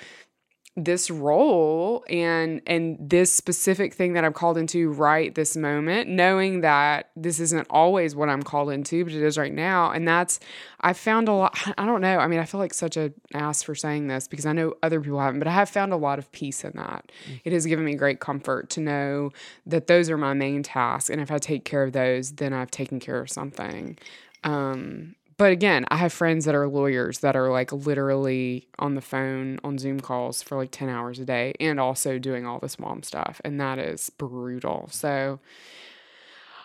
this 0.76 1.12
role 1.12 2.04
and 2.10 2.60
and 2.66 2.98
this 3.00 3.32
specific 3.32 3.94
thing 3.94 4.14
that 4.14 4.26
I'm 4.26 4.34
called 4.34 4.58
into 4.58 4.92
right 4.92 5.34
this 5.36 5.56
moment 5.56 6.10
knowing 6.10 6.62
that 6.62 7.12
this 7.16 7.40
isn't 7.40 7.68
always 7.70 8.16
what 8.16 8.28
I'm 8.28 8.42
called 8.42 8.72
into 8.72 9.04
but 9.04 9.14
it 9.14 9.22
is 9.22 9.38
right 9.38 9.54
now. 9.54 9.92
And 9.92 10.08
that's 10.08 10.40
I 10.82 10.94
found 10.94 11.28
a 11.28 11.34
lot 11.34 11.56
I 11.78 11.86
don't 11.86 12.02
know. 12.02 12.18
I 12.18 12.26
mean 12.28 12.40
I 12.40 12.46
feel 12.46 12.60
like 12.60 12.74
such 12.74 12.98
a 12.98 13.14
ass 13.36 13.62
for 13.62 13.76
saying 13.76 14.08
this 14.08 14.28
because 14.28 14.48
I 14.48 14.54
know 14.54 14.74
other 14.82 15.00
people 15.00 15.20
haven't 15.20 15.40
but 15.40 15.48
I 15.48 15.52
have 15.52 15.70
found 15.70 15.94
a 15.94 15.98
lot 15.98 16.18
of 16.18 16.32
peace 16.32 16.64
in 16.64 16.72
that. 16.76 17.12
Mm. 17.30 17.42
it 17.44 17.54
has 17.54 17.68
given 17.68 17.86
me 17.86 17.94
great 17.94 18.20
comfort 18.20 18.72
to 18.72 18.82
know 18.82 19.32
that 19.68 19.86
those 19.86 20.10
are 20.10 20.18
my 20.18 20.34
main 20.34 20.64
tasks. 20.64 21.10
And 21.12 21.22
if 21.22 21.30
I 21.30 21.38
take 21.38 21.66
care 21.66 21.84
of 21.84 21.94
those 21.94 22.32
then 22.32 22.52
I've 22.52 22.72
taken 22.72 23.00
care 23.00 23.20
of 23.20 23.30
something. 23.30 23.96
Um 24.44 25.16
but 25.38 25.52
again, 25.52 25.86
I 25.90 25.98
have 25.98 26.14
friends 26.14 26.46
that 26.46 26.56
are 26.56 26.68
lawyers 26.68 27.20
that 27.20 27.36
are 27.36 27.50
like 27.50 27.72
literally 27.72 28.68
on 28.80 28.96
the 28.96 29.02
phone 29.02 29.60
on 29.64 29.78
Zoom 29.78 30.00
calls 30.00 30.42
for 30.42 30.58
like 30.58 30.72
10 30.72 30.90
hours 30.90 31.20
a 31.20 31.26
day 31.26 31.54
and 31.60 31.80
also 31.80 32.20
doing 32.20 32.46
all 32.46 32.60
this 32.60 32.78
mom 32.78 33.04
stuff. 33.04 33.42
And 33.44 33.60
that 33.60 33.80
is 33.80 34.10
brutal. 34.12 34.90
So 34.92 35.40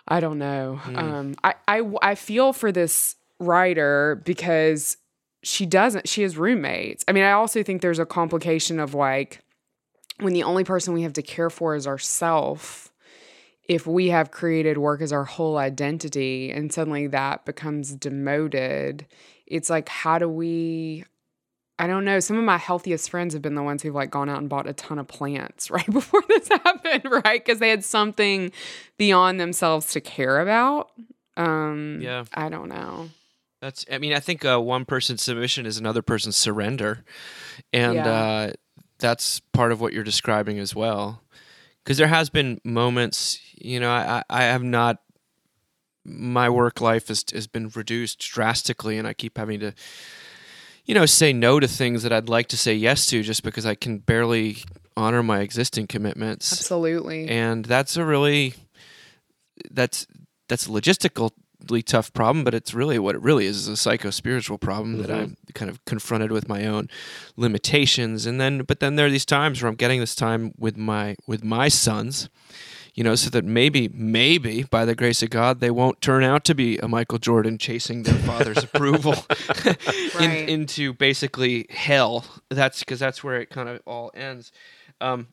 I 0.07 0.19
don't 0.19 0.39
know. 0.39 0.79
Mm. 0.83 0.97
Um, 0.97 1.35
I, 1.43 1.55
I, 1.67 1.91
I 2.01 2.15
feel 2.15 2.53
for 2.53 2.71
this 2.71 3.15
writer 3.39 4.21
because 4.25 4.97
she 5.41 5.65
doesn't, 5.65 6.07
she 6.07 6.21
has 6.23 6.37
roommates. 6.37 7.03
I 7.07 7.13
mean, 7.13 7.23
I 7.23 7.31
also 7.31 7.63
think 7.63 7.81
there's 7.81 7.99
a 7.99 8.05
complication 8.05 8.79
of 8.79 8.93
like 8.93 9.41
when 10.19 10.33
the 10.33 10.43
only 10.43 10.63
person 10.63 10.93
we 10.93 11.03
have 11.03 11.13
to 11.13 11.21
care 11.21 11.49
for 11.49 11.75
is 11.75 11.87
ourself 11.87 12.88
if 13.69 13.87
we 13.87 14.07
have 14.07 14.31
created 14.31 14.77
work 14.79 14.99
as 14.99 15.13
our 15.13 15.23
whole 15.23 15.57
identity 15.57 16.51
and 16.51 16.73
suddenly 16.73 17.07
that 17.07 17.45
becomes 17.45 17.95
demoted, 17.95 19.05
it's 19.45 19.69
like, 19.69 19.87
how 19.87 20.17
do 20.19 20.27
we? 20.27 21.05
I 21.77 21.87
don't 21.87 22.03
know. 22.03 22.19
Some 22.19 22.37
of 22.37 22.43
my 22.43 22.57
healthiest 22.57 23.09
friends 23.09 23.33
have 23.33 23.41
been 23.41 23.55
the 23.55 23.63
ones 23.63 23.81
who've 23.83 23.95
like 23.95 24.11
gone 24.11 24.27
out 24.27 24.39
and 24.39 24.49
bought 24.49 24.67
a 24.67 24.73
ton 24.73 24.99
of 24.99 25.07
plants 25.07 25.71
right 25.71 25.85
before 25.89 26.21
this 26.27 26.49
happened, 26.65 27.05
right? 27.23 27.45
Because 27.45 27.59
they 27.59 27.69
had 27.69 27.85
something 27.85 28.51
beyond 28.97 29.39
themselves 29.39 29.93
to 29.93 30.01
care 30.01 30.41
about. 30.41 30.91
Um, 31.37 31.99
yeah. 32.01 32.25
I 32.33 32.49
don't 32.49 32.67
know. 32.67 33.09
That's, 33.61 33.85
I 33.91 33.97
mean, 33.97 34.13
I 34.13 34.19
think 34.19 34.43
uh, 34.43 34.59
one 34.59 34.83
person's 34.83 35.21
submission 35.21 35.65
is 35.65 35.77
another 35.77 36.01
person's 36.01 36.35
surrender. 36.35 37.03
And 37.71 37.95
Yeah. 37.95 38.07
uh, 38.09 38.51
that's 38.99 39.39
part 39.53 39.71
of 39.71 39.79
what 39.79 39.93
you're 39.93 40.03
describing 40.03 40.59
as 40.59 40.73
well. 40.75 41.21
Because 41.89 41.97
there 41.97 42.07
has 42.07 42.29
been 42.29 42.61
moments, 42.63 43.39
you 43.55 43.79
know, 43.79 43.89
I, 43.89 44.21
I 44.29 44.43
have 44.43 44.61
not, 44.61 45.01
my 46.05 46.47
work 46.47 46.81
life 46.81 47.07
has, 47.07 47.25
has 47.33 47.47
been 47.47 47.69
reduced 47.69 48.19
drastically, 48.19 48.99
and 48.99 49.07
I 49.07 49.13
keep 49.13 49.39
having 49.39 49.59
to, 49.61 49.73
you 50.85 50.93
know, 50.93 51.07
say 51.07 51.33
no 51.33 51.59
to 51.59 51.67
things 51.67 52.03
that 52.03 52.13
I'd 52.13 52.29
like 52.29 52.47
to 52.49 52.57
say 52.57 52.75
yes 52.75 53.07
to 53.07 53.23
just 53.23 53.41
because 53.41 53.65
I 53.65 53.73
can 53.73 53.97
barely 53.97 54.57
honor 54.95 55.23
my 55.23 55.39
existing 55.39 55.87
commitments. 55.87 56.51
Absolutely. 56.51 57.27
and 57.27 57.65
that's 57.65 57.97
a 57.97 58.05
really 58.05 58.53
that's 59.71 60.05
that's 60.47 60.67
a 60.67 60.69
logistical 60.69 61.31
tough 61.81 62.13
problem, 62.13 62.43
but 62.43 62.53
it's 62.53 62.73
really 62.73 62.99
what 62.99 63.15
it 63.15 63.21
really 63.21 63.45
is 63.45 63.57
is 63.57 63.67
a 63.67 63.77
psycho 63.77 64.09
spiritual 64.09 64.57
problem 64.57 64.97
that 65.01 65.11
I'm 65.11 65.37
kind 65.53 65.69
of 65.69 65.83
confronted 65.85 66.31
with 66.31 66.47
my 66.47 66.65
own 66.65 66.89
limitations. 67.35 68.25
And 68.25 68.39
then, 68.39 68.63
but 68.63 68.79
then 68.79 68.95
there 68.95 69.05
are 69.05 69.09
these 69.09 69.25
times 69.25 69.61
where 69.61 69.69
I'm 69.69 69.75
getting 69.75 69.99
this 69.99 70.15
time 70.15 70.53
with 70.57 70.77
my 70.77 71.15
with 71.27 71.43
my 71.43 71.67
sons, 71.67 72.29
you 72.95 73.03
know, 73.03 73.15
so 73.15 73.29
that 73.29 73.45
maybe 73.45 73.89
maybe 73.89 74.63
by 74.63 74.85
the 74.85 74.95
grace 74.95 75.21
of 75.21 75.29
God 75.29 75.59
they 75.59 75.71
won't 75.71 76.01
turn 76.01 76.23
out 76.23 76.43
to 76.45 76.55
be 76.55 76.77
a 76.77 76.87
Michael 76.87 77.19
Jordan 77.19 77.57
chasing 77.57 78.03
their 78.03 78.15
father's 78.15 78.63
approval 78.63 79.15
in, 80.19 80.31
into 80.49 80.93
basically 80.93 81.67
hell. 81.69 82.25
That's 82.49 82.79
because 82.79 82.99
that's 82.99 83.23
where 83.23 83.39
it 83.41 83.49
kind 83.49 83.69
of 83.69 83.81
all 83.85 84.11
ends. 84.13 84.51
Um, 85.01 85.27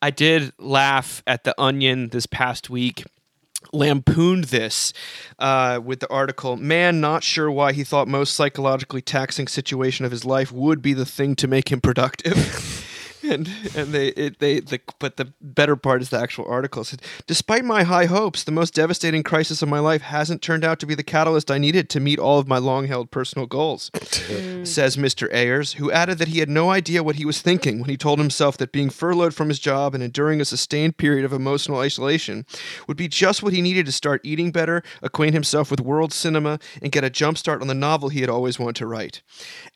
I 0.00 0.10
did 0.10 0.52
laugh 0.58 1.22
at 1.26 1.44
the 1.44 1.60
Onion 1.60 2.08
this 2.10 2.26
past 2.26 2.70
week. 2.70 3.04
Lampooned 3.72 4.44
this 4.44 4.92
uh, 5.38 5.80
with 5.84 6.00
the 6.00 6.10
article. 6.10 6.56
Man, 6.56 7.00
not 7.00 7.22
sure 7.22 7.50
why 7.50 7.72
he 7.72 7.84
thought 7.84 8.08
most 8.08 8.34
psychologically 8.34 9.02
taxing 9.02 9.48
situation 9.48 10.04
of 10.04 10.10
his 10.10 10.24
life 10.24 10.52
would 10.52 10.80
be 10.80 10.94
the 10.94 11.06
thing 11.06 11.34
to 11.36 11.48
make 11.48 11.70
him 11.70 11.80
productive. 11.80 12.74
and 13.30 13.48
and 13.76 13.92
they 13.92 14.08
it, 14.08 14.38
they 14.38 14.60
the 14.60 14.80
but 14.98 15.16
the 15.16 15.32
better 15.40 15.76
part 15.76 16.02
is 16.02 16.10
the 16.10 16.18
actual 16.18 16.46
article. 16.46 16.82
It 16.82 16.86
said, 16.86 17.02
Despite 17.26 17.64
my 17.64 17.82
high 17.84 18.06
hopes, 18.06 18.44
the 18.44 18.52
most 18.52 18.74
devastating 18.74 19.22
crisis 19.22 19.62
of 19.62 19.68
my 19.68 19.78
life 19.78 20.02
hasn't 20.02 20.42
turned 20.42 20.64
out 20.64 20.78
to 20.80 20.86
be 20.86 20.94
the 20.94 21.02
catalyst 21.02 21.50
I 21.50 21.58
needed 21.58 21.88
to 21.90 22.00
meet 22.00 22.18
all 22.18 22.38
of 22.38 22.48
my 22.48 22.58
long-held 22.58 23.10
personal 23.10 23.46
goals 23.46 23.90
mm. 23.94 24.66
says 24.66 24.96
Mr. 24.96 25.32
Ayers, 25.32 25.74
who 25.74 25.90
added 25.90 26.18
that 26.18 26.28
he 26.28 26.40
had 26.40 26.48
no 26.48 26.70
idea 26.70 27.02
what 27.02 27.16
he 27.16 27.24
was 27.24 27.40
thinking 27.40 27.80
when 27.80 27.90
he 27.90 27.96
told 27.96 28.18
himself 28.18 28.56
that 28.56 28.72
being 28.72 28.90
furloughed 28.90 29.34
from 29.34 29.48
his 29.48 29.58
job 29.58 29.94
and 29.94 30.02
enduring 30.02 30.40
a 30.40 30.44
sustained 30.44 30.96
period 30.96 31.24
of 31.24 31.32
emotional 31.32 31.78
isolation 31.78 32.46
would 32.86 32.96
be 32.96 33.08
just 33.08 33.42
what 33.42 33.52
he 33.52 33.62
needed 33.62 33.86
to 33.86 33.92
start 33.92 34.20
eating 34.24 34.50
better, 34.50 34.82
acquaint 35.02 35.34
himself 35.34 35.70
with 35.70 35.80
world 35.80 36.12
cinema, 36.12 36.58
and 36.82 36.92
get 36.92 37.04
a 37.04 37.10
jump 37.10 37.38
start 37.38 37.60
on 37.60 37.68
the 37.68 37.74
novel 37.74 38.08
he 38.08 38.20
had 38.20 38.30
always 38.30 38.58
wanted 38.58 38.76
to 38.76 38.86
write. 38.86 39.22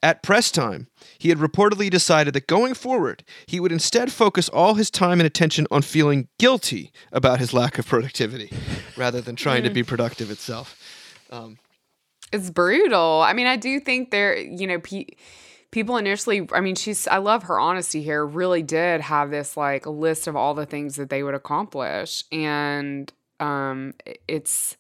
At 0.02 0.22
press 0.22 0.50
time, 0.50 0.88
he 1.18 1.28
had 1.28 1.38
reportedly 1.38 1.90
decided 1.90 2.34
that 2.34 2.46
going 2.46 2.74
forward, 2.74 3.24
he 3.46 3.60
would 3.60 3.72
instead 3.72 4.12
focus 4.12 4.48
all 4.48 4.74
his 4.74 4.90
time 4.90 5.20
and 5.20 5.26
attention 5.26 5.66
on 5.70 5.82
feeling 5.82 6.28
guilty 6.38 6.92
about 7.12 7.38
his 7.38 7.52
lack 7.52 7.78
of 7.78 7.86
productivity 7.86 8.50
rather 8.96 9.20
than 9.20 9.36
trying 9.36 9.62
to 9.64 9.70
be 9.70 9.82
productive 9.82 10.30
itself. 10.30 10.78
It's 12.32 12.50
brutal. 12.50 13.22
I 13.22 13.32
mean, 13.34 13.46
I 13.46 13.56
do 13.56 13.78
think 13.78 14.10
there, 14.10 14.36
you 14.36 14.66
know, 14.66 14.78
pe- 14.78 15.08
people 15.70 15.96
initially, 15.96 16.48
I 16.52 16.60
mean, 16.60 16.74
she's, 16.74 17.06
I 17.08 17.18
love 17.18 17.44
her 17.44 17.58
honesty 17.60 18.02
here, 18.02 18.24
really 18.24 18.62
did 18.62 19.00
have 19.02 19.30
this 19.30 19.56
like 19.56 19.86
list 19.86 20.26
of 20.26 20.36
all 20.36 20.54
the 20.54 20.66
things 20.66 20.96
that 20.96 21.10
they 21.10 21.22
would 21.22 21.34
accomplish. 21.34 22.24
And 22.32 23.12
um, 23.38 23.94
it's, 24.26 24.76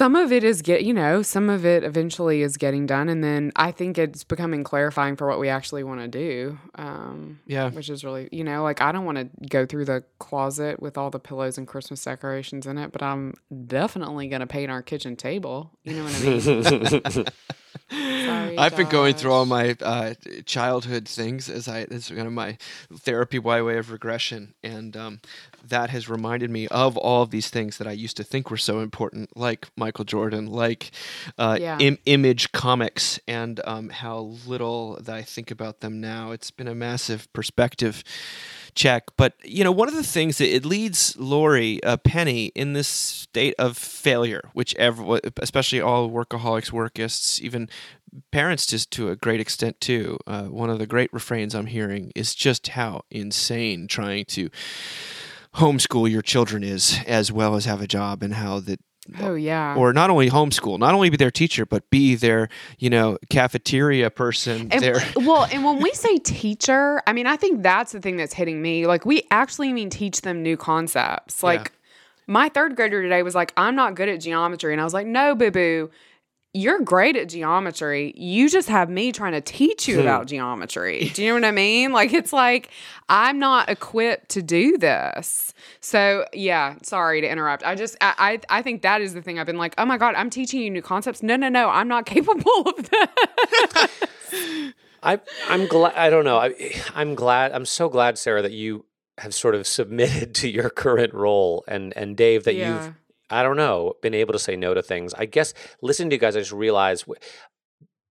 some 0.00 0.16
of 0.16 0.32
it 0.32 0.42
is 0.42 0.62
get, 0.62 0.82
you 0.82 0.94
know, 0.94 1.20
some 1.20 1.50
of 1.50 1.66
it 1.66 1.84
eventually 1.84 2.40
is 2.40 2.56
getting 2.56 2.86
done. 2.86 3.10
And 3.10 3.22
then 3.22 3.52
I 3.54 3.70
think 3.70 3.98
it's 3.98 4.24
becoming 4.24 4.64
clarifying 4.64 5.14
for 5.14 5.28
what 5.28 5.38
we 5.38 5.50
actually 5.50 5.84
want 5.84 6.00
to 6.00 6.08
do. 6.08 6.58
Um, 6.76 7.40
Yeah. 7.44 7.68
Which 7.68 7.90
is 7.90 8.02
really, 8.02 8.26
you 8.32 8.42
know, 8.42 8.62
like 8.62 8.80
I 8.80 8.92
don't 8.92 9.04
want 9.04 9.18
to 9.18 9.28
go 9.46 9.66
through 9.66 9.84
the 9.84 10.02
closet 10.18 10.80
with 10.80 10.96
all 10.96 11.10
the 11.10 11.18
pillows 11.18 11.58
and 11.58 11.68
Christmas 11.68 12.02
decorations 12.02 12.66
in 12.66 12.78
it, 12.78 12.92
but 12.92 13.02
I'm 13.02 13.34
definitely 13.66 14.28
going 14.28 14.40
to 14.40 14.46
paint 14.46 14.70
our 14.70 14.80
kitchen 14.80 15.16
table. 15.16 15.70
You 15.84 15.96
know 15.96 16.04
what 16.04 16.14
I 16.14 17.16
mean? 17.18 17.26
Sorry, 17.90 18.56
I've 18.56 18.76
been 18.76 18.88
going 18.88 19.14
through 19.14 19.32
all 19.32 19.46
my 19.46 19.76
uh, 19.80 20.14
childhood 20.46 21.08
things 21.08 21.50
as 21.50 21.66
I 21.66 21.80
it's 21.80 22.08
kind 22.08 22.26
of 22.26 22.32
my 22.32 22.56
therapy 22.92 23.38
by 23.38 23.62
way 23.62 23.78
of 23.78 23.90
regression, 23.90 24.54
and 24.62 24.96
um, 24.96 25.20
that 25.70 25.90
has 25.90 26.08
reminded 26.08 26.50
me 26.50 26.68
of 26.68 26.96
all 26.96 27.22
of 27.22 27.30
these 27.30 27.48
things 27.50 27.78
that 27.78 27.86
I 27.88 27.92
used 27.92 28.16
to 28.18 28.24
think 28.24 28.50
were 28.50 28.56
so 28.56 28.80
important, 28.80 29.36
like 29.36 29.66
Michael 29.76 30.04
Jordan, 30.04 30.46
like 30.46 30.90
uh, 31.38 31.56
Yeah. 31.60 31.78
im- 31.80 31.98
image 32.06 32.52
comics, 32.52 33.18
and 33.26 33.60
um, 33.64 33.88
how 33.88 34.36
little 34.46 34.98
that 35.02 35.16
I 35.16 35.22
think 35.22 35.50
about 35.50 35.80
them 35.80 36.00
now. 36.00 36.30
It's 36.32 36.50
been 36.50 36.68
a 36.68 36.74
massive 36.74 37.32
perspective 37.32 38.04
check. 38.74 39.04
But 39.16 39.34
you 39.42 39.64
know, 39.64 39.72
one 39.72 39.88
of 39.88 39.94
the 39.94 40.02
things 40.04 40.38
that 40.38 40.54
it 40.54 40.64
leads 40.64 41.16
Laurie 41.18 41.82
uh, 41.82 41.96
Penny 41.96 42.46
in 42.54 42.72
this 42.74 42.86
state 42.88 43.54
of 43.58 43.76
failure, 43.76 44.50
which 44.52 44.74
ever, 44.76 45.18
especially 45.38 45.80
all 45.80 46.10
workaholics, 46.10 46.70
workists, 46.70 47.40
even 47.40 47.68
parents, 48.32 48.66
just 48.66 48.90
to 48.92 49.08
a 49.10 49.16
great 49.16 49.40
extent 49.40 49.80
too. 49.80 50.18
Uh, 50.26 50.44
one 50.44 50.70
of 50.70 50.78
the 50.78 50.86
great 50.86 51.12
refrains 51.12 51.54
I'm 51.54 51.66
hearing 51.66 52.12
is 52.14 52.34
just 52.34 52.68
how 52.68 53.02
insane 53.10 53.86
trying 53.88 54.24
to 54.26 54.50
homeschool 55.54 56.10
your 56.10 56.22
children 56.22 56.62
is, 56.62 56.98
as 57.06 57.32
well 57.32 57.54
as 57.54 57.64
have 57.64 57.80
a 57.80 57.86
job, 57.86 58.22
and 58.22 58.34
how 58.34 58.60
that 58.60 58.80
Oh, 59.18 59.34
yeah. 59.34 59.74
or 59.76 59.92
not 59.92 60.10
only 60.10 60.30
homeschool, 60.30 60.78
not 60.78 60.94
only 60.94 61.10
be 61.10 61.16
their 61.16 61.30
teacher, 61.30 61.66
but 61.66 61.88
be 61.90 62.14
their, 62.14 62.48
you 62.78 62.90
know, 62.90 63.18
cafeteria 63.28 64.10
person. 64.10 64.68
And, 64.70 64.82
their 64.82 65.02
well, 65.16 65.48
and 65.50 65.64
when 65.64 65.80
we 65.80 65.90
say 65.92 66.18
teacher, 66.18 67.02
I 67.06 67.12
mean, 67.12 67.26
I 67.26 67.36
think 67.36 67.62
that's 67.62 67.92
the 67.92 68.00
thing 68.00 68.16
that's 68.16 68.34
hitting 68.34 68.60
me. 68.60 68.86
Like, 68.86 69.04
we 69.04 69.26
actually 69.30 69.72
mean 69.72 69.90
teach 69.90 70.20
them 70.20 70.42
new 70.42 70.56
concepts. 70.56 71.42
Like, 71.42 71.72
my 72.26 72.48
third 72.50 72.76
grader 72.76 73.02
today 73.02 73.22
was 73.22 73.34
like, 73.34 73.52
I'm 73.56 73.74
not 73.74 73.96
good 73.96 74.08
at 74.08 74.20
geometry. 74.20 74.72
And 74.72 74.80
I 74.80 74.84
was 74.84 74.94
like, 74.94 75.06
no, 75.06 75.34
boo 75.34 75.50
boo, 75.50 75.90
you're 76.52 76.80
great 76.80 77.16
at 77.16 77.28
geometry. 77.28 78.12
You 78.16 78.48
just 78.48 78.68
have 78.68 78.90
me 78.90 79.12
trying 79.12 79.32
to 79.32 79.40
teach 79.40 79.86
you 79.86 80.00
about 80.00 80.22
hmm. 80.22 80.28
geometry. 80.28 81.10
Do 81.14 81.22
you 81.22 81.28
know 81.30 81.34
what 81.34 81.44
I 81.44 81.52
mean? 81.52 81.92
Like, 81.92 82.12
it's 82.12 82.32
like, 82.32 82.70
I'm 83.08 83.38
not 83.38 83.68
equipped 83.68 84.30
to 84.30 84.42
do 84.42 84.76
this. 84.76 85.54
So, 85.80 86.24
yeah, 86.32 86.74
sorry 86.82 87.20
to 87.20 87.30
interrupt. 87.30 87.64
I 87.64 87.76
just, 87.76 87.96
I, 88.00 88.40
I, 88.50 88.58
I 88.58 88.62
think 88.62 88.82
that 88.82 89.00
is 89.00 89.14
the 89.14 89.22
thing. 89.22 89.38
I've 89.38 89.46
been 89.46 89.58
like, 89.58 89.74
oh 89.78 89.84
my 89.84 89.96
God, 89.96 90.14
I'm 90.16 90.30
teaching 90.30 90.60
you 90.60 90.70
new 90.70 90.82
concepts. 90.82 91.22
No, 91.22 91.36
no, 91.36 91.48
no, 91.48 91.68
I'm 91.68 91.88
not 91.88 92.04
capable 92.14 92.62
of 92.66 92.90
that. 92.90 93.90
I 95.02 95.20
I'm 95.48 95.66
glad. 95.66 95.94
I 95.94 96.10
don't 96.10 96.24
know. 96.24 96.38
I 96.38 96.74
I'm 96.94 97.14
glad. 97.14 97.52
I'm 97.52 97.64
so 97.64 97.88
glad, 97.88 98.18
Sarah, 98.18 98.42
that 98.42 98.52
you 98.52 98.84
have 99.18 99.34
sort 99.34 99.54
of 99.54 99.66
submitted 99.66 100.34
to 100.40 100.48
your 100.48 100.70
current 100.70 101.14
role, 101.14 101.64
and 101.66 101.96
and 101.96 102.16
Dave 102.16 102.44
that 102.44 102.54
Yeah. 102.54 102.84
you've 102.84 102.94
I 103.30 103.42
don't 103.42 103.56
know 103.56 103.94
been 104.02 104.14
able 104.14 104.32
to 104.32 104.38
say 104.38 104.56
no 104.56 104.74
to 104.74 104.82
things. 104.82 105.14
I 105.14 105.26
guess 105.26 105.54
listening 105.80 106.10
to 106.10 106.16
you 106.16 106.20
guys, 106.20 106.36
I 106.36 106.40
just 106.40 106.52
realized 106.52 107.04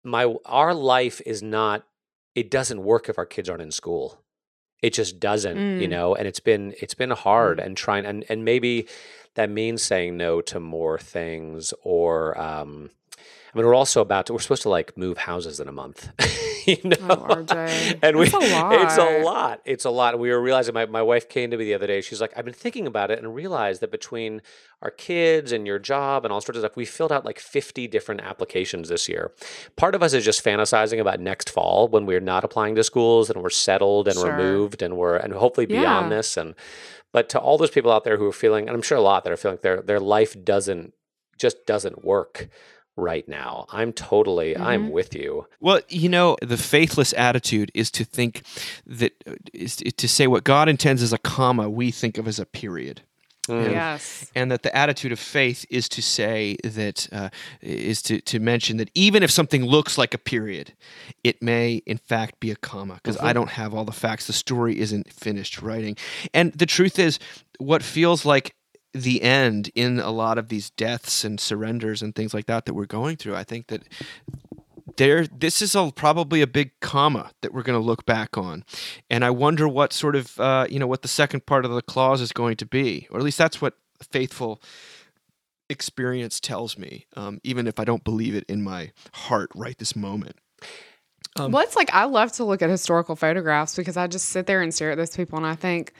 my 0.03 0.36
our 0.45 0.74
life 0.74 1.22
is 1.26 1.41
not. 1.41 1.84
It 2.36 2.49
doesn't 2.49 2.84
work 2.84 3.09
if 3.09 3.18
our 3.18 3.26
kids 3.26 3.47
aren't 3.49 3.61
in 3.61 3.72
school. 3.72 4.20
It 4.82 4.93
just 4.93 5.20
doesn't, 5.20 5.80
you 5.80 5.88
Mm. 5.88 5.91
know. 5.91 6.16
And 6.16 6.28
it's 6.28 6.39
been 6.39 6.74
it's 6.82 6.95
been 6.95 7.11
hard 7.11 7.59
and 7.59 7.78
trying 7.78 8.05
and 8.05 8.26
and 8.28 8.43
maybe 8.43 8.88
that 9.36 9.49
means 9.49 9.82
saying 9.84 10.18
no 10.18 10.41
to 10.41 10.59
more 10.59 10.97
things 10.99 11.74
or 11.84 12.38
um 12.39 12.89
I 13.54 13.58
mean, 13.58 13.68
we're 13.68 13.76
also 13.76 14.01
about 14.01 14.26
to. 14.26 14.34
We're 14.34 14.39
supposed 14.39 14.64
to 14.64 14.70
like 14.70 14.97
move 14.97 15.18
houses 15.20 15.60
in 15.60 15.68
a 15.68 15.72
month, 15.72 16.10
you 16.66 16.78
oh, 16.86 16.88
know. 16.89 16.97
Oh, 17.01 17.16
RJ. 17.36 17.99
and 18.01 18.18
we, 18.18 18.30
That's 18.30 18.43
a 18.43 18.82
it's 18.84 18.97
a 18.97 19.20
lot. 19.20 19.24
lot. 19.24 19.62
It's 19.64 19.86
a 19.86 19.89
lot. 19.91 20.18
We 20.18 20.32
were 20.32 20.41
realizing. 20.41 20.74
My 20.74 20.88
my 20.88 21.04
wife 21.04 21.30
came 21.30 21.51
to 21.51 21.58
me 21.58 21.66
the 21.66 21.76
other 21.76 21.86
day. 21.86 22.01
She's 22.01 22.20
like, 22.20 22.34
I've 22.36 22.45
been 22.45 22.54
thinking 22.54 22.88
about 22.88 23.12
it 23.12 23.20
and 23.20 23.36
realized 23.36 23.82
that 23.82 23.91
between 23.91 24.41
our 24.82 24.89
kids 24.89 25.51
and 25.51 25.68
your 25.68 25.78
job 25.78 26.26
and 26.26 26.34
all 26.34 26.41
sorts 26.41 26.58
of 26.58 26.62
stuff, 26.64 26.76
we 26.76 26.86
filled 26.86 27.12
out 27.12 27.26
like 27.26 27.39
fifty 27.39 27.88
different 27.88 28.22
applications 28.22 28.89
this 28.89 29.08
year. 29.08 29.32
Part 29.76 29.93
of 29.93 30.01
us 30.01 30.14
is 30.14 30.26
just 30.26 30.43
fantasizing 30.43 30.99
about 30.99 31.20
next 31.20 31.49
fall 31.49 31.88
when 31.88 32.06
we're 32.08 32.20
not 32.20 32.43
applying 32.43 32.74
to 32.76 32.84
schools 32.84 33.30
and 33.30 33.41
we're 33.43 33.49
settled 33.51 34.08
and 34.08 34.18
Sure. 34.18 34.32
removed 34.36 34.82
and 34.82 34.97
we're 34.97 35.16
and 35.18 35.34
hopefully 35.34 35.68
beyond 35.68 36.10
Yeah. 36.10 36.18
this 36.18 36.38
and. 36.38 36.56
But 37.12 37.30
to 37.30 37.39
all 37.39 37.60
those 37.60 37.70
people 37.70 37.91
out 37.91 38.06
there 38.06 38.18
who 38.18 38.26
are 38.26 38.32
feeling, 38.34 38.68
and 38.68 38.76
I'm 38.76 38.82
sure 38.82 38.97
a 38.97 39.01
lot 39.01 39.24
that 39.24 39.32
are 39.32 39.38
feeling 39.38 39.60
their 39.62 39.82
their 39.84 39.99
life 39.99 40.36
doesn't 40.43 40.93
just 41.38 41.68
doesn't 41.68 42.04
work 42.04 42.49
right 42.96 43.28
now. 43.28 43.66
I'm 43.72 43.91
totally 43.94 44.56
I'm 44.58 44.88
Mhm. 44.89 44.91
with 44.91 45.16
you. 45.16 45.48
Well, 45.60 45.82
you 45.89 46.10
know, 46.10 46.38
the 46.41 46.58
faithless 46.58 47.14
attitude 47.14 47.72
is 47.74 47.89
to 47.91 48.04
think 48.06 48.44
that 48.86 49.14
is 49.54 49.78
to 49.78 50.08
say 50.08 50.28
what 50.28 50.44
God 50.44 50.70
intends 50.70 51.02
as 51.02 51.14
a 51.14 51.18
comma, 51.18 51.70
we 51.70 51.91
think 51.91 52.18
of 52.18 52.28
as 52.28 52.39
a 52.39 52.46
period. 52.46 53.02
Mm. 53.50 53.72
Yes. 53.72 54.32
And 54.36 54.50
that 54.52 54.64
the 54.64 54.74
attitude 54.74 55.12
of 55.12 55.20
faith 55.20 55.66
is 55.70 55.89
to 55.89 56.02
say 56.02 56.56
that 56.64 57.10
uh, 57.12 57.30
is 57.62 58.02
to, 58.04 58.22
to 58.22 58.39
mention 58.39 58.78
that 58.78 58.89
even 58.94 59.22
if 59.22 59.30
something 59.30 59.66
looks 59.66 59.98
like 59.98 60.14
a 60.14 60.18
period, 60.18 60.74
it 61.26 61.41
may 61.41 61.82
in 61.86 61.98
fact 61.98 62.39
be 62.39 62.52
a 62.52 62.56
comma 62.56 62.94
because 62.96 63.18
I 63.18 63.34
don't 63.34 63.50
have 63.50 63.74
all 63.74 63.84
the 63.84 63.91
facts. 63.91 64.28
The 64.28 64.34
story 64.34 64.80
isn't 64.80 65.12
finished 65.12 65.62
writing. 65.62 65.98
And 66.34 66.54
the 66.54 66.66
truth 66.66 66.98
is, 66.98 67.20
what 67.60 67.84
feels 67.84 68.24
like 68.24 68.56
the 68.94 69.22
end 69.22 69.72
in 69.76 70.00
a 70.00 70.12
lot 70.12 70.38
of 70.38 70.50
these 70.50 70.70
deaths 70.70 71.24
and 71.24 71.39
surrenders 71.39 72.02
and 72.02 72.16
things 72.16 72.34
like 72.34 72.46
that 72.46 72.66
that 72.66 72.74
we're 72.74 72.86
going 72.86 73.18
through, 73.18 73.36
I 73.36 73.44
think 73.44 73.68
that 73.68 73.84
there 74.98 75.26
this 75.26 75.62
is 75.62 75.76
a, 75.76 75.91
probably 75.91 76.41
a 76.41 76.48
big 76.48 76.80
comma 76.80 77.32
that 77.41 77.54
we're 77.54 77.64
going 77.64 77.80
to 77.80 77.86
look 77.86 78.06
back 78.06 78.38
on. 78.38 78.64
And 79.10 79.26
i 79.26 79.30
wonder 79.30 79.68
what 79.68 79.94
sort 79.94 80.16
of 80.16 80.39
uh, 80.39 80.68
you 80.70 80.80
know 80.80 80.88
what 80.88 81.02
the 81.02 81.08
second 81.08 81.46
part 81.46 81.66
of 81.66 81.72
the 81.72 81.82
clause 81.82 82.22
is 82.22 82.32
going 82.32 82.58
to 82.58 82.66
be 82.66 83.08
or 83.10 83.18
at 83.18 83.24
least 83.24 83.38
that's 83.38 83.62
what 83.62 83.76
faithful 84.12 84.62
experience 85.70 86.39
tells 86.39 86.78
me 86.78 87.08
um, 87.16 87.39
even 87.44 87.68
if 87.68 87.80
i 87.80 87.86
don't 87.86 88.04
believe 88.04 88.36
it 88.36 88.44
in 88.48 88.62
my 88.62 88.91
heart 89.14 89.50
right 89.56 89.78
this 89.78 89.96
moment. 89.96 90.36
Um, 91.36 91.52
well, 91.52 91.64
it's 91.64 91.76
like 91.76 91.91
I 91.94 92.06
love 92.06 92.32
to 92.34 92.44
look 92.44 92.62
at 92.62 92.70
historical 92.70 93.16
photographs 93.16 93.76
because 93.76 93.98
I 93.98 94.08
just 94.08 94.30
sit 94.30 94.46
there 94.46 94.62
and 94.62 94.74
stare 94.74 94.91
at 94.91 94.98
those 94.98 95.16
people 95.16 95.38
and 95.38 95.48
I 95.48 95.56
think, 95.56 95.94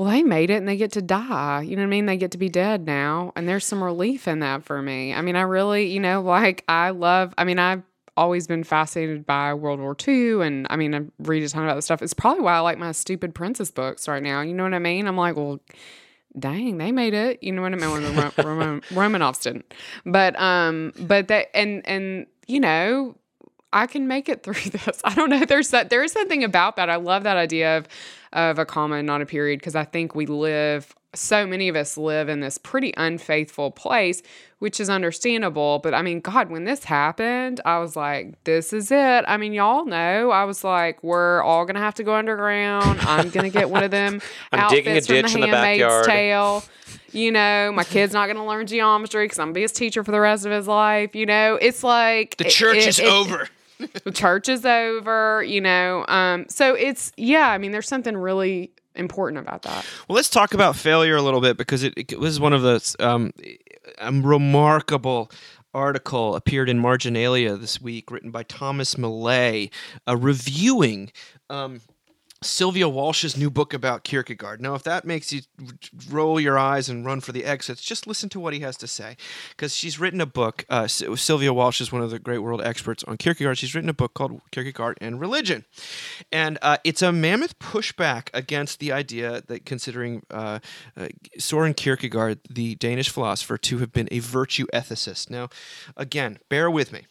well, 0.00 0.08
they 0.08 0.22
made 0.22 0.48
it 0.48 0.54
and 0.54 0.66
they 0.66 0.78
get 0.78 0.92
to 0.92 1.02
die. 1.02 1.60
You 1.60 1.76
know 1.76 1.82
what 1.82 1.88
I 1.88 1.90
mean? 1.90 2.06
They 2.06 2.16
get 2.16 2.30
to 2.30 2.38
be 2.38 2.48
dead 2.48 2.86
now. 2.86 3.34
And 3.36 3.46
there's 3.46 3.66
some 3.66 3.84
relief 3.84 4.26
in 4.26 4.38
that 4.38 4.64
for 4.64 4.80
me. 4.80 5.12
I 5.12 5.20
mean, 5.20 5.36
I 5.36 5.42
really, 5.42 5.88
you 5.88 6.00
know, 6.00 6.22
like 6.22 6.64
I 6.66 6.88
love, 6.88 7.34
I 7.36 7.44
mean, 7.44 7.58
I've 7.58 7.82
always 8.16 8.46
been 8.46 8.64
fascinated 8.64 9.26
by 9.26 9.52
World 9.52 9.78
War 9.78 9.94
II. 10.08 10.40
And 10.40 10.66
I 10.70 10.76
mean, 10.76 10.94
I 10.94 11.02
read 11.18 11.42
a 11.42 11.50
ton 11.50 11.64
about 11.64 11.74
this 11.74 11.84
stuff. 11.84 12.00
It's 12.00 12.14
probably 12.14 12.42
why 12.42 12.54
I 12.54 12.60
like 12.60 12.78
my 12.78 12.92
stupid 12.92 13.34
princess 13.34 13.70
books 13.70 14.08
right 14.08 14.22
now. 14.22 14.40
You 14.40 14.54
know 14.54 14.62
what 14.62 14.72
I 14.72 14.78
mean? 14.78 15.06
I'm 15.06 15.18
like, 15.18 15.36
well, 15.36 15.60
dang, 16.38 16.78
they 16.78 16.92
made 16.92 17.12
it. 17.12 17.42
You 17.42 17.52
know 17.52 17.60
what 17.60 17.74
I 17.74 17.76
mean? 17.76 17.90
When 17.90 18.02
the 18.02 18.32
Ro- 18.38 18.42
Roman, 18.42 18.80
Romanovs 18.92 19.42
didn't. 19.42 19.70
But, 20.06 20.34
um, 20.40 20.94
but 20.98 21.28
that, 21.28 21.54
and, 21.54 21.86
and, 21.86 22.26
you 22.46 22.60
know, 22.60 23.16
I 23.72 23.86
can 23.86 24.08
make 24.08 24.28
it 24.28 24.42
through 24.42 24.54
this. 24.70 25.00
I 25.04 25.14
don't 25.14 25.30
know. 25.30 25.44
There's 25.44 25.70
that. 25.70 25.90
There 25.90 26.02
is 26.02 26.12
something 26.12 26.42
about 26.44 26.76
that. 26.76 26.90
I 26.90 26.96
love 26.96 27.22
that 27.24 27.36
idea 27.36 27.78
of 27.78 27.88
of 28.32 28.58
a 28.60 28.64
comma, 28.64 28.96
and 28.96 29.06
not 29.06 29.20
a 29.20 29.26
period, 29.26 29.58
because 29.60 29.74
I 29.74 29.84
think 29.84 30.14
we 30.14 30.26
live. 30.26 30.94
So 31.12 31.44
many 31.44 31.68
of 31.68 31.74
us 31.74 31.96
live 31.96 32.28
in 32.28 32.38
this 32.38 32.56
pretty 32.56 32.94
unfaithful 32.96 33.72
place, 33.72 34.22
which 34.60 34.78
is 34.78 34.88
understandable. 34.88 35.80
But 35.82 35.92
I 35.92 36.02
mean, 36.02 36.20
God, 36.20 36.50
when 36.50 36.62
this 36.62 36.84
happened, 36.84 37.60
I 37.64 37.78
was 37.80 37.96
like, 37.96 38.42
"This 38.44 38.72
is 38.72 38.92
it." 38.92 39.24
I 39.26 39.36
mean, 39.36 39.52
y'all 39.52 39.84
know. 39.84 40.30
I 40.30 40.44
was 40.44 40.62
like, 40.62 41.02
"We're 41.02 41.42
all 41.42 41.64
gonna 41.64 41.80
have 41.80 41.96
to 41.96 42.04
go 42.04 42.14
underground. 42.14 43.00
I'm 43.00 43.30
gonna 43.30 43.50
get 43.50 43.70
one 43.70 43.82
of 43.82 43.90
them 43.90 44.20
I'm 44.52 44.60
outfits 44.60 44.84
digging 44.84 44.96
a 44.96 45.00
from 45.00 45.14
ditch 45.14 45.32
the 45.32 45.34
in 45.34 45.50
the 45.50 45.56
Handmaid's 45.56 45.82
backyard. 45.82 46.06
Tale." 46.06 46.64
You 47.12 47.32
know, 47.32 47.72
my 47.72 47.82
kid's 47.82 48.12
not 48.12 48.26
going 48.26 48.36
to 48.36 48.44
learn 48.44 48.68
geometry 48.68 49.24
because 49.24 49.40
I'm 49.40 49.46
going 49.46 49.54
to 49.54 49.58
be 49.58 49.62
his 49.62 49.72
teacher 49.72 50.04
for 50.04 50.12
the 50.12 50.20
rest 50.20 50.46
of 50.46 50.52
his 50.52 50.68
life. 50.68 51.16
You 51.16 51.26
know, 51.26 51.56
it's 51.60 51.82
like 51.82 52.36
The 52.36 52.46
it- 52.46 52.50
church 52.50 52.76
it- 52.76 52.86
is 52.86 52.98
it- 53.00 53.06
over. 53.06 53.48
Church 54.12 54.48
is 54.48 54.64
over, 54.64 55.42
you 55.42 55.60
know. 55.60 56.04
Um, 56.08 56.46
so 56.48 56.74
it's 56.74 57.12
yeah, 57.16 57.50
I 57.50 57.58
mean, 57.58 57.72
there's 57.72 57.88
something 57.88 58.16
really 58.16 58.72
important 58.94 59.40
about 59.40 59.62
that. 59.62 59.84
Well, 60.08 60.16
let's 60.16 60.30
talk 60.30 60.54
about 60.54 60.76
failure 60.76 61.16
a 61.16 61.22
little 61.22 61.40
bit 61.40 61.56
because 61.56 61.82
it, 61.82 61.94
it 61.96 62.18
was 62.18 62.40
one 62.40 62.52
of 62.52 62.62
the 62.62 62.96
um, 63.00 63.32
remarkable 64.24 65.30
article 65.72 66.34
appeared 66.34 66.68
in 66.68 66.78
Marginalia 66.78 67.56
this 67.56 67.80
week, 67.80 68.10
written 68.10 68.30
by 68.30 68.42
Thomas 68.42 68.98
Millay, 68.98 69.70
uh, 70.08 70.16
reviewing. 70.16 71.12
Um, 71.48 71.80
Sylvia 72.42 72.88
Walsh's 72.88 73.36
new 73.36 73.50
book 73.50 73.74
about 73.74 74.02
Kierkegaard. 74.02 74.62
Now, 74.62 74.74
if 74.74 74.82
that 74.84 75.04
makes 75.04 75.30
you 75.30 75.42
roll 76.08 76.40
your 76.40 76.58
eyes 76.58 76.88
and 76.88 77.04
run 77.04 77.20
for 77.20 77.32
the 77.32 77.44
exits, 77.44 77.82
just 77.82 78.06
listen 78.06 78.30
to 78.30 78.40
what 78.40 78.54
he 78.54 78.60
has 78.60 78.78
to 78.78 78.86
say. 78.86 79.18
Because 79.50 79.76
she's 79.76 80.00
written 80.00 80.22
a 80.22 80.26
book. 80.26 80.64
Uh, 80.70 80.86
Sylvia 80.86 81.52
Walsh 81.52 81.82
is 81.82 81.92
one 81.92 82.00
of 82.00 82.10
the 82.10 82.18
great 82.18 82.38
world 82.38 82.62
experts 82.62 83.04
on 83.04 83.18
Kierkegaard. 83.18 83.58
She's 83.58 83.74
written 83.74 83.90
a 83.90 83.94
book 83.94 84.14
called 84.14 84.40
Kierkegaard 84.52 84.96
and 85.02 85.20
Religion. 85.20 85.66
And 86.32 86.58
uh, 86.62 86.78
it's 86.82 87.02
a 87.02 87.12
mammoth 87.12 87.58
pushback 87.58 88.30
against 88.32 88.80
the 88.80 88.90
idea 88.90 89.42
that 89.48 89.66
considering 89.66 90.22
uh, 90.30 90.60
uh, 90.96 91.08
Soren 91.38 91.74
Kierkegaard, 91.74 92.40
the 92.48 92.74
Danish 92.76 93.10
philosopher, 93.10 93.58
to 93.58 93.78
have 93.78 93.92
been 93.92 94.08
a 94.10 94.20
virtue 94.20 94.66
ethicist. 94.72 95.28
Now, 95.28 95.50
again, 95.94 96.38
bear 96.48 96.70
with 96.70 96.90
me. 96.90 97.06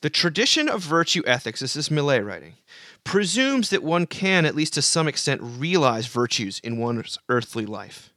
The 0.00 0.10
tradition 0.10 0.68
of 0.68 0.82
virtue 0.82 1.22
ethics, 1.26 1.58
this 1.58 1.74
is 1.74 1.90
Millay 1.90 2.20
writing, 2.20 2.54
presumes 3.02 3.70
that 3.70 3.82
one 3.82 4.06
can, 4.06 4.46
at 4.46 4.54
least 4.54 4.74
to 4.74 4.82
some 4.82 5.08
extent, 5.08 5.40
realize 5.42 6.06
virtues 6.06 6.60
in 6.60 6.78
one's 6.78 7.18
earthly 7.28 7.66
life. 7.66 8.12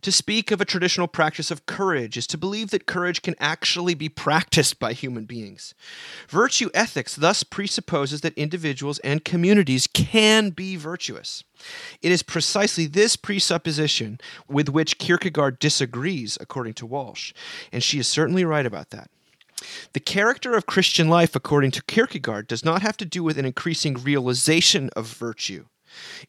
To 0.00 0.10
speak 0.10 0.50
of 0.50 0.62
a 0.62 0.64
traditional 0.64 1.08
practice 1.08 1.50
of 1.50 1.66
courage 1.66 2.16
is 2.16 2.26
to 2.28 2.38
believe 2.38 2.70
that 2.70 2.86
courage 2.86 3.20
can 3.20 3.34
actually 3.38 3.92
be 3.92 4.08
practiced 4.08 4.78
by 4.78 4.94
human 4.94 5.26
beings. 5.26 5.74
Virtue 6.26 6.70
ethics 6.72 7.14
thus 7.16 7.42
presupposes 7.42 8.22
that 8.22 8.32
individuals 8.32 8.98
and 9.00 9.22
communities 9.22 9.86
can 9.86 10.50
be 10.50 10.76
virtuous. 10.76 11.44
It 12.00 12.12
is 12.12 12.22
precisely 12.22 12.86
this 12.86 13.16
presupposition 13.16 14.18
with 14.48 14.70
which 14.70 14.96
Kierkegaard 14.96 15.58
disagrees, 15.58 16.38
according 16.40 16.74
to 16.74 16.86
Walsh, 16.86 17.34
and 17.70 17.82
she 17.82 17.98
is 17.98 18.08
certainly 18.08 18.46
right 18.46 18.64
about 18.64 18.88
that. 18.90 19.10
The 19.92 20.00
character 20.00 20.54
of 20.54 20.66
Christian 20.66 21.08
life, 21.08 21.34
according 21.36 21.72
to 21.72 21.82
Kierkegaard, 21.84 22.46
does 22.46 22.64
not 22.64 22.82
have 22.82 22.96
to 22.98 23.04
do 23.04 23.22
with 23.22 23.38
an 23.38 23.44
increasing 23.44 23.94
realization 23.94 24.90
of 24.96 25.06
virtue. 25.06 25.66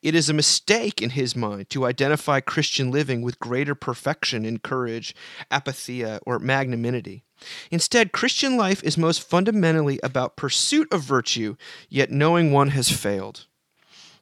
It 0.01 0.15
is 0.15 0.29
a 0.29 0.33
mistake 0.33 1.01
in 1.01 1.11
his 1.11 1.35
mind 1.35 1.69
to 1.69 1.85
identify 1.85 2.39
Christian 2.39 2.89
living 2.89 3.21
with 3.21 3.39
greater 3.39 3.75
perfection 3.75 4.43
in 4.43 4.57
courage, 4.57 5.15
apatheia, 5.51 6.19
or 6.25 6.39
magnanimity. 6.39 7.23
Instead, 7.69 8.11
Christian 8.11 8.57
life 8.57 8.83
is 8.83 8.97
most 8.97 9.27
fundamentally 9.27 9.99
about 10.03 10.35
pursuit 10.35 10.91
of 10.91 11.03
virtue, 11.03 11.55
yet 11.89 12.11
knowing 12.11 12.51
one 12.51 12.69
has 12.69 12.89
failed. 12.89 13.45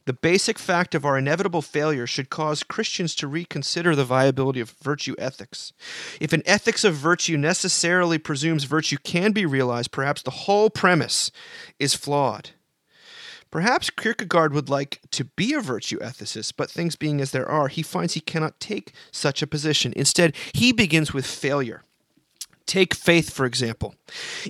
The 0.09 0.13
basic 0.13 0.57
fact 0.57 0.95
of 0.95 1.05
our 1.05 1.19
inevitable 1.19 1.61
failure 1.61 2.07
should 2.07 2.31
cause 2.31 2.63
Christians 2.63 3.13
to 3.13 3.27
reconsider 3.27 3.95
the 3.95 4.03
viability 4.03 4.59
of 4.59 4.71
virtue 4.81 5.13
ethics. 5.19 5.71
If 6.19 6.33
an 6.33 6.41
ethics 6.47 6.83
of 6.83 6.95
virtue 6.95 7.37
necessarily 7.37 8.17
presumes 8.17 8.63
virtue 8.63 8.97
can 9.03 9.33
be 9.33 9.45
realized, 9.45 9.91
perhaps 9.91 10.23
the 10.23 10.31
whole 10.31 10.71
premise 10.71 11.29
is 11.77 11.93
flawed. 11.93 12.49
Perhaps 13.51 13.91
Kierkegaard 13.91 14.51
would 14.51 14.67
like 14.67 14.99
to 15.11 15.25
be 15.25 15.53
a 15.53 15.61
virtue 15.61 15.99
ethicist, 15.99 16.53
but 16.57 16.71
things 16.71 16.95
being 16.95 17.21
as 17.21 17.29
they 17.29 17.41
are, 17.41 17.67
he 17.67 17.83
finds 17.83 18.15
he 18.15 18.19
cannot 18.19 18.59
take 18.59 18.93
such 19.11 19.43
a 19.43 19.47
position. 19.47 19.93
Instead, 19.95 20.35
he 20.55 20.71
begins 20.71 21.13
with 21.13 21.27
failure. 21.27 21.83
Take 22.69 22.93
faith, 22.93 23.31
for 23.33 23.47
example. 23.47 23.95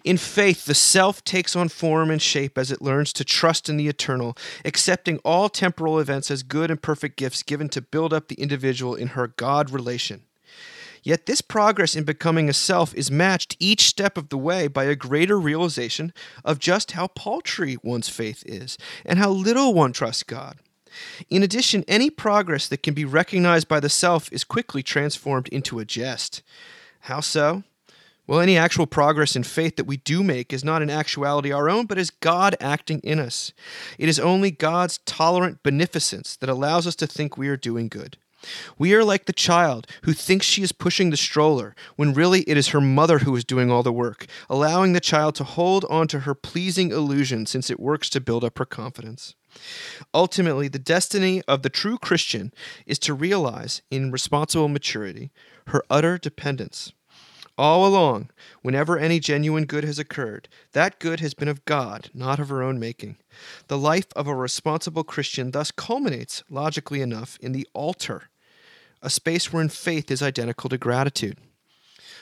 In 0.03 0.17
faith, 0.17 0.65
the 0.65 0.74
self 0.74 1.24
takes 1.24 1.55
on 1.55 1.70
form 1.70 2.11
and 2.11 2.22
shape 2.22 2.57
as 2.57 2.70
it 2.70 2.82
learns 2.82 3.13
to 3.13 3.24
trust 3.24 3.70
in 3.70 3.78
the 3.78 3.88
eternal, 3.88 4.36
accepting 4.65 5.20
all 5.20 5.47
temporal 5.47 5.99
events 5.99 6.30
as 6.30 6.43
good 6.43 6.70
and 6.70 6.82
perfect 6.82 7.15
gifts 7.15 7.43
given 7.43 7.70
to 7.70 7.82
build 7.82 8.11
up 8.11 8.28
the 8.28 8.36
individual 8.36 8.93
in 8.93 9.07
her 9.15 9.28
God 9.28 9.70
relation. 9.70 10.24
Yet 11.01 11.28
this 11.28 11.39
progress 11.39 11.95
in 11.95 12.03
becoming 12.03 12.49
a 12.49 12.53
self 12.53 12.93
is 12.93 13.09
matched 13.09 13.55
each 13.57 13.84
step 13.84 14.17
of 14.17 14.28
the 14.28 14.38
way 14.38 14.67
by 14.67 14.84
a 14.84 14.97
greater 14.97 15.39
realization 15.39 16.11
of 16.43 16.59
just 16.59 16.91
how 16.91 17.07
paltry 17.07 17.78
one's 17.84 18.09
faith 18.09 18.43
is 18.45 18.78
and 19.05 19.17
how 19.17 19.30
little 19.30 19.74
one 19.74 19.93
trusts 19.93 20.24
God. 20.24 20.57
In 21.30 21.41
addition, 21.41 21.86
any 21.88 22.09
progress 22.09 22.67
that 22.67 22.84
can 22.84 22.93
be 22.93 23.05
recognized 23.05 23.70
by 23.70 23.80
the 23.80 23.88
self 23.88 24.30
is 24.34 24.43
quickly 24.43 24.84
transformed 24.84 25.47
into 25.47 25.80
a 25.80 25.86
jest. 25.86 26.43
How 27.03 27.22
so? 27.22 27.63
Well, 28.30 28.41
any 28.41 28.57
actual 28.57 28.86
progress 28.86 29.36
in 29.36 29.41
faith 29.41 29.75
that 29.77 29.88
we 29.88 29.97
do 29.97 30.21
make 30.21 30.53
is 30.53 30.63
not 30.63 30.84
in 30.84 30.91
actuality 30.91 31.51
our 31.51 31.67
own, 31.67 31.88
but 31.88 31.97
is 31.97 32.11
God 32.11 32.55
acting 32.59 32.99
in 32.99 33.19
us. 33.19 33.53
It 33.97 34.07
is 34.07 34.19
only 34.19 34.51
God's 34.51 34.99
tolerant 34.99 35.63
beneficence 35.63 36.36
that 36.36 36.47
allows 36.47 36.86
us 36.86 36.95
to 36.97 37.07
think 37.07 37.38
we 37.38 37.47
are 37.47 37.57
doing 37.57 37.88
good. 37.88 38.17
We 38.77 38.93
are 38.93 39.03
like 39.03 39.25
the 39.25 39.34
child 39.34 39.88
who 40.03 40.13
thinks 40.13 40.45
she 40.45 40.61
is 40.61 40.71
pushing 40.71 41.09
the 41.09 41.17
stroller 41.17 41.75
when 41.95 42.13
really 42.13 42.41
it 42.41 42.55
is 42.55 42.67
her 42.67 42.80
mother 42.80 43.17
who 43.17 43.36
is 43.36 43.43
doing 43.43 43.71
all 43.71 43.82
the 43.82 43.91
work, 43.91 44.27
allowing 44.47 44.93
the 44.93 44.99
child 44.99 45.34
to 45.36 45.43
hold 45.43 45.84
on 45.89 46.07
to 46.09 46.19
her 46.19 46.36
pleasing 46.36 46.91
illusion 46.91 47.47
since 47.47 47.71
it 47.71 47.80
works 47.80 48.11
to 48.11 48.21
build 48.21 48.43
up 48.43 48.59
her 48.59 48.65
confidence. 48.65 49.34
Ultimately, 50.13 50.67
the 50.67 50.77
destiny 50.77 51.41
of 51.47 51.63
the 51.63 51.69
true 51.71 51.97
Christian 51.97 52.53
is 52.86 52.99
to 52.99 53.15
realize, 53.15 53.82
in 53.89 54.11
responsible 54.11 54.67
maturity, 54.67 55.32
her 55.69 55.84
utter 55.89 56.19
dependence. 56.19 56.93
All 57.60 57.86
along, 57.86 58.30
whenever 58.62 58.97
any 58.97 59.20
genuine 59.20 59.66
good 59.66 59.84
has 59.84 59.99
occurred, 59.99 60.47
that 60.72 60.97
good 60.97 61.20
has 61.20 61.34
been 61.34 61.49
of 61.49 61.66
God, 61.66 62.10
not 62.14 62.39
of 62.39 62.47
her 62.47 62.64
own 62.64 62.80
making. 62.80 63.18
The 63.68 63.78
life 63.78 64.07
of 64.16 64.28
a 64.28 64.34
responsible 64.34 65.03
Christian 65.03 65.51
thus 65.51 65.70
culminates, 65.70 66.41
logically 66.49 67.01
enough, 67.01 67.38
in 67.41 67.51
the 67.51 67.68
altar, 67.74 68.30
a 69.01 69.10
space 69.10 69.51
wherein 69.51 69.68
faith 69.68 70.10
is 70.10 70.24
identical 70.24 70.70
to 70.70 70.78
gratitude. 70.78 71.38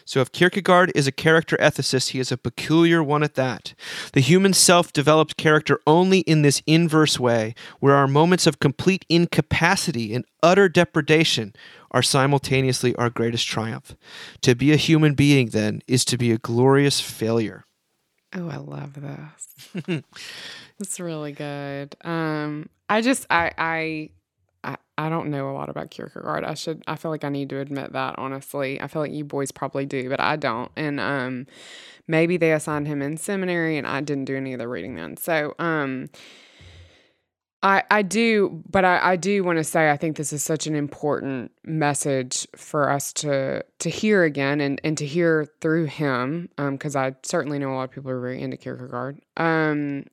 So, 0.05 0.21
if 0.21 0.31
Kierkegaard 0.31 0.91
is 0.95 1.05
a 1.05 1.11
character 1.11 1.55
ethicist, 1.57 2.11
he 2.11 2.19
is 2.19 2.31
a 2.31 2.37
peculiar 2.37 3.03
one 3.03 3.21
at 3.21 3.35
that. 3.35 3.75
The 4.13 4.21
human 4.21 4.53
self 4.53 4.91
develops 4.91 5.35
character 5.35 5.79
only 5.85 6.21
in 6.21 6.41
this 6.41 6.63
inverse 6.65 7.19
way, 7.19 7.53
where 7.79 7.93
our 7.93 8.07
moments 8.07 8.47
of 8.47 8.59
complete 8.59 9.05
incapacity 9.07 10.15
and 10.15 10.25
utter 10.41 10.67
depredation 10.67 11.53
are 11.91 12.03
simultaneously 12.03 12.95
our 12.95 13.09
greatest 13.09 13.47
triumph. 13.47 13.95
To 14.41 14.55
be 14.55 14.71
a 14.71 14.77
human 14.77 15.13
being, 15.13 15.49
then, 15.49 15.81
is 15.87 16.05
to 16.05 16.17
be 16.17 16.31
a 16.31 16.37
glorious 16.37 16.99
failure. 16.99 17.65
Oh, 18.35 18.49
I 18.49 18.57
love 18.57 18.93
this. 19.01 20.03
It's 20.79 20.99
really 20.99 21.31
good. 21.31 21.95
Um, 22.01 22.69
I 22.87 23.01
just 23.01 23.25
I 23.31 23.51
I 23.57 24.09
I 24.63 24.77
I 24.97 25.09
don't 25.09 25.29
know 25.31 25.49
a 25.49 25.53
lot 25.53 25.69
about 25.69 25.89
Kierkegaard. 25.89 26.43
I 26.43 26.53
should 26.53 26.83
I 26.87 26.95
feel 26.95 27.09
like 27.09 27.23
I 27.23 27.29
need 27.29 27.49
to 27.49 27.59
admit 27.59 27.93
that 27.93 28.15
honestly. 28.19 28.79
I 28.79 28.87
feel 28.87 29.01
like 29.01 29.11
you 29.11 29.23
boys 29.23 29.51
probably 29.51 29.85
do, 29.87 30.07
but 30.07 30.19
I 30.19 30.35
don't. 30.35 30.71
And 30.75 30.99
um 30.99 31.47
maybe 32.07 32.37
they 32.37 32.53
assigned 32.53 32.87
him 32.87 33.01
in 33.01 33.17
seminary 33.17 33.77
and 33.77 33.87
I 33.87 34.01
didn't 34.01 34.25
do 34.25 34.37
any 34.37 34.53
of 34.53 34.59
the 34.59 34.67
reading 34.67 34.95
then. 34.95 35.17
So 35.17 35.55
um 35.57 36.09
I, 37.63 37.83
I 37.89 38.01
do, 38.03 38.63
but 38.69 38.85
I, 38.85 39.13
I 39.13 39.15
do 39.15 39.43
want 39.43 39.57
to 39.57 39.63
say 39.63 39.89
I 39.89 39.97
think 39.97 40.15
this 40.17 40.31
is 40.31 40.43
such 40.43 40.67
an 40.67 40.75
important 40.75 41.51
message 41.63 42.47
for 42.55 42.89
us 42.89 43.11
to 43.13 43.63
to 43.79 43.89
hear 43.89 44.23
again 44.23 44.61
and, 44.61 44.79
and 44.83 44.97
to 44.99 45.05
hear 45.05 45.47
through 45.61 45.85
him, 45.85 46.49
because 46.57 46.95
I 46.95 47.15
certainly 47.23 47.57
know 47.59 47.73
a 47.73 47.75
lot 47.75 47.83
of 47.85 47.91
people 47.91 48.11
are 48.11 48.19
very 48.21 48.41
into 48.41 48.57
Kierkegaard. 48.57 49.19
Um, 49.37 50.05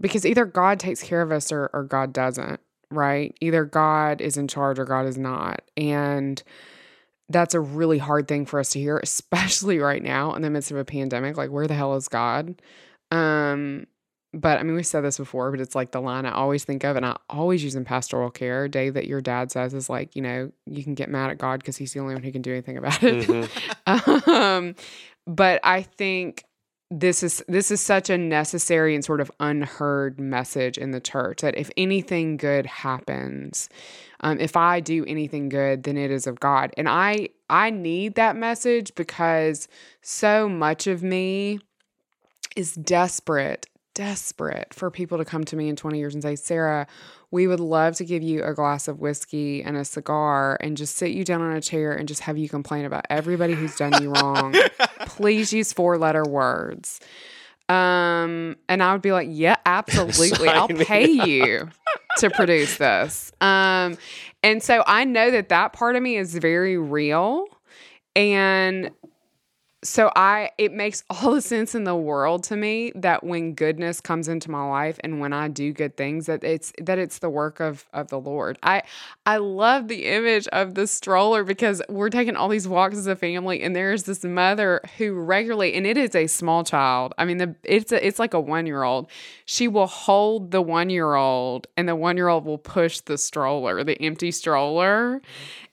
because 0.00 0.26
either 0.26 0.44
God 0.44 0.80
takes 0.80 1.02
care 1.02 1.22
of 1.22 1.32
us 1.32 1.52
or, 1.52 1.70
or 1.72 1.84
God 1.84 2.12
doesn't. 2.12 2.60
right? 2.90 3.36
Either 3.40 3.64
God 3.64 4.20
is 4.20 4.36
in 4.36 4.48
charge 4.48 4.78
or 4.78 4.84
God 4.84 5.06
is 5.06 5.18
not. 5.18 5.62
And 5.76 6.42
that's 7.28 7.54
a 7.54 7.60
really 7.60 7.98
hard 7.98 8.26
thing 8.28 8.46
for 8.46 8.58
us 8.60 8.70
to 8.70 8.80
hear, 8.80 8.98
especially 9.02 9.78
right 9.78 10.02
now 10.02 10.34
in 10.34 10.42
the 10.42 10.50
midst 10.50 10.70
of 10.70 10.76
a 10.76 10.84
pandemic. 10.84 11.36
Like, 11.36 11.50
where 11.50 11.66
the 11.66 11.74
hell 11.74 11.94
is 11.94 12.08
God? 12.08 12.60
Um, 13.10 13.86
but 14.32 14.60
I 14.60 14.62
mean, 14.62 14.76
we 14.76 14.82
said 14.82 15.02
this 15.02 15.18
before, 15.18 15.50
but 15.50 15.60
it's 15.60 15.74
like 15.74 15.90
the 15.90 16.00
line 16.00 16.24
I 16.24 16.32
always 16.32 16.64
think 16.64 16.84
of, 16.84 16.96
and 16.96 17.04
I 17.04 17.16
always 17.28 17.64
use 17.64 17.74
in 17.74 17.84
pastoral 17.84 18.30
care. 18.30 18.68
Dave, 18.68 18.94
that 18.94 19.06
your 19.06 19.20
dad 19.20 19.50
says 19.50 19.74
is 19.74 19.90
like, 19.90 20.14
you 20.14 20.22
know, 20.22 20.52
you 20.66 20.84
can 20.84 20.94
get 20.94 21.08
mad 21.08 21.30
at 21.30 21.38
God 21.38 21.60
because 21.60 21.76
he's 21.76 21.92
the 21.92 22.00
only 22.00 22.14
one 22.14 22.22
who 22.22 22.30
can 22.30 22.42
do 22.42 22.52
anything 22.52 22.76
about 22.76 23.02
it. 23.02 23.26
Mhm. 23.26 24.28
um, 24.28 24.74
but 25.26 25.60
I 25.64 25.82
think 25.82 26.44
this 26.92 27.22
is 27.22 27.42
this 27.48 27.70
is 27.70 27.80
such 27.80 28.10
a 28.10 28.18
necessary 28.18 28.94
and 28.94 29.04
sort 29.04 29.20
of 29.20 29.30
unheard 29.40 30.18
message 30.20 30.76
in 30.78 30.90
the 30.90 31.00
church 31.00 31.40
that 31.40 31.56
if 31.56 31.70
anything 31.76 32.36
good 32.36 32.66
happens, 32.66 33.68
um, 34.20 34.38
if 34.40 34.56
I 34.56 34.80
do 34.80 35.04
anything 35.06 35.48
good, 35.48 35.84
then 35.84 35.96
it 35.96 36.10
is 36.10 36.26
of 36.28 36.38
God, 36.38 36.72
and 36.76 36.88
I 36.88 37.30
I 37.48 37.70
need 37.70 38.14
that 38.14 38.36
message 38.36 38.94
because 38.94 39.66
so 40.02 40.48
much 40.48 40.86
of 40.86 41.02
me 41.02 41.60
is 42.56 42.74
desperate 42.74 43.66
desperate 43.94 44.72
for 44.72 44.90
people 44.90 45.18
to 45.18 45.24
come 45.24 45.44
to 45.44 45.56
me 45.56 45.68
in 45.68 45.76
20 45.76 45.98
years 45.98 46.14
and 46.14 46.22
say 46.22 46.36
sarah 46.36 46.86
we 47.30 47.46
would 47.46 47.60
love 47.60 47.94
to 47.96 48.04
give 48.04 48.22
you 48.22 48.42
a 48.42 48.54
glass 48.54 48.88
of 48.88 48.98
whiskey 48.98 49.62
and 49.62 49.76
a 49.76 49.84
cigar 49.84 50.58
and 50.60 50.76
just 50.76 50.96
sit 50.96 51.12
you 51.12 51.24
down 51.24 51.40
on 51.40 51.52
a 51.52 51.60
chair 51.60 51.92
and 51.92 52.08
just 52.08 52.22
have 52.22 52.36
you 52.36 52.48
complain 52.48 52.84
about 52.84 53.06
everybody 53.08 53.54
who's 53.54 53.76
done 53.76 54.02
you 54.02 54.10
wrong. 54.10 54.54
Please 55.06 55.52
use 55.52 55.72
four 55.72 55.96
letter 55.96 56.24
words. 56.24 57.00
Um 57.68 58.56
and 58.68 58.82
i 58.82 58.92
would 58.92 59.02
be 59.02 59.12
like 59.12 59.28
yeah 59.30 59.56
absolutely. 59.64 60.48
I'll 60.48 60.66
pay 60.66 61.08
you 61.08 61.68
to 62.18 62.30
produce 62.30 62.78
this. 62.78 63.30
Um 63.40 63.96
and 64.42 64.60
so 64.60 64.82
i 64.88 65.04
know 65.04 65.30
that 65.30 65.50
that 65.50 65.72
part 65.72 65.94
of 65.94 66.02
me 66.02 66.16
is 66.16 66.34
very 66.34 66.76
real. 66.76 67.46
And 68.16 68.90
so 69.82 70.10
I 70.14 70.50
it 70.58 70.72
makes 70.72 71.04
all 71.10 71.32
the 71.32 71.40
sense 71.40 71.74
in 71.74 71.84
the 71.84 71.96
world 71.96 72.44
to 72.44 72.56
me 72.56 72.92
that 72.94 73.24
when 73.24 73.54
goodness 73.54 74.00
comes 74.00 74.28
into 74.28 74.50
my 74.50 74.68
life 74.68 74.98
and 75.02 75.20
when 75.20 75.32
I 75.32 75.48
do 75.48 75.72
good 75.72 75.96
things 75.96 76.26
that 76.26 76.44
it's 76.44 76.72
that 76.80 76.98
it's 76.98 77.18
the 77.18 77.30
work 77.30 77.60
of 77.60 77.86
of 77.92 78.08
the 78.08 78.18
Lord. 78.18 78.58
I 78.62 78.82
I 79.26 79.38
love 79.38 79.88
the 79.88 80.06
image 80.06 80.46
of 80.48 80.74
the 80.74 80.86
stroller 80.86 81.44
because 81.44 81.82
we're 81.88 82.10
taking 82.10 82.36
all 82.36 82.48
these 82.48 82.68
walks 82.68 82.96
as 82.96 83.06
a 83.06 83.16
family 83.16 83.62
and 83.62 83.74
there's 83.74 84.04
this 84.04 84.24
mother 84.24 84.80
who 84.98 85.14
regularly 85.14 85.74
and 85.74 85.86
it 85.86 85.96
is 85.96 86.14
a 86.14 86.26
small 86.26 86.64
child. 86.64 87.14
I 87.16 87.24
mean 87.24 87.38
the 87.38 87.54
it's 87.64 87.92
a, 87.92 88.06
it's 88.06 88.18
like 88.18 88.34
a 88.34 88.42
1-year-old. 88.42 89.10
She 89.44 89.68
will 89.68 89.86
hold 89.86 90.50
the 90.50 90.62
1-year-old 90.62 91.66
and 91.76 91.88
the 91.88 91.96
1-year-old 91.96 92.44
will 92.44 92.58
push 92.58 93.00
the 93.00 93.16
stroller, 93.16 93.82
the 93.84 94.00
empty 94.02 94.30
stroller. 94.30 95.22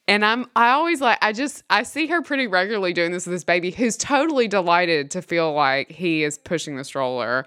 And 0.07 0.23
I'm 0.23 0.45
I 0.55 0.69
always 0.69 1.01
like 1.01 1.17
I 1.21 1.33
just 1.33 1.63
I 1.69 1.83
see 1.83 2.07
her 2.07 2.21
pretty 2.21 2.47
regularly 2.47 2.93
doing 2.93 3.11
this 3.11 3.25
with 3.25 3.35
this 3.35 3.43
baby 3.43 3.71
who's 3.71 3.97
totally 3.97 4.47
delighted 4.47 5.11
to 5.11 5.21
feel 5.21 5.53
like 5.53 5.91
he 5.91 6.23
is 6.23 6.37
pushing 6.37 6.77
the 6.77 6.83
stroller. 6.83 7.45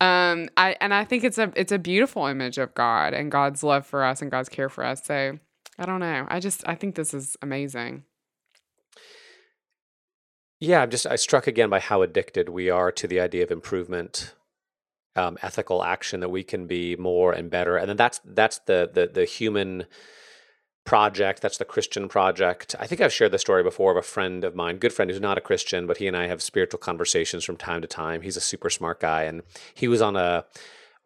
Um 0.00 0.48
I 0.56 0.76
and 0.80 0.92
I 0.92 1.04
think 1.04 1.24
it's 1.24 1.38
a 1.38 1.52
it's 1.56 1.72
a 1.72 1.78
beautiful 1.78 2.26
image 2.26 2.58
of 2.58 2.74
God 2.74 3.14
and 3.14 3.30
God's 3.30 3.62
love 3.62 3.86
for 3.86 4.04
us 4.04 4.20
and 4.20 4.30
God's 4.30 4.50
care 4.50 4.68
for 4.68 4.84
us. 4.84 5.04
So 5.04 5.38
I 5.78 5.86
don't 5.86 6.00
know. 6.00 6.26
I 6.28 6.38
just 6.38 6.66
I 6.68 6.74
think 6.74 6.96
this 6.96 7.14
is 7.14 7.36
amazing. 7.40 8.04
Yeah, 10.60 10.82
I'm 10.82 10.90
just 10.90 11.06
I 11.06 11.16
struck 11.16 11.46
again 11.46 11.70
by 11.70 11.80
how 11.80 12.02
addicted 12.02 12.48
we 12.48 12.70
are 12.70 12.92
to 12.92 13.08
the 13.08 13.18
idea 13.18 13.42
of 13.42 13.50
improvement, 13.50 14.34
um, 15.16 15.36
ethical 15.42 15.82
action 15.82 16.20
that 16.20 16.28
we 16.28 16.44
can 16.44 16.66
be 16.66 16.94
more 16.94 17.32
and 17.32 17.50
better, 17.50 17.76
and 17.76 17.88
then 17.88 17.96
that's 17.96 18.20
that's 18.24 18.58
the 18.66 18.88
the 18.92 19.08
the 19.08 19.24
human 19.24 19.86
project. 20.84 21.42
That's 21.42 21.58
the 21.58 21.64
Christian 21.64 22.08
project. 22.08 22.74
I 22.78 22.86
think 22.86 23.00
I've 23.00 23.12
shared 23.12 23.32
the 23.32 23.38
story 23.38 23.62
before 23.62 23.92
of 23.92 23.96
a 23.96 24.02
friend 24.02 24.44
of 24.44 24.54
mine, 24.54 24.78
good 24.78 24.92
friend 24.92 25.10
who's 25.10 25.20
not 25.20 25.38
a 25.38 25.42
Christian, 25.42 25.86
but 25.86 25.98
he 25.98 26.06
and 26.06 26.16
I 26.16 26.26
have 26.26 26.42
spiritual 26.42 26.78
conversations 26.78 27.44
from 27.44 27.56
time 27.56 27.82
to 27.82 27.88
time. 27.88 28.22
He's 28.22 28.36
a 28.36 28.40
super 28.40 28.70
smart 28.70 29.00
guy, 29.00 29.22
and 29.24 29.42
he 29.74 29.88
was 29.88 30.02
on 30.02 30.16
a 30.16 30.44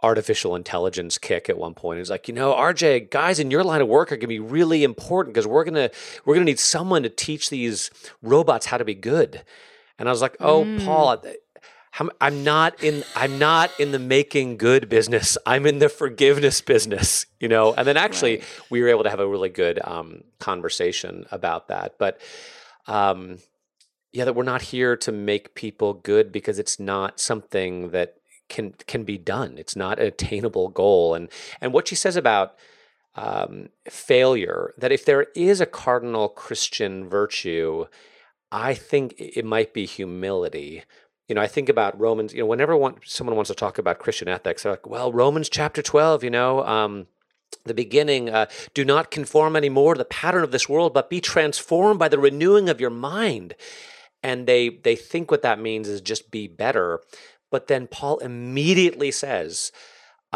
artificial 0.02 0.54
intelligence 0.54 1.18
kick 1.18 1.48
at 1.48 1.58
one 1.58 1.74
point. 1.74 1.98
He's 1.98 2.10
like, 2.10 2.28
you 2.28 2.34
know, 2.34 2.54
RJ, 2.54 3.10
guys 3.10 3.38
in 3.38 3.50
your 3.50 3.64
line 3.64 3.80
of 3.80 3.88
work 3.88 4.12
are 4.12 4.16
going 4.16 4.20
to 4.20 4.26
be 4.28 4.38
really 4.38 4.84
important 4.84 5.34
because 5.34 5.46
we're 5.46 5.64
gonna 5.64 5.90
we're 6.24 6.34
gonna 6.34 6.44
need 6.44 6.60
someone 6.60 7.02
to 7.02 7.08
teach 7.08 7.50
these 7.50 7.90
robots 8.22 8.66
how 8.66 8.78
to 8.78 8.84
be 8.84 8.94
good. 8.94 9.42
And 9.98 10.08
I 10.08 10.12
was 10.12 10.20
like, 10.20 10.36
oh, 10.40 10.64
mm. 10.64 10.84
Paul. 10.84 11.22
I'm 12.20 12.44
not 12.44 12.82
in. 12.82 13.04
I'm 13.14 13.38
not 13.38 13.70
in 13.80 13.92
the 13.92 13.98
making 13.98 14.58
good 14.58 14.88
business. 14.88 15.38
I'm 15.46 15.66
in 15.66 15.78
the 15.78 15.88
forgiveness 15.88 16.60
business, 16.60 17.26
you 17.40 17.48
know. 17.48 17.72
And 17.74 17.86
then 17.86 17.96
actually, 17.96 18.38
Right. 18.38 18.44
we 18.70 18.82
were 18.82 18.88
able 18.88 19.04
to 19.04 19.10
have 19.10 19.20
a 19.20 19.26
really 19.26 19.48
good 19.48 19.80
um, 19.82 20.24
conversation 20.38 21.26
about 21.30 21.68
that. 21.68 21.94
But 21.98 22.20
um, 22.86 23.38
yeah, 24.12 24.24
that 24.24 24.34
we're 24.34 24.44
not 24.44 24.62
here 24.62 24.96
to 24.96 25.12
make 25.12 25.54
people 25.54 25.94
good 25.94 26.32
because 26.32 26.58
it's 26.58 26.78
not 26.78 27.18
something 27.20 27.90
that 27.90 28.16
can 28.48 28.74
can 28.86 29.04
be 29.04 29.18
done. 29.18 29.56
It's 29.58 29.76
not 29.76 29.98
an 29.98 30.06
attainable 30.06 30.68
goal. 30.68 31.14
And 31.14 31.28
and 31.60 31.72
what 31.72 31.88
she 31.88 31.94
says 31.94 32.16
about 32.16 32.56
um, 33.14 33.70
failure, 33.88 34.74
that 34.76 34.92
if 34.92 35.04
there 35.04 35.26
is 35.34 35.60
a 35.60 35.66
cardinal 35.66 36.28
Christian 36.28 37.08
virtue, 37.08 37.86
I 38.52 38.74
think 38.74 39.14
it 39.18 39.44
might 39.44 39.72
be 39.72 39.86
humility. 39.86 40.84
You 41.28 41.34
know, 41.34 41.40
I 41.40 41.48
think 41.48 41.68
about 41.68 41.98
Romans. 41.98 42.32
You 42.32 42.40
know, 42.40 42.46
whenever 42.46 42.76
one, 42.76 42.96
someone 43.04 43.34
wants 43.36 43.48
to 43.48 43.54
talk 43.54 43.78
about 43.78 43.98
Christian 43.98 44.28
ethics, 44.28 44.62
they're 44.62 44.72
like, 44.72 44.86
"Well, 44.86 45.12
Romans 45.12 45.48
chapter 45.48 45.82
twelve." 45.82 46.22
You 46.22 46.30
know, 46.30 46.64
um, 46.64 47.06
the 47.64 47.74
beginning 47.74 48.30
uh, 48.30 48.46
do 48.74 48.84
not 48.84 49.10
conform 49.10 49.56
anymore 49.56 49.94
to 49.94 49.98
the 49.98 50.04
pattern 50.04 50.44
of 50.44 50.52
this 50.52 50.68
world 50.68 50.94
but 50.94 51.10
be 51.10 51.20
transformed 51.20 51.98
by 51.98 52.08
the 52.08 52.18
renewing 52.18 52.68
of 52.68 52.80
your 52.80 52.90
mind 52.90 53.54
and 54.22 54.46
they 54.46 54.68
they 54.68 54.96
think 54.96 55.30
what 55.30 55.42
that 55.42 55.60
means 55.60 55.88
is 55.88 56.00
just 56.00 56.30
be 56.30 56.46
better 56.46 57.00
but 57.50 57.66
then 57.66 57.86
paul 57.86 58.18
immediately 58.18 59.10
says 59.10 59.72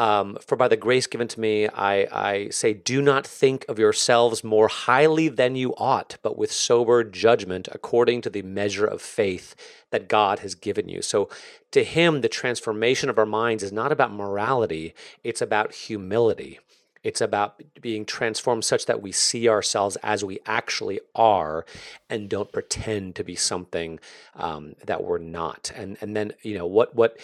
um, 0.01 0.39
for 0.41 0.57
by 0.57 0.67
the 0.67 0.79
grace 0.79 1.07
given 1.07 1.29
to 1.29 1.39
me 1.39 1.69
I, 1.69 2.07
I 2.11 2.49
say 2.49 2.73
do 2.73 3.03
not 3.03 3.27
think 3.27 3.67
of 3.69 3.79
yourselves 3.79 4.43
more 4.43 4.69
highly 4.69 5.29
than 5.29 5.57
you 5.57 5.75
ought 5.77 6.17
but 6.23 6.39
with 6.39 6.51
sober 6.51 7.05
judgment 7.05 7.69
according 7.71 8.23
to 8.23 8.31
the 8.31 8.41
measure 8.41 8.87
of 8.87 9.03
faith 9.03 9.55
that 9.91 10.09
god 10.09 10.39
has 10.39 10.55
given 10.55 10.89
you 10.89 11.03
so 11.03 11.29
to 11.73 11.85
him 11.85 12.23
the 12.23 12.31
transformation 12.31 13.11
of 13.11 13.19
our 13.19 13.27
minds 13.27 13.63
is 13.63 13.73
not 13.73 13.93
about 13.93 14.11
morality 14.11 14.95
it's 15.23 15.43
about 15.43 15.75
humility 15.75 16.59
it's 17.03 17.21
about 17.21 17.63
being 17.81 18.05
transformed 18.05 18.65
such 18.65 18.87
that 18.87 19.03
we 19.03 19.13
see 19.13 19.49
ourselves 19.49 19.97
as 20.03 20.23
we 20.23 20.39
actually 20.45 21.01
are 21.15 21.65
and 22.11 22.29
don't 22.29 22.53
pretend 22.53 23.15
to 23.17 23.25
be 23.25 23.35
something 23.35 23.99
um, 24.35 24.75
that 24.85 25.03
we're 25.03 25.17
not. 25.17 25.73
And 25.75 25.97
and 26.03 26.15
then 26.15 26.33
you 26.43 26.59
know 26.59 26.67
what 26.67 26.95
what 26.95 27.17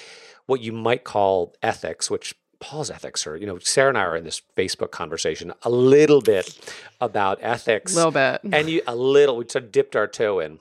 what 0.46 0.62
you 0.62 0.72
might 0.72 1.04
call 1.04 1.54
ethics, 1.62 2.10
which 2.10 2.34
Paul's 2.60 2.90
ethics 2.90 3.26
or 3.26 3.36
You 3.36 3.46
know, 3.46 3.58
Sarah 3.58 3.88
and 3.90 3.98
I 3.98 4.02
are 4.02 4.16
in 4.16 4.24
this 4.24 4.42
Facebook 4.56 4.90
conversation 4.90 5.52
a 5.62 5.70
little 5.70 6.20
bit 6.20 6.58
about 7.00 7.38
ethics, 7.42 7.92
A 7.94 7.96
little 7.96 8.12
bit. 8.12 8.40
and 8.52 8.68
you 8.70 8.82
a 8.86 8.94
little. 8.96 9.36
We 9.36 9.44
sort 9.48 9.64
of 9.64 9.72
dipped 9.72 9.94
our 9.96 10.06
toe 10.06 10.40
in. 10.40 10.60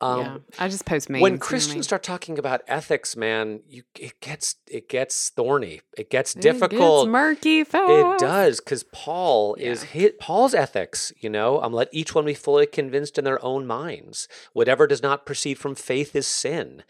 Um, 0.00 0.18
yeah. 0.20 0.38
I 0.58 0.68
just 0.68 0.84
post 0.84 1.08
memes. 1.08 1.22
when 1.22 1.38
Christians 1.38 1.74
mean? 1.76 1.82
start 1.84 2.02
talking 2.02 2.36
about 2.36 2.62
ethics, 2.66 3.14
man, 3.16 3.60
you 3.68 3.84
it 3.96 4.18
gets 4.18 4.56
it 4.68 4.88
gets 4.88 5.28
thorny. 5.28 5.80
It 5.96 6.10
gets 6.10 6.34
It 6.34 6.42
gets 6.42 6.58
difficult. 6.58 7.08
murky 7.08 7.62
fast. 7.62 7.88
It 7.88 8.18
does 8.18 8.58
because 8.58 8.82
Paul 8.82 9.54
is 9.60 9.82
Yeah. 9.84 9.88
hit 9.90 10.18
Paul's 10.18 10.54
ethics. 10.54 11.12
You 11.20 11.30
know, 11.30 11.62
um, 11.62 11.72
let 11.72 11.88
each 11.92 12.16
one 12.16 12.24
be 12.24 12.34
fully 12.34 12.66
convinced 12.66 13.16
in 13.16 13.22
their 13.24 13.40
own 13.44 13.64
minds. 13.64 14.26
Whatever 14.54 14.88
does 14.88 15.04
not 15.04 15.24
proceed 15.24 15.54
from 15.58 15.76
faith 15.76 16.16
is 16.16 16.26
sin. 16.26 16.82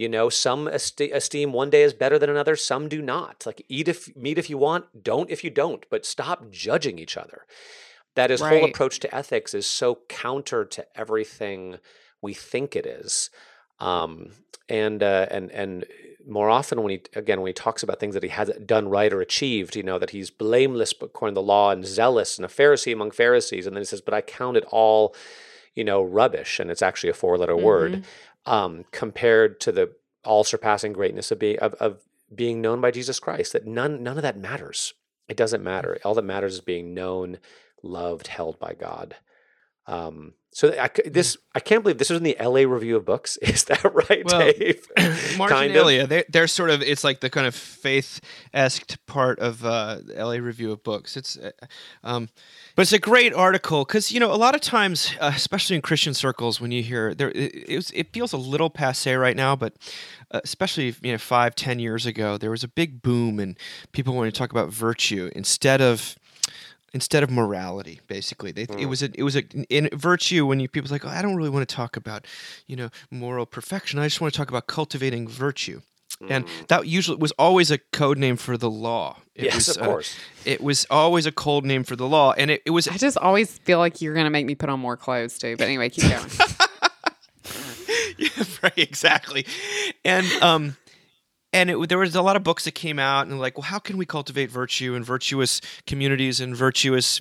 You 0.00 0.08
know, 0.08 0.30
some 0.30 0.66
este- 0.66 1.12
esteem 1.12 1.52
one 1.52 1.68
day 1.68 1.82
is 1.82 1.92
better 1.92 2.18
than 2.18 2.30
another. 2.30 2.56
Some 2.56 2.88
do 2.88 3.02
not. 3.02 3.44
Like 3.44 3.62
eat 3.68 3.86
if 3.86 4.16
meat 4.16 4.38
if 4.38 4.48
you 4.48 4.56
want, 4.56 5.04
don't 5.04 5.28
if 5.28 5.44
you 5.44 5.50
don't. 5.50 5.84
But 5.90 6.06
stop 6.06 6.50
judging 6.50 6.98
each 6.98 7.18
other. 7.18 7.44
That 8.14 8.30
his 8.30 8.40
whole 8.40 8.64
approach 8.64 8.98
to 9.00 9.14
ethics 9.14 9.52
is 9.52 9.66
so 9.66 9.98
counter 10.08 10.64
to 10.64 10.86
everything 10.98 11.76
we 12.22 12.32
think 12.32 12.74
it 12.74 12.86
is. 12.86 13.28
Um, 13.78 14.30
and 14.70 15.02
uh, 15.02 15.26
and 15.30 15.50
and 15.50 15.84
more 16.26 16.48
often 16.48 16.82
when 16.82 16.92
he 16.92 17.02
again 17.14 17.42
when 17.42 17.48
he 17.48 17.52
talks 17.52 17.82
about 17.82 18.00
things 18.00 18.14
that 18.14 18.22
he 18.22 18.30
hasn't 18.30 18.66
done 18.66 18.88
right 18.88 19.12
or 19.12 19.20
achieved, 19.20 19.76
you 19.76 19.82
know 19.82 19.98
that 19.98 20.10
he's 20.10 20.30
blameless 20.30 20.94
according 20.98 21.34
to 21.34 21.40
the 21.40 21.46
law 21.46 21.72
and 21.72 21.84
zealous 21.84 22.38
and 22.38 22.46
a 22.46 22.48
Pharisee 22.48 22.94
among 22.94 23.10
Pharisees, 23.10 23.66
and 23.66 23.76
then 23.76 23.82
he 23.82 23.86
says, 23.86 24.00
"But 24.00 24.14
I 24.14 24.22
count 24.22 24.56
it 24.56 24.64
all, 24.70 25.14
you 25.74 25.84
know, 25.84 26.02
rubbish," 26.02 26.58
and 26.58 26.70
it's 26.70 26.80
actually 26.80 27.10
a 27.10 27.14
four-letter 27.14 27.54
word 27.54 28.04
um, 28.46 28.84
compared 28.90 29.60
to 29.60 29.72
the 29.72 29.92
all-surpassing 30.24 30.92
greatness 30.92 31.30
of 31.30 31.38
being 31.38 31.58
of, 31.58 31.74
of 31.74 32.00
being 32.34 32.60
known 32.60 32.80
by 32.80 32.90
Jesus 32.90 33.20
Christ. 33.20 33.52
That 33.52 33.66
none 33.66 34.02
none 34.02 34.16
of 34.16 34.22
that 34.22 34.38
matters. 34.38 34.94
It 35.28 35.36
doesn't 35.36 35.62
matter. 35.62 35.98
All 36.04 36.14
that 36.14 36.22
matters 36.22 36.54
is 36.54 36.60
being 36.60 36.92
known, 36.92 37.38
loved, 37.82 38.26
held 38.26 38.58
by 38.58 38.74
God. 38.74 39.16
Um, 39.86 40.34
so 40.52 40.74
I, 40.78 40.90
this 41.04 41.36
I 41.54 41.60
can't 41.60 41.82
believe 41.82 41.98
this 41.98 42.10
was 42.10 42.18
in 42.18 42.24
the 42.24 42.38
L.A. 42.38 42.64
Review 42.66 42.96
of 42.96 43.04
Books. 43.04 43.36
Is 43.42 43.64
that 43.64 43.84
right, 43.84 44.24
Well, 44.24 44.40
Dave? 44.40 44.86
Marginalia, 45.38 46.06
they, 46.06 46.24
they're 46.28 46.48
sort 46.48 46.70
of 46.70 46.82
it's 46.82 47.04
like 47.04 47.20
the 47.20 47.30
kind 47.30 47.46
of 47.46 47.54
faith 47.54 48.20
esque 48.52 48.96
part 49.06 49.38
of 49.38 49.64
uh, 49.64 49.98
the 50.04 50.14
LA 50.24 50.34
Review 50.34 50.72
of 50.72 50.82
Books. 50.82 51.16
It's, 51.16 51.36
uh, 51.36 51.52
um, 52.02 52.28
but 52.74 52.82
it's 52.82 52.92
a 52.92 52.98
great 52.98 53.32
article 53.32 53.84
because 53.84 54.10
you 54.10 54.18
know 54.18 54.32
a 54.32 54.36
lot 54.36 54.54
of 54.56 54.60
times, 54.60 55.14
uh, 55.20 55.30
especially 55.34 55.76
in 55.76 55.82
Christian 55.82 56.14
circles, 56.14 56.60
when 56.60 56.72
you 56.72 56.82
hear 56.82 57.14
there, 57.14 57.30
it, 57.30 57.68
it, 57.68 57.76
was, 57.76 57.90
it 57.92 58.12
feels 58.12 58.32
a 58.32 58.36
little 58.36 58.70
passe 58.70 59.14
right 59.14 59.36
now, 59.36 59.54
but 59.54 59.74
uh, 60.32 60.40
especially 60.42 60.94
you 61.02 61.12
know 61.12 61.18
five, 61.18 61.54
ten 61.54 61.78
years 61.78 62.06
ago, 62.06 62.38
there 62.38 62.50
was 62.50 62.64
a 62.64 62.68
big 62.68 63.02
boom 63.02 63.38
and 63.38 63.56
people 63.92 64.14
wanted 64.14 64.34
to 64.34 64.38
talk 64.38 64.50
about 64.50 64.70
virtue 64.70 65.30
instead 65.34 65.80
of 65.80 66.16
instead 66.92 67.22
of 67.22 67.30
morality 67.30 68.00
basically 68.08 68.50
they, 68.52 68.66
it 68.78 68.86
was 68.86 69.02
a 69.02 69.10
it 69.14 69.22
was 69.22 69.36
a 69.36 69.42
in 69.68 69.88
virtue 69.92 70.44
when 70.46 70.58
you 70.60 70.68
people's 70.68 70.90
like 70.92 71.04
oh, 71.04 71.08
i 71.08 71.22
don't 71.22 71.36
really 71.36 71.50
want 71.50 71.68
to 71.68 71.74
talk 71.74 71.96
about 71.96 72.26
you 72.66 72.74
know 72.76 72.88
moral 73.10 73.46
perfection 73.46 73.98
i 73.98 74.06
just 74.06 74.20
want 74.20 74.32
to 74.32 74.36
talk 74.36 74.48
about 74.48 74.66
cultivating 74.66 75.26
virtue 75.28 75.80
and 76.28 76.44
that 76.68 76.86
usually 76.86 77.16
was 77.16 77.32
always 77.38 77.70
a 77.70 77.78
code 77.78 78.18
name 78.18 78.36
for 78.36 78.56
the 78.58 78.68
law 78.70 79.16
it 79.34 79.44
Yes, 79.44 79.54
was, 79.54 79.76
of 79.76 79.82
uh, 79.82 79.86
course. 79.86 80.16
it 80.44 80.60
was 80.60 80.86
always 80.90 81.24
a 81.24 81.32
cold 81.32 81.64
name 81.64 81.82
for 81.82 81.96
the 81.96 82.06
law 82.06 82.32
and 82.32 82.50
it, 82.50 82.60
it 82.66 82.70
was 82.70 82.86
I 82.88 82.98
just 82.98 83.16
always 83.16 83.56
feel 83.58 83.78
like 83.78 84.02
you're 84.02 84.14
gonna 84.14 84.28
make 84.28 84.44
me 84.44 84.54
put 84.54 84.68
on 84.68 84.80
more 84.80 84.98
clothes 84.98 85.38
too. 85.38 85.56
But 85.56 85.64
anyway, 85.64 85.88
keep 85.88 86.10
going. 86.10 86.28
yeah, 88.18 88.28
right, 88.62 88.72
exactly. 88.76 89.46
And 90.04 90.26
um, 90.42 90.76
and 91.52 91.70
it, 91.70 91.88
there 91.88 91.98
was 91.98 92.14
a 92.14 92.22
lot 92.22 92.36
of 92.36 92.42
books 92.42 92.64
that 92.64 92.74
came 92.74 92.98
out 92.98 93.26
and 93.26 93.38
like, 93.38 93.56
well, 93.56 93.64
how 93.64 93.78
can 93.78 93.96
we 93.96 94.06
cultivate 94.06 94.50
virtue 94.50 94.94
and 94.94 95.04
virtuous 95.04 95.60
communities 95.86 96.40
and 96.40 96.56
virtuous, 96.56 97.20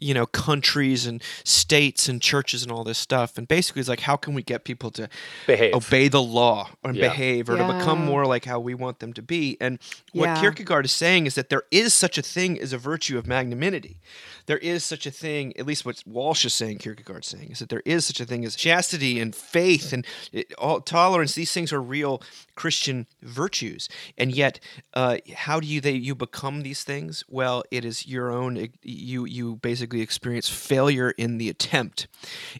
you 0.00 0.14
know, 0.14 0.26
countries 0.26 1.06
and 1.06 1.22
states 1.44 2.08
and 2.08 2.20
churches 2.20 2.62
and 2.62 2.72
all 2.72 2.84
this 2.84 2.98
stuff. 2.98 3.38
And 3.38 3.46
basically, 3.46 3.80
it's 3.80 3.88
like, 3.88 4.00
how 4.00 4.16
can 4.16 4.34
we 4.34 4.42
get 4.42 4.64
people 4.64 4.90
to 4.92 5.08
Behave. 5.46 5.74
obey 5.74 6.08
the 6.08 6.22
law 6.22 6.70
and 6.82 6.96
Yeah. 6.96 7.08
behave 7.08 7.48
or 7.48 7.56
to 7.56 7.72
become 7.72 8.04
more 8.04 8.26
like 8.26 8.44
how 8.44 8.58
we 8.58 8.74
want 8.74 8.98
them 8.98 9.12
to 9.12 9.22
be? 9.22 9.56
And 9.60 9.78
what 10.12 10.26
Yeah. 10.26 10.40
Kierkegaard 10.40 10.84
is 10.86 10.92
saying 10.92 11.26
is 11.26 11.34
that 11.34 11.50
there 11.50 11.64
is 11.70 11.94
such 11.94 12.18
a 12.18 12.22
thing 12.22 12.58
as 12.58 12.72
a 12.72 12.78
virtue 12.78 13.18
of 13.18 13.26
magnanimity 13.26 14.00
there 14.46 14.58
is 14.58 14.84
such 14.84 15.06
a 15.06 15.10
thing, 15.10 15.56
at 15.56 15.66
least 15.66 15.84
what 15.84 16.02
Walsh 16.06 16.44
is 16.44 16.54
saying, 16.54 16.78
Kierkegaard's 16.78 17.28
saying, 17.28 17.50
is 17.52 17.58
that 17.60 17.68
there 17.68 17.82
is 17.84 18.04
such 18.04 18.20
a 18.20 18.24
thing 18.24 18.44
as 18.44 18.56
chastity 18.56 19.20
and 19.20 19.34
faith 19.34 19.92
and 19.92 20.06
it, 20.32 20.52
all, 20.58 20.80
tolerance. 20.80 21.34
These 21.34 21.52
things 21.52 21.72
are 21.72 21.80
real 21.80 22.22
Christian 22.54 23.06
virtues, 23.22 23.88
and 24.18 24.32
yet, 24.32 24.60
uh, 24.94 25.18
how 25.34 25.60
do 25.60 25.66
you 25.66 25.80
they 25.80 25.92
you 25.92 26.14
become 26.14 26.62
these 26.62 26.84
things? 26.84 27.24
Well, 27.28 27.62
it 27.70 27.84
is 27.84 28.06
your 28.06 28.30
own. 28.30 28.68
You 28.82 29.24
you 29.24 29.56
basically 29.56 29.89
experience 29.98 30.48
failure 30.48 31.10
in 31.10 31.38
the 31.38 31.48
attempt, 31.48 32.06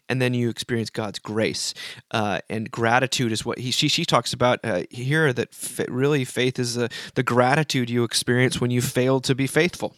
and 0.09 0.21
then 0.21 0.33
you 0.33 0.49
experience 0.49 0.89
God's 0.89 1.19
grace 1.19 1.73
uh, 2.11 2.39
and 2.49 2.69
gratitude 2.69 3.31
is 3.31 3.45
what 3.45 3.59
he 3.59 3.71
she 3.71 3.87
she 3.87 4.05
talks 4.05 4.33
about 4.33 4.59
uh, 4.63 4.83
here. 4.89 5.33
That 5.33 5.49
really 5.89 6.25
faith 6.25 6.59
is 6.59 6.75
the 6.75 6.89
the 7.15 7.23
gratitude 7.23 7.89
you 7.89 8.03
experience 8.03 8.59
when 8.59 8.71
you 8.71 8.81
fail 8.81 9.21
to 9.21 9.35
be 9.35 9.47
faithful. 9.47 9.95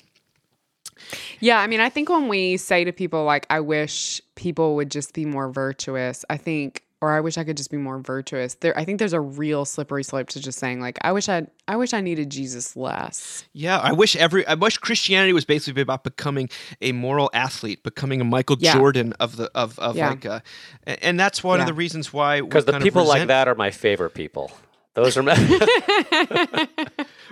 Yeah, 1.39 1.59
I 1.59 1.67
mean, 1.67 1.79
I 1.79 1.89
think 1.89 2.09
when 2.09 2.27
we 2.27 2.57
say 2.57 2.83
to 2.83 2.91
people 2.91 3.23
like, 3.23 3.45
"I 3.49 3.59
wish 3.59 4.21
people 4.35 4.75
would 4.75 4.91
just 4.91 5.13
be 5.13 5.25
more 5.25 5.49
virtuous," 5.49 6.23
I 6.29 6.37
think, 6.37 6.83
or 7.03 7.11
"I 7.11 7.19
wish 7.19 7.37
I 7.37 7.43
could 7.43 7.57
just 7.57 7.69
be 7.69 7.77
more 7.77 7.99
virtuous," 7.99 8.55
there, 8.55 8.77
I 8.79 8.85
think 8.85 8.97
there's 8.99 9.13
a 9.13 9.19
real 9.19 9.65
slippery 9.65 10.03
slope 10.03 10.29
to 10.29 10.39
just 10.41 10.57
saying 10.57 10.79
like, 10.79 10.97
"I 11.01 11.11
wish 11.11 11.27
I, 11.27 11.45
I 11.67 11.75
wish 11.75 11.93
I 11.93 11.99
needed 12.01 12.29
Jesus 12.29 12.75
less." 12.77 13.43
Yeah, 13.51 13.77
I 13.77 13.91
wish 13.91 14.15
every 14.15 14.47
I 14.47 14.53
wish 14.53 14.77
Christianity 14.77 15.33
was 15.33 15.43
basically 15.45 15.81
about 15.81 16.03
becoming 16.05 16.49
a 16.81 16.93
moral 16.93 17.29
athlete, 17.33 17.83
becoming 17.83 18.21
a 18.21 18.23
Michael 18.23 18.55
Yeah. 18.59 18.73
Jordan 18.73 19.13
of 19.19 19.35
the 19.35 19.51
of 19.53 19.77
of 19.79 19.97
Yeah. 19.97 20.09
like, 20.11 20.25
uh, 20.25 20.39
a- 20.87 21.03
and 21.05 21.19
that's 21.19 21.43
one 21.43 21.59
of 21.59 21.67
the 21.67 21.73
reasons 21.73 22.13
why 22.13 22.39
we 22.41 22.47
Because 22.47 22.65
the 22.65 22.71
kind 22.71 22.81
of 22.81 22.85
people 22.85 23.05
like 23.05 23.27
that 23.27 23.47
are 23.49 23.55
my 23.55 23.69
favorite 23.71 24.13
people. 24.13 24.51
Those 24.95 25.17
are 25.17 25.23
my. 25.23 25.33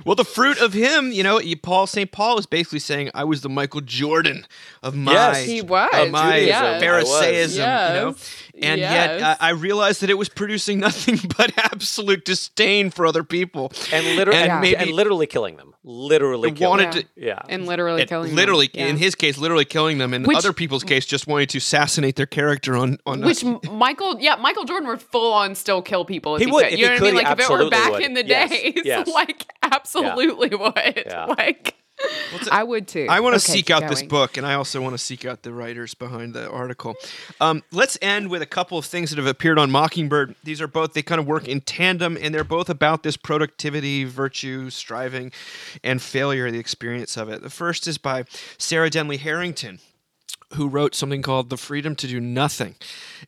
Well, 0.03 0.15
the 0.15 0.25
fruit 0.25 0.57
of 0.59 0.73
him, 0.73 1.11
you 1.11 1.21
know, 1.21 1.39
Paul 1.61 1.85
Saint 1.85 2.11
Paul 2.11 2.39
is 2.39 2.47
basically 2.47 2.79
saying, 2.79 3.11
"I 3.13 3.23
was 3.23 3.41
the 3.41 3.49
Michael 3.49 3.81
Jordan 3.81 4.47
of 4.81 4.95
my 4.95 5.11
Yes. 5.11 5.45
He 5.45 5.61
was. 5.61 5.91
of 5.93 6.09
my 6.09 6.39
Judaism, 6.39 6.63
I 6.65 6.71
was. 6.71 6.81
Pharisaism," 6.81 7.59
you 7.61 7.65
know, 8.01 8.15
Yes. 8.61 8.69
and 8.71 8.79
yet 8.81 9.19
Yes. 9.19 9.21
uh, 9.21 9.35
I 9.39 9.49
realized 9.51 10.01
that 10.01 10.09
it 10.09 10.17
was 10.17 10.29
producing 10.29 10.79
nothing 10.87 11.19
but 11.37 11.51
absolute 11.57 12.25
disdain 12.25 12.89
for 12.91 13.05
other 13.05 13.23
people, 13.23 13.71
and, 13.91 14.05
liter- 14.15 14.31
And 14.31 14.51
and, 14.51 14.61
maybe- 14.61 14.75
and 14.77 14.91
literally 14.91 15.27
killing 15.27 15.57
them. 15.57 15.73
Literally 15.83 16.51
killing 16.51 16.69
wanted 16.69 16.93
them. 16.93 17.01
to- 17.03 17.07
Yeah. 17.15 17.41
and 17.49 17.65
literally 17.65 18.03
It 18.03 18.09
killing 18.09 18.27
them. 18.29 18.35
literally, 18.35 18.69
Yeah. 18.73 18.85
in 18.87 18.97
his 18.97 19.15
case, 19.15 19.37
literally 19.37 19.65
killing 19.65 19.97
them. 19.97 20.13
In 20.13 20.23
Which- 20.23 20.37
other 20.37 20.53
people's 20.53 20.83
case, 20.83 21.05
just 21.05 21.25
wanted 21.27 21.49
to 21.49 21.57
assassinate 21.57 22.15
their 22.15 22.25
character 22.27 22.77
on 22.77 22.97
on 23.05 23.21
Which 23.21 23.43
M- 23.43 23.59
Michael, 23.71 24.17
yeah, 24.19 24.35
Michael 24.35 24.63
Jordan 24.65 24.87
would 24.89 25.01
full 25.01 25.33
on 25.33 25.55
still 25.55 25.81
kill 25.81 26.05
people 26.05 26.35
if 26.35 26.41
He 26.41 26.45
he, 26.45 26.51
would. 26.51 26.63
could. 26.65 26.73
If 26.73 26.79
You 26.79 26.85
he 26.85 26.91
know 26.91 26.97
could, 26.97 27.01
what 27.01 27.07
I 27.07 27.11
mean? 27.15 27.23
Like 27.25 27.39
if 27.39 27.49
it 27.49 27.51
were 27.63 27.69
back 27.69 27.91
would. 27.93 28.01
in 28.03 28.13
the 28.13 28.25
Yes, 28.27 28.49
days, 28.51 28.73
yes. 28.85 29.07
like 29.07 29.45
absolutely 29.63 30.49
would. 30.55 31.03
Yeah. 31.05 31.25
Like 32.33 32.51
I 32.51 32.63
would 32.63 32.87
too. 32.87 33.07
I 33.09 33.19
want 33.19 33.33
to 33.33 33.43
Okay, 33.43 33.59
seek 33.59 33.69
out 33.69 33.87
this 33.89 34.03
book, 34.03 34.37
and 34.37 34.45
I 34.45 34.53
also 34.53 34.81
want 34.81 34.93
to 34.93 34.97
seek 34.97 35.25
out 35.25 35.43
the 35.43 35.51
writers 35.51 35.93
behind 35.93 36.33
the 36.33 36.49
article. 36.49 36.95
Um, 37.39 37.63
let's 37.71 37.97
end 38.01 38.29
with 38.29 38.41
a 38.41 38.45
couple 38.45 38.77
of 38.77 38.85
things 38.85 39.09
that 39.09 39.17
have 39.17 39.27
appeared 39.27 39.59
on 39.59 39.69
Mockingbird. 39.69 40.35
These 40.43 40.61
are 40.61 40.67
both, 40.67 40.93
they 40.93 41.01
kind 41.01 41.19
of 41.19 41.27
work 41.27 41.47
in 41.47 41.61
tandem, 41.61 42.17
and 42.19 42.33
they're 42.33 42.43
both 42.43 42.69
about 42.69 43.03
this 43.03 43.17
productivity, 43.17 44.03
virtue, 44.05 44.69
striving, 44.69 45.31
and 45.83 46.01
failure, 46.01 46.49
the 46.51 46.59
experience 46.59 47.17
of 47.17 47.29
it. 47.29 47.41
The 47.41 47.49
first 47.49 47.87
is 47.87 47.97
by 47.97 48.25
Sarah 48.57 48.89
Denley 48.89 49.17
Harrington 49.17 49.79
who 50.55 50.67
wrote 50.67 50.95
something 50.95 51.21
called 51.21 51.49
The 51.49 51.57
Freedom 51.57 51.95
to 51.95 52.07
Do 52.07 52.19
Nothing 52.19 52.75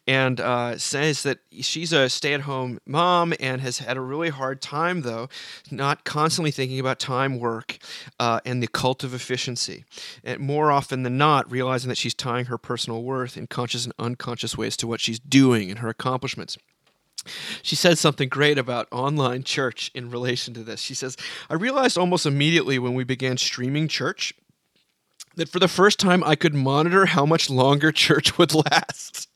and 0.08 0.40
uh, 0.40 0.78
says 0.78 1.24
that 1.24 1.40
she's 1.52 1.94
a 1.94 2.10
stay 2.10 2.34
at 2.34 2.42
home 2.42 2.80
mom 2.86 3.34
and 3.40 3.62
has 3.62 3.80
had 3.80 3.98
a 3.98 4.02
really 4.02 4.30
hard 4.30 4.62
time, 4.62 5.02
though, 5.02 5.30
not 5.72 6.04
constantly 6.04 6.52
thinking 6.52 6.80
about 6.80 7.00
time, 7.00 7.40
work, 7.40 7.78
uh, 8.20 8.40
and 8.46 8.62
the 8.62 8.68
cult 8.68 9.04
of 9.04 9.14
efficiency. 9.14 9.86
And 10.24 10.40
more 10.40 10.72
often 10.72 11.04
than 11.04 11.18
not, 11.18 11.52
realizing 11.52 11.90
that 11.90 11.98
she's 11.98 12.14
tying 12.14 12.46
her 12.46 12.58
personal 12.58 13.04
worth 13.04 13.38
in 13.38 13.48
conscious 13.48 13.86
and 13.86 13.94
unconscious 14.00 14.58
ways 14.58 14.78
to 14.78 14.88
what 14.88 15.02
she's 15.02 15.20
doing 15.20 15.70
and 15.70 15.80
her 15.80 15.90
accomplishments. 15.90 16.58
She 17.62 17.76
said 17.76 17.98
something 17.98 18.28
great 18.28 18.58
about 18.58 18.88
online 18.92 19.44
church 19.44 19.92
in 19.94 20.10
relation 20.10 20.54
to 20.56 20.64
this. 20.64 20.82
She 20.82 20.94
says, 20.94 21.16
I 21.50 21.54
realized 21.54 21.98
almost 21.98 22.26
immediately 22.26 22.80
when 22.80 22.94
we 22.94 23.06
began 23.06 23.38
streaming 23.38 23.88
church 23.88 24.34
that 25.36 25.50
for 25.50 25.60
the 25.60 25.68
first 25.68 26.00
time 26.00 26.24
I 26.24 26.36
could 26.36 26.54
monitor 26.54 27.08
how 27.08 27.26
much 27.26 27.50
longer 27.50 27.92
church 27.92 28.38
would 28.38 28.54
last. 28.54 29.30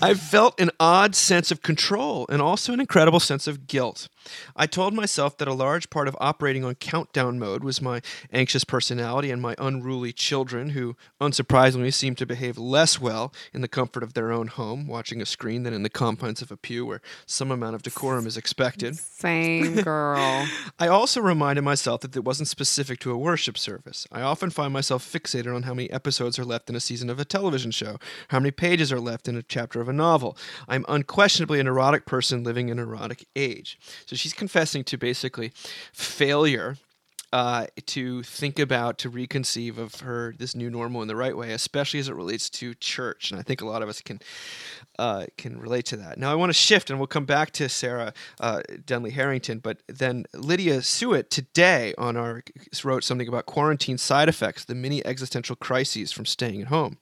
I 0.00 0.14
felt 0.14 0.60
an 0.60 0.70
odd 0.78 1.14
sense 1.14 1.50
of 1.50 1.62
control 1.62 2.26
and 2.28 2.40
also 2.40 2.72
an 2.72 2.80
incredible 2.80 3.20
sense 3.20 3.46
of 3.46 3.66
guilt. 3.66 4.08
I 4.56 4.66
told 4.66 4.94
myself 4.94 5.38
that 5.38 5.48
a 5.48 5.54
large 5.54 5.90
part 5.90 6.08
of 6.08 6.16
operating 6.20 6.64
on 6.64 6.74
countdown 6.76 7.38
mode 7.38 7.64
was 7.64 7.80
my 7.80 8.00
anxious 8.32 8.64
personality 8.64 9.30
and 9.30 9.40
my 9.40 9.54
unruly 9.58 10.12
children, 10.12 10.70
who 10.70 10.96
unsurprisingly 11.20 11.92
seemed 11.92 12.18
to 12.18 12.26
behave 12.26 12.58
less 12.58 13.00
well 13.00 13.32
in 13.52 13.60
the 13.60 13.68
comfort 13.68 14.02
of 14.02 14.14
their 14.14 14.32
own 14.32 14.48
home, 14.48 14.86
watching 14.86 15.20
a 15.20 15.26
screen, 15.26 15.62
than 15.62 15.74
in 15.74 15.82
the 15.82 15.90
confines 15.90 16.42
of 16.42 16.50
a 16.50 16.56
pew 16.56 16.86
where 16.86 17.00
some 17.26 17.50
amount 17.50 17.74
of 17.74 17.82
decorum 17.82 18.26
is 18.26 18.36
expected. 18.36 18.96
Same 18.96 19.74
girl. 19.82 20.46
I 20.78 20.88
also 20.88 21.20
reminded 21.20 21.62
myself 21.62 22.00
that 22.02 22.16
it 22.16 22.24
wasn't 22.24 22.48
specific 22.48 23.00
to 23.00 23.12
a 23.12 23.18
worship 23.18 23.58
service. 23.58 24.06
I 24.12 24.22
often 24.22 24.50
find 24.50 24.72
myself 24.72 25.04
fixated 25.04 25.54
on 25.54 25.64
how 25.64 25.74
many 25.74 25.90
episodes 25.90 26.38
are 26.38 26.44
left 26.44 26.68
in 26.68 26.76
a 26.76 26.80
season 26.80 27.10
of 27.10 27.18
a 27.18 27.24
television 27.24 27.70
show, 27.70 27.98
how 28.28 28.38
many 28.38 28.50
pages 28.50 28.92
are 28.92 29.00
left 29.00 29.28
in 29.28 29.36
a 29.36 29.42
chapter 29.42 29.80
of 29.80 29.88
a 29.88 29.92
novel. 29.92 30.36
I'm 30.68 30.84
unquestionably 30.88 31.60
an 31.60 31.66
erotic 31.66 32.06
person 32.06 32.44
living 32.44 32.68
in 32.68 32.78
an 32.78 32.88
erotic 32.88 33.26
age. 33.36 33.78
So 34.06 34.11
she's 34.18 34.34
confessing 34.34 34.84
to 34.84 34.96
basically 34.96 35.52
failure 35.92 36.76
uh, 37.32 37.66
to 37.86 38.22
think 38.22 38.58
about, 38.58 38.98
to 38.98 39.10
reconceive 39.10 39.78
of 39.78 40.00
her 40.00 40.34
this 40.38 40.54
new 40.54 40.70
normal 40.70 41.00
in 41.00 41.08
the 41.08 41.16
right 41.16 41.36
way, 41.36 41.52
especially 41.52 41.98
as 41.98 42.08
it 42.08 42.14
relates 42.14 42.50
to 42.50 42.74
church. 42.74 43.30
And 43.30 43.40
I 43.40 43.42
think 43.42 43.62
a 43.62 43.66
lot 43.66 43.82
of 43.82 43.88
us 43.88 44.02
can 44.02 44.20
uh, 44.98 45.26
can 45.38 45.58
relate 45.58 45.86
to 45.86 45.96
that. 45.96 46.18
Now 46.18 46.30
I 46.30 46.34
want 46.34 46.50
to 46.50 46.54
shift, 46.54 46.90
and 46.90 46.98
we'll 46.98 47.06
come 47.06 47.24
back 47.24 47.50
to 47.52 47.68
Sarah 47.68 48.12
uh, 48.38 48.60
Denley 48.84 49.12
Harrington, 49.12 49.60
but 49.60 49.78
then 49.88 50.26
Lydia 50.34 50.82
Suitt 50.82 51.30
today 51.30 51.94
on 51.96 52.16
our 52.16 52.42
wrote 52.84 53.02
something 53.02 53.28
about 53.28 53.46
quarantine 53.46 53.96
side 53.96 54.28
effects, 54.28 54.64
the 54.64 54.74
many 54.74 55.04
existential 55.06 55.56
crises 55.56 56.12
from 56.12 56.26
staying 56.26 56.60
at 56.60 56.68
home. 56.68 56.98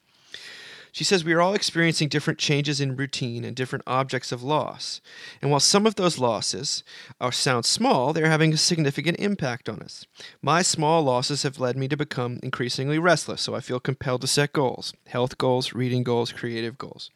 She 0.92 1.04
says 1.04 1.24
we 1.24 1.32
are 1.32 1.40
all 1.40 1.54
experiencing 1.54 2.08
different 2.08 2.38
changes 2.38 2.80
in 2.80 2.96
routine 2.96 3.44
and 3.44 3.54
different 3.54 3.84
objects 3.86 4.32
of 4.32 4.42
loss. 4.42 5.00
And 5.40 5.50
while 5.50 5.60
some 5.60 5.86
of 5.86 5.94
those 5.94 6.18
losses 6.18 6.82
are 7.20 7.32
sound 7.32 7.64
small, 7.64 8.12
they're 8.12 8.30
having 8.30 8.52
a 8.52 8.56
significant 8.56 9.18
impact 9.18 9.68
on 9.68 9.80
us. 9.80 10.06
My 10.42 10.62
small 10.62 11.02
losses 11.02 11.42
have 11.42 11.60
led 11.60 11.76
me 11.76 11.88
to 11.88 11.96
become 11.96 12.40
increasingly 12.42 12.98
restless, 12.98 13.42
so 13.42 13.54
I 13.54 13.60
feel 13.60 13.80
compelled 13.80 14.22
to 14.22 14.26
set 14.26 14.52
goals 14.52 14.92
health 15.06 15.38
goals, 15.38 15.72
reading 15.72 16.02
goals, 16.04 16.32
creative 16.32 16.78
goals. 16.78 17.10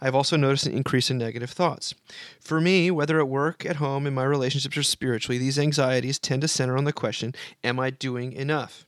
I 0.00 0.04
have 0.04 0.14
also 0.14 0.36
noticed 0.36 0.66
an 0.66 0.72
increase 0.72 1.10
in 1.10 1.18
negative 1.18 1.50
thoughts. 1.50 1.94
For 2.40 2.60
me, 2.60 2.90
whether 2.90 3.18
at 3.18 3.28
work, 3.28 3.64
at 3.64 3.76
home, 3.76 4.06
in 4.06 4.14
my 4.14 4.24
relationships, 4.24 4.76
or 4.76 4.82
spiritually, 4.82 5.38
these 5.38 5.58
anxieties 5.58 6.18
tend 6.18 6.42
to 6.42 6.48
center 6.48 6.76
on 6.76 6.84
the 6.84 6.92
question 6.92 7.34
Am 7.64 7.80
I 7.80 7.90
doing 7.90 8.32
enough? 8.32 8.86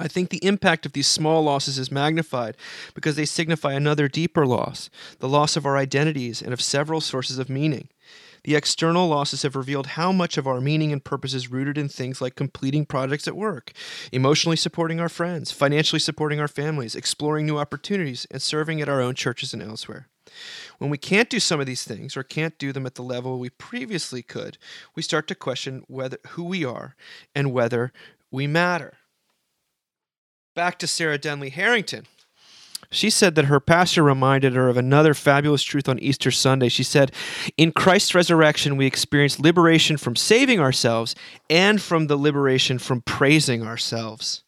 I 0.00 0.08
think 0.08 0.30
the 0.30 0.44
impact 0.44 0.86
of 0.86 0.94
these 0.94 1.06
small 1.06 1.42
losses 1.42 1.78
is 1.78 1.92
magnified 1.92 2.56
because 2.94 3.16
they 3.16 3.26
signify 3.26 3.74
another 3.74 4.08
deeper 4.08 4.46
loss 4.46 4.88
the 5.18 5.28
loss 5.28 5.56
of 5.56 5.66
our 5.66 5.76
identities 5.76 6.40
and 6.40 6.54
of 6.54 6.60
several 6.60 7.02
sources 7.02 7.38
of 7.38 7.50
meaning. 7.50 7.88
The 8.44 8.56
external 8.56 9.06
losses 9.06 9.42
have 9.42 9.54
revealed 9.54 9.88
how 9.88 10.12
much 10.12 10.38
of 10.38 10.46
our 10.46 10.62
meaning 10.62 10.90
and 10.90 11.04
purpose 11.04 11.34
is 11.34 11.50
rooted 11.50 11.76
in 11.76 11.90
things 11.90 12.22
like 12.22 12.34
completing 12.34 12.86
projects 12.86 13.28
at 13.28 13.36
work, 13.36 13.72
emotionally 14.10 14.56
supporting 14.56 14.98
our 14.98 15.10
friends, 15.10 15.52
financially 15.52 16.00
supporting 16.00 16.40
our 16.40 16.48
families, 16.48 16.94
exploring 16.94 17.44
new 17.44 17.58
opportunities, 17.58 18.26
and 18.30 18.40
serving 18.40 18.80
at 18.80 18.88
our 18.88 19.02
own 19.02 19.14
churches 19.14 19.52
and 19.52 19.62
elsewhere. 19.62 20.08
When 20.78 20.88
we 20.88 20.96
can't 20.96 21.28
do 21.28 21.40
some 21.40 21.60
of 21.60 21.66
these 21.66 21.84
things 21.84 22.16
or 22.16 22.22
can't 22.22 22.56
do 22.56 22.72
them 22.72 22.86
at 22.86 22.94
the 22.94 23.02
level 23.02 23.38
we 23.38 23.50
previously 23.50 24.22
could, 24.22 24.56
we 24.94 25.02
start 25.02 25.28
to 25.28 25.34
question 25.34 25.84
whether 25.88 26.16
who 26.28 26.44
we 26.44 26.64
are 26.64 26.96
and 27.34 27.52
whether 27.52 27.92
we 28.30 28.46
matter. 28.46 28.94
Back 30.54 30.78
to 30.80 30.86
Sarah 30.86 31.18
Denley 31.18 31.50
Harrington. 31.50 32.06
She 32.90 33.08
said 33.08 33.36
that 33.36 33.44
her 33.44 33.60
pastor 33.60 34.02
reminded 34.02 34.54
her 34.54 34.68
of 34.68 34.76
another 34.76 35.14
fabulous 35.14 35.62
truth 35.62 35.88
on 35.88 36.00
Easter 36.00 36.32
Sunday. 36.32 36.68
She 36.68 36.82
said, 36.82 37.12
In 37.56 37.70
Christ's 37.70 38.16
resurrection, 38.16 38.76
we 38.76 38.84
experience 38.84 39.38
liberation 39.38 39.96
from 39.96 40.16
saving 40.16 40.58
ourselves 40.58 41.14
and 41.48 41.80
from 41.80 42.08
the 42.08 42.16
liberation 42.16 42.80
from 42.80 43.02
praising 43.02 43.62
ourselves. 43.62 44.42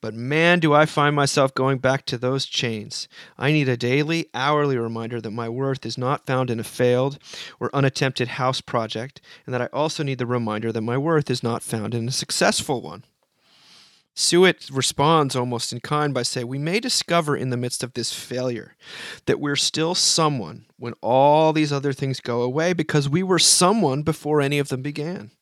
But 0.00 0.14
man, 0.14 0.58
do 0.58 0.72
I 0.72 0.86
find 0.86 1.14
myself 1.14 1.52
going 1.52 1.78
back 1.78 2.06
to 2.06 2.16
those 2.16 2.46
chains. 2.46 3.08
I 3.36 3.52
need 3.52 3.68
a 3.68 3.76
daily, 3.76 4.30
hourly 4.32 4.78
reminder 4.78 5.20
that 5.20 5.30
my 5.30 5.48
worth 5.48 5.84
is 5.84 5.98
not 5.98 6.26
found 6.26 6.48
in 6.48 6.60
a 6.60 6.64
failed 6.64 7.18
or 7.60 7.74
unattempted 7.74 8.28
house 8.28 8.62
project, 8.62 9.20
and 9.44 9.52
that 9.52 9.62
I 9.62 9.66
also 9.66 10.02
need 10.02 10.18
the 10.18 10.26
reminder 10.26 10.72
that 10.72 10.80
my 10.80 10.96
worth 10.96 11.30
is 11.30 11.42
not 11.42 11.62
found 11.62 11.94
in 11.94 12.08
a 12.08 12.12
successful 12.12 12.80
one. 12.80 13.04
Suitt 14.18 14.70
responds 14.72 15.36
almost 15.36 15.74
in 15.74 15.80
kind 15.80 16.14
by 16.14 16.22
saying, 16.22 16.48
We 16.48 16.58
may 16.58 16.80
discover 16.80 17.36
in 17.36 17.50
the 17.50 17.56
midst 17.58 17.84
of 17.84 17.92
this 17.92 18.14
failure 18.14 18.74
that 19.26 19.38
we're 19.38 19.56
still 19.56 19.94
someone 19.94 20.64
when 20.78 20.94
all 21.02 21.52
these 21.52 21.70
other 21.70 21.92
things 21.92 22.20
go 22.20 22.40
away 22.40 22.72
because 22.72 23.10
we 23.10 23.22
were 23.22 23.38
someone 23.38 24.02
before 24.02 24.40
any 24.40 24.58
of 24.58 24.68
them 24.68 24.80
began. 24.80 25.32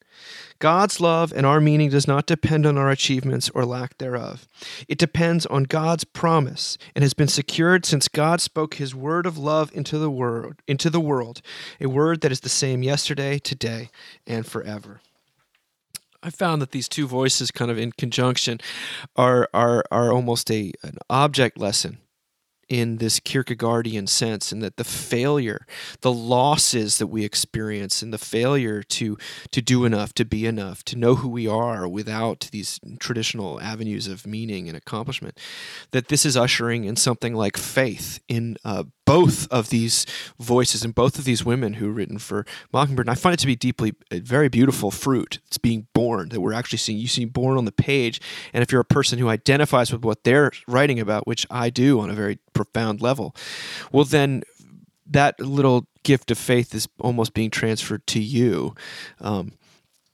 God's 0.58 1.00
love 1.00 1.32
and 1.32 1.46
our 1.46 1.60
meaning 1.60 1.90
does 1.90 2.08
not 2.08 2.26
depend 2.26 2.66
on 2.66 2.76
our 2.76 2.90
achievements 2.90 3.48
or 3.50 3.64
lack 3.64 3.98
thereof. 3.98 4.48
It 4.88 4.98
depends 4.98 5.46
on 5.46 5.64
God's 5.64 6.04
promise 6.04 6.76
and 6.96 7.02
has 7.02 7.14
been 7.14 7.28
secured 7.28 7.86
since 7.86 8.08
God 8.08 8.40
spoke 8.40 8.74
his 8.74 8.94
word 8.94 9.24
of 9.24 9.38
love 9.38 9.70
into 9.72 9.98
the 9.98 10.10
world, 10.10 10.56
into 10.66 10.90
the 10.90 11.00
world, 11.00 11.42
a 11.80 11.86
word 11.86 12.22
that 12.22 12.32
is 12.32 12.40
the 12.40 12.48
same 12.48 12.82
yesterday, 12.82 13.38
today, 13.38 13.90
and 14.26 14.44
forever. 14.44 15.00
I 16.24 16.30
found 16.30 16.62
that 16.62 16.70
these 16.70 16.88
two 16.88 17.06
voices, 17.06 17.50
kind 17.50 17.70
of 17.70 17.78
in 17.78 17.92
conjunction, 17.92 18.60
are 19.14 19.48
are 19.52 19.84
are 19.90 20.12
almost 20.12 20.50
a 20.50 20.72
an 20.82 20.96
object 21.10 21.58
lesson 21.58 21.98
in 22.68 22.98
this 22.98 23.20
Kierkegaardian 23.20 24.08
sense, 24.08 24.52
and 24.52 24.62
that 24.62 24.76
the 24.76 24.84
failure, 24.84 25.66
the 26.00 26.12
losses 26.12 26.98
that 26.98 27.06
we 27.08 27.24
experience, 27.24 28.02
and 28.02 28.12
the 28.12 28.18
failure 28.18 28.82
to 28.82 29.16
to 29.50 29.62
do 29.62 29.84
enough, 29.84 30.12
to 30.14 30.24
be 30.24 30.46
enough, 30.46 30.84
to 30.84 30.96
know 30.96 31.16
who 31.16 31.28
we 31.28 31.46
are 31.46 31.88
without 31.88 32.48
these 32.52 32.80
traditional 32.98 33.60
avenues 33.60 34.06
of 34.06 34.26
meaning 34.26 34.68
and 34.68 34.76
accomplishment, 34.76 35.38
that 35.90 36.08
this 36.08 36.24
is 36.24 36.36
ushering 36.36 36.84
in 36.84 36.96
something 36.96 37.34
like 37.34 37.56
faith 37.56 38.20
in 38.28 38.56
uh, 38.64 38.84
both 39.04 39.46
of 39.50 39.68
these 39.68 40.06
voices 40.38 40.82
and 40.82 40.94
both 40.94 41.18
of 41.18 41.24
these 41.24 41.44
women 41.44 41.74
who 41.74 41.90
written 41.90 42.18
for 42.18 42.46
Mockingbird. 42.72 43.06
And 43.06 43.12
I 43.12 43.14
find 43.14 43.34
it 43.34 43.40
to 43.40 43.46
be 43.46 43.56
deeply, 43.56 43.94
very 44.10 44.48
beautiful 44.48 44.90
fruit. 44.90 45.40
It's 45.46 45.58
being 45.58 45.86
born 45.92 46.30
that 46.30 46.40
we're 46.40 46.54
actually 46.54 46.78
seeing. 46.78 46.98
You 46.98 47.08
see 47.08 47.24
born 47.24 47.58
on 47.58 47.64
the 47.64 47.72
page, 47.72 48.20
and 48.52 48.62
if 48.62 48.72
you're 48.72 48.80
a 48.80 48.84
person 48.84 49.18
who 49.18 49.28
identifies 49.28 49.92
with 49.92 50.04
what 50.04 50.24
they're 50.24 50.50
writing 50.66 51.00
about, 51.00 51.26
which 51.26 51.46
I 51.50 51.70
do 51.70 52.00
on 52.00 52.10
a 52.10 52.14
very 52.14 52.38
profound 52.54 53.02
level, 53.02 53.34
well 53.92 54.04
then 54.04 54.42
that 55.06 55.38
little 55.40 55.86
gift 56.02 56.30
of 56.30 56.38
faith 56.38 56.74
is 56.74 56.88
almost 57.00 57.34
being 57.34 57.50
transferred 57.50 58.06
to 58.06 58.20
you. 58.20 58.74
Um, 59.20 59.52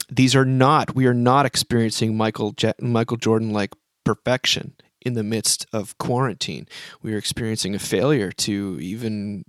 these 0.09 0.34
are 0.34 0.45
not. 0.45 0.95
We 0.95 1.07
are 1.07 1.14
not 1.14 1.47
experiencing 1.47 2.16
Michael 2.16 2.53
Je- 2.53 2.72
Michael 2.80 3.16
Jordan 3.16 3.53
like 3.53 3.72
perfection 4.05 4.74
in 5.01 5.14
the 5.14 5.22
midst 5.22 5.66
of 5.72 5.97
quarantine. 5.99 6.66
We 7.03 7.14
are 7.14 7.18
experiencing 7.18 7.74
a 7.74 7.78
failure 7.78 8.32
to 8.32 8.78
even 8.80 9.45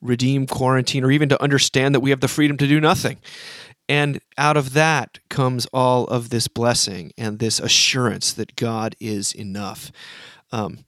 redeem 0.00 0.46
quarantine 0.46 1.04
or 1.04 1.10
even 1.10 1.28
to 1.28 1.42
understand 1.42 1.94
that 1.94 2.00
we 2.00 2.10
have 2.10 2.20
the 2.20 2.28
freedom 2.28 2.56
to 2.58 2.66
do 2.66 2.80
nothing. 2.80 3.18
And 3.88 4.20
out 4.36 4.56
of 4.56 4.72
that 4.72 5.18
comes 5.28 5.66
all 5.72 6.04
of 6.06 6.30
this 6.30 6.48
blessing 6.48 7.12
and 7.16 7.38
this 7.38 7.60
assurance 7.60 8.32
that 8.32 8.56
God 8.56 8.96
is 9.00 9.32
enough. 9.32 9.92
Um, 10.50 10.84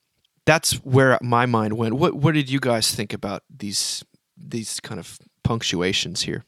that's 0.49 0.73
where 0.83 1.19
my 1.21 1.45
mind 1.45 1.75
went. 1.75 1.95
What 1.95 2.15
what 2.15 2.33
did 2.33 2.49
you 2.49 2.59
guys 2.59 2.95
think 2.95 3.13
about 3.13 3.43
these 3.55 4.03
these 4.35 4.81
kind 4.81 4.99
of 4.99 5.19
punctuations 5.45 6.23
here? 6.23 6.47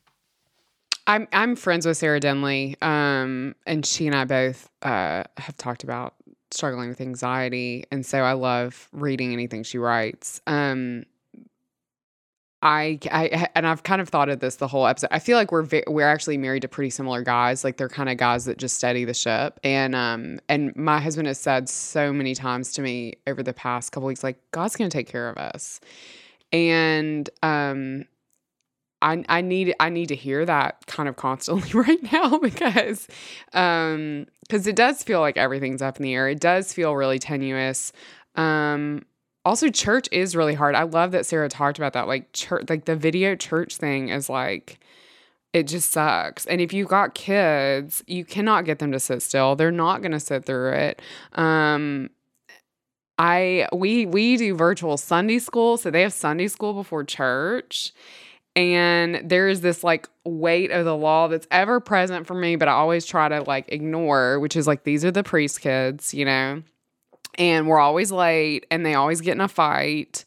I'm 1.07 1.29
I'm 1.35 1.55
friends 1.55 1.85
with 1.85 1.99
Sarah 1.99 2.19
Denley, 2.19 2.77
um, 2.81 3.55
and 3.67 3.85
she 3.85 4.07
and 4.07 4.17
I 4.17 4.25
both 4.25 4.71
uh, 4.81 5.25
have 5.37 5.57
talked 5.59 5.85
about 5.85 6.15
struggling 6.51 6.89
with 6.89 7.03
anxiety, 7.03 7.85
and 7.93 8.07
so 8.07 8.23
I 8.23 8.33
love 8.33 8.89
reading 8.93 9.35
anything 9.35 9.65
she 9.65 9.77
writes. 9.77 10.41
Um, 10.47 11.05
I, 12.63 12.99
I 13.11 13.49
and 13.55 13.67
I've 13.67 13.83
kind 13.85 14.03
of 14.03 14.11
thought 14.11 14.29
of 14.29 14.41
this 14.41 14.57
the 14.57 14.69
whole 14.69 14.87
episode. 14.87 15.09
I 15.11 15.19
feel 15.19 15.39
like 15.39 15.51
we're 15.51 15.63
ve- 15.63 15.85
we're 15.87 16.07
actually 16.09 16.37
married 16.37 16.63
to 16.63 16.69
pretty 16.69 16.91
similar 16.91 17.23
guys. 17.23 17.65
Like 17.65 17.79
they're 17.79 17.89
kind 17.89 18.11
of 18.11 18.19
guys 18.19 18.45
that 18.45 18.59
just 18.59 18.77
steady 18.77 19.05
the 19.07 19.15
ship. 19.15 19.59
And 19.65 19.95
um 19.95 20.41
and 20.49 20.77
my 20.77 21.01
husband 21.01 21.27
has 21.29 21.41
said 21.41 21.69
so 21.71 22.13
many 22.13 22.35
times 22.35 22.73
to 22.75 22.83
me 22.83 23.15
over 23.27 23.43
the 23.43 23.55
past 23.55 23.93
couple 23.93 24.09
weeks, 24.09 24.23
like 24.23 24.39
God's 24.51 24.77
going 24.77 24.91
to 24.91 24.97
take 24.97 25.09
care 25.09 25.31
of 25.31 25.39
us. 25.39 25.81
And 26.53 27.31
um 27.43 28.05
I 29.01 29.25
I 29.31 29.41
need 29.41 29.75
I 29.81 29.89
need 29.89 30.09
to 30.09 30.17
hear 30.17 30.45
that 30.45 30.87
kind 30.87 31.09
of 31.09 31.17
constantly 31.17 31.71
right 31.81 32.13
now 32.13 32.39
because 32.39 33.09
um 33.55 34.27
because 34.43 34.67
it 34.67 34.77
does 34.77 35.03
feel 35.03 35.21
like 35.21 35.39
everything's 35.39 35.81
up 35.81 35.97
in 35.97 36.03
the 36.03 36.15
air. 36.15 36.29
It 36.29 36.41
does 36.41 36.75
feel 36.75 36.95
really 36.95 37.19
tenuous. 37.19 37.93
Um 38.35 39.07
also 39.45 39.69
church 39.69 40.09
is 40.13 40.37
really 40.37 40.55
hard. 40.55 40.75
I 40.75 40.83
love 40.83 41.13
that 41.13 41.27
Sarah 41.27 41.49
talked 41.49 41.79
about 41.79 41.93
that 41.95 42.07
like 42.09 42.33
church 42.33 42.69
like 42.69 42.85
the 42.85 42.97
video 42.97 43.35
church 43.35 43.77
thing 43.77 44.09
is 44.09 44.29
like 44.29 44.81
it 45.53 45.65
just 45.65 45.91
sucks. 45.91 46.47
And 46.47 46.61
if 46.61 46.73
you've 46.73 46.89
got 46.89 47.15
kids, 47.15 48.05
you 48.07 48.25
cannot 48.25 48.65
get 48.65 48.79
them 48.79 48.93
to 48.93 49.01
sit 49.01 49.21
still. 49.23 49.57
They're 49.57 49.73
not 49.73 50.01
going 50.01 50.13
to 50.13 50.21
sit 50.21 50.45
through 50.45 50.73
it. 50.73 51.03
Um 51.35 52.11
I 53.19 53.69
we 53.73 54.07
we 54.07 54.37
do 54.37 54.55
virtual 54.55 54.97
Sunday 54.97 55.39
school, 55.39 55.77
so 55.77 55.91
they 55.91 56.03
have 56.03 56.13
Sunday 56.13 56.49
school 56.49 56.73
before 56.73 57.05
church 57.05 57.93
and 58.57 59.21
there 59.29 59.49
is 59.49 59.61
this 59.61 59.85
like 59.85 60.09
weight 60.25 60.71
of 60.71 60.85
the 60.85 60.97
law 60.97 61.29
that's 61.29 61.47
ever 61.51 61.81
present 61.81 62.27
for 62.27 62.35
me 62.35 62.57
but 62.57 62.69
i 62.69 62.73
always 62.73 63.07
try 63.07 63.29
to 63.29 63.43
like 63.43 63.67
ignore 63.69 64.41
which 64.41 64.57
is 64.57 64.67
like 64.67 64.83
these 64.85 65.05
are 65.05 65.11
the 65.11 65.23
priest 65.23 65.61
kids 65.61 66.13
you 66.13 66.25
know 66.25 66.63
and 67.37 67.67
we're 67.67 67.79
always 67.81 68.11
late 68.13 68.67
and 68.71 68.85
they 68.85 68.95
always 68.95 69.21
get 69.21 69.33
in 69.33 69.41
a 69.41 69.49
fight 69.49 70.25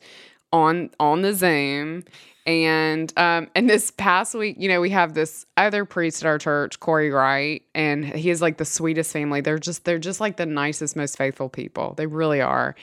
on 0.53 0.91
on 0.99 1.21
the 1.21 1.33
zoom. 1.33 2.05
And 2.45 3.11
um 3.17 3.49
and 3.55 3.69
this 3.69 3.91
past 3.91 4.35
week 4.35 4.57
you 4.59 4.69
know 4.69 4.81
we 4.81 4.89
have 4.91 5.13
this 5.13 5.45
other 5.57 5.85
priest 5.85 6.23
at 6.23 6.27
our 6.27 6.37
church 6.37 6.79
corey 6.79 7.09
wright 7.09 7.63
and 7.73 8.05
he 8.05 8.29
is 8.29 8.41
like 8.41 8.57
the 8.57 8.65
sweetest 8.65 9.11
family. 9.11 9.41
They're 9.41 9.59
just 9.59 9.83
they're 9.83 9.99
just 9.99 10.21
like 10.21 10.37
the 10.37 10.45
nicest 10.45 10.95
most 10.95 11.17
faithful 11.17 11.49
people. 11.49 11.95
They 11.95 12.05
really 12.05 12.41
are. 12.41 12.75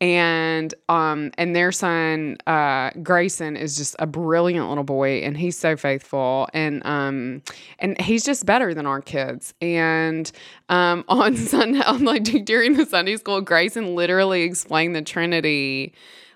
And 0.00 0.74
um 0.88 1.30
and 1.38 1.54
their 1.54 1.72
son 1.72 2.38
uh 2.46 2.90
Grayson 3.02 3.54
is 3.54 3.76
just 3.76 3.94
a 3.98 4.06
brilliant 4.06 4.68
little 4.68 4.82
boy 4.82 5.18
and 5.22 5.36
he's 5.36 5.58
so 5.58 5.76
faithful. 5.76 6.48
And 6.54 6.84
um 6.84 7.42
and 7.78 8.00
he's 8.00 8.24
just 8.24 8.46
better 8.46 8.72
than 8.74 8.86
our 8.86 9.02
kids. 9.02 9.52
And 9.60 10.32
um 10.70 11.04
on 11.08 11.36
Sunday 11.36 11.82
like 12.00 12.24
during 12.46 12.78
the 12.78 12.86
Sunday 12.86 13.18
school 13.18 13.42
Grayson 13.42 13.94
literally 13.94 14.42
explained 14.42 14.96
the 14.96 15.02
Trinity 15.02 15.92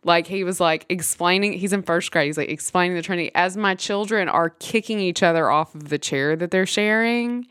like 0.07 0.27
he 0.27 0.45
was 0.45 0.61
like 0.61 0.87
explaining 0.89 1.53
he's 1.53 1.73
in 1.73 1.83
first 1.83 2.11
grade 2.11 2.27
he's 2.27 2.39
like 2.39 2.49
explaining 2.49 2.97
the 2.97 3.03
Trinity 3.03 3.31
as 3.35 3.57
my 3.57 3.75
children 3.75 4.29
are 4.29 4.51
kicking 4.51 5.01
each 5.01 5.23
other 5.23 5.51
off 5.51 5.75
of 5.75 5.89
the 5.89 5.99
chair 5.99 6.37
that 6.37 6.51
they're 6.51 6.67
sharing 6.67 7.47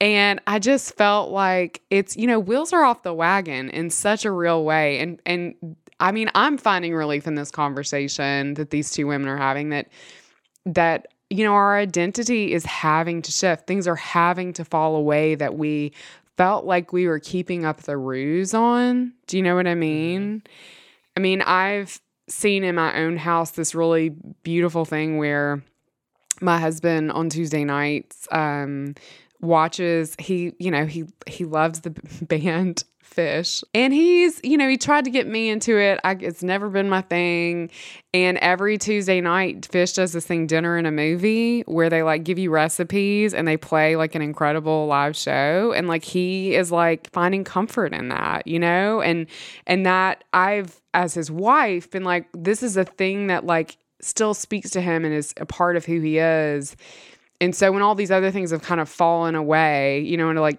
and 0.00 0.40
I 0.46 0.58
just 0.58 0.96
felt 0.96 1.30
like 1.30 1.80
it's, 1.88 2.16
you 2.16 2.26
know, 2.26 2.38
wheels 2.38 2.72
are 2.72 2.84
off 2.84 3.02
the 3.02 3.14
wagon 3.14 3.70
in 3.70 3.90
such 3.90 4.24
a 4.24 4.30
real 4.30 4.64
way. 4.64 4.98
And 4.98 5.20
and 5.24 5.76
I 6.00 6.12
mean, 6.12 6.30
I'm 6.34 6.58
finding 6.58 6.94
relief 6.94 7.26
in 7.26 7.36
this 7.36 7.50
conversation 7.50 8.54
that 8.54 8.70
these 8.70 8.90
two 8.90 9.06
women 9.06 9.28
are 9.28 9.36
having 9.36 9.70
that 9.70 9.88
that 10.66 11.08
you 11.30 11.42
know, 11.42 11.54
our 11.54 11.76
identity 11.76 12.52
is 12.52 12.64
having 12.64 13.22
to 13.22 13.32
shift. 13.32 13.66
Things 13.66 13.88
are 13.88 13.96
having 13.96 14.52
to 14.52 14.64
fall 14.64 14.94
away 14.94 15.34
that 15.36 15.56
we 15.56 15.92
felt 16.36 16.64
like 16.64 16.92
we 16.92 17.06
were 17.06 17.18
keeping 17.18 17.64
up 17.64 17.82
the 17.82 17.96
ruse 17.96 18.52
on. 18.52 19.12
Do 19.26 19.36
you 19.36 19.42
know 19.42 19.54
what 19.54 19.66
I 19.66 19.70
mm-hmm. 19.70 19.80
mean? 19.80 20.42
I 21.16 21.20
mean, 21.20 21.42
I've 21.42 22.00
seen 22.28 22.64
in 22.64 22.74
my 22.74 22.98
own 23.00 23.16
house 23.16 23.52
this 23.52 23.74
really 23.74 24.10
beautiful 24.42 24.84
thing 24.84 25.18
where 25.18 25.62
my 26.40 26.58
husband 26.58 27.12
on 27.12 27.28
Tuesday 27.28 27.64
nights 27.64 28.26
um 28.32 28.94
watches 29.44 30.16
he 30.18 30.52
you 30.58 30.70
know 30.70 30.86
he 30.86 31.04
he 31.26 31.44
loves 31.44 31.80
the 31.80 31.90
band 32.22 32.84
Phish. 33.14 33.62
And 33.74 33.92
he's 33.92 34.40
you 34.42 34.56
know 34.56 34.68
he 34.68 34.76
tried 34.76 35.04
to 35.04 35.10
get 35.10 35.26
me 35.26 35.48
into 35.48 35.78
it. 35.78 36.00
I, 36.04 36.12
it's 36.12 36.42
never 36.42 36.68
been 36.68 36.88
my 36.88 37.02
thing. 37.02 37.70
And 38.12 38.38
every 38.38 38.78
tuesday 38.78 39.20
night 39.20 39.62
Phish 39.62 39.94
does 39.94 40.12
this 40.12 40.26
thing 40.26 40.46
dinner 40.46 40.76
and 40.76 40.86
a 40.86 40.90
movie 40.90 41.62
where 41.62 41.90
they 41.90 42.02
like 42.02 42.24
give 42.24 42.38
you 42.38 42.50
recipes 42.50 43.34
and 43.34 43.46
they 43.46 43.56
play 43.56 43.96
like 43.96 44.14
an 44.14 44.22
incredible 44.22 44.86
live 44.86 45.16
show. 45.16 45.72
And 45.76 45.86
like 45.86 46.04
he 46.04 46.54
is 46.54 46.72
like 46.72 47.10
finding 47.12 47.44
comfort 47.44 47.92
in 47.92 48.08
that 48.08 48.46
you 48.46 48.58
know? 48.58 49.00
And 49.00 49.26
and 49.66 49.86
that 49.86 50.24
i've 50.32 50.80
as 50.92 51.14
his 51.14 51.30
wife 51.30 51.90
been 51.90 52.04
like 52.04 52.26
this 52.32 52.62
is 52.62 52.76
a 52.76 52.84
thing 52.84 53.28
that 53.28 53.44
like 53.44 53.76
still 54.00 54.34
speaks 54.34 54.70
to 54.70 54.80
him 54.80 55.04
and 55.04 55.14
is 55.14 55.32
a 55.38 55.46
part 55.46 55.76
of 55.76 55.84
who 55.84 56.00
he 56.00 56.18
is 56.18 56.76
and 57.44 57.54
so 57.54 57.70
when 57.72 57.82
all 57.82 57.94
these 57.94 58.10
other 58.10 58.30
things 58.30 58.50
have 58.50 58.62
kind 58.62 58.80
of 58.80 58.88
fallen 58.88 59.34
away, 59.34 60.00
you 60.00 60.16
know, 60.16 60.30
and 60.30 60.40
like 60.40 60.58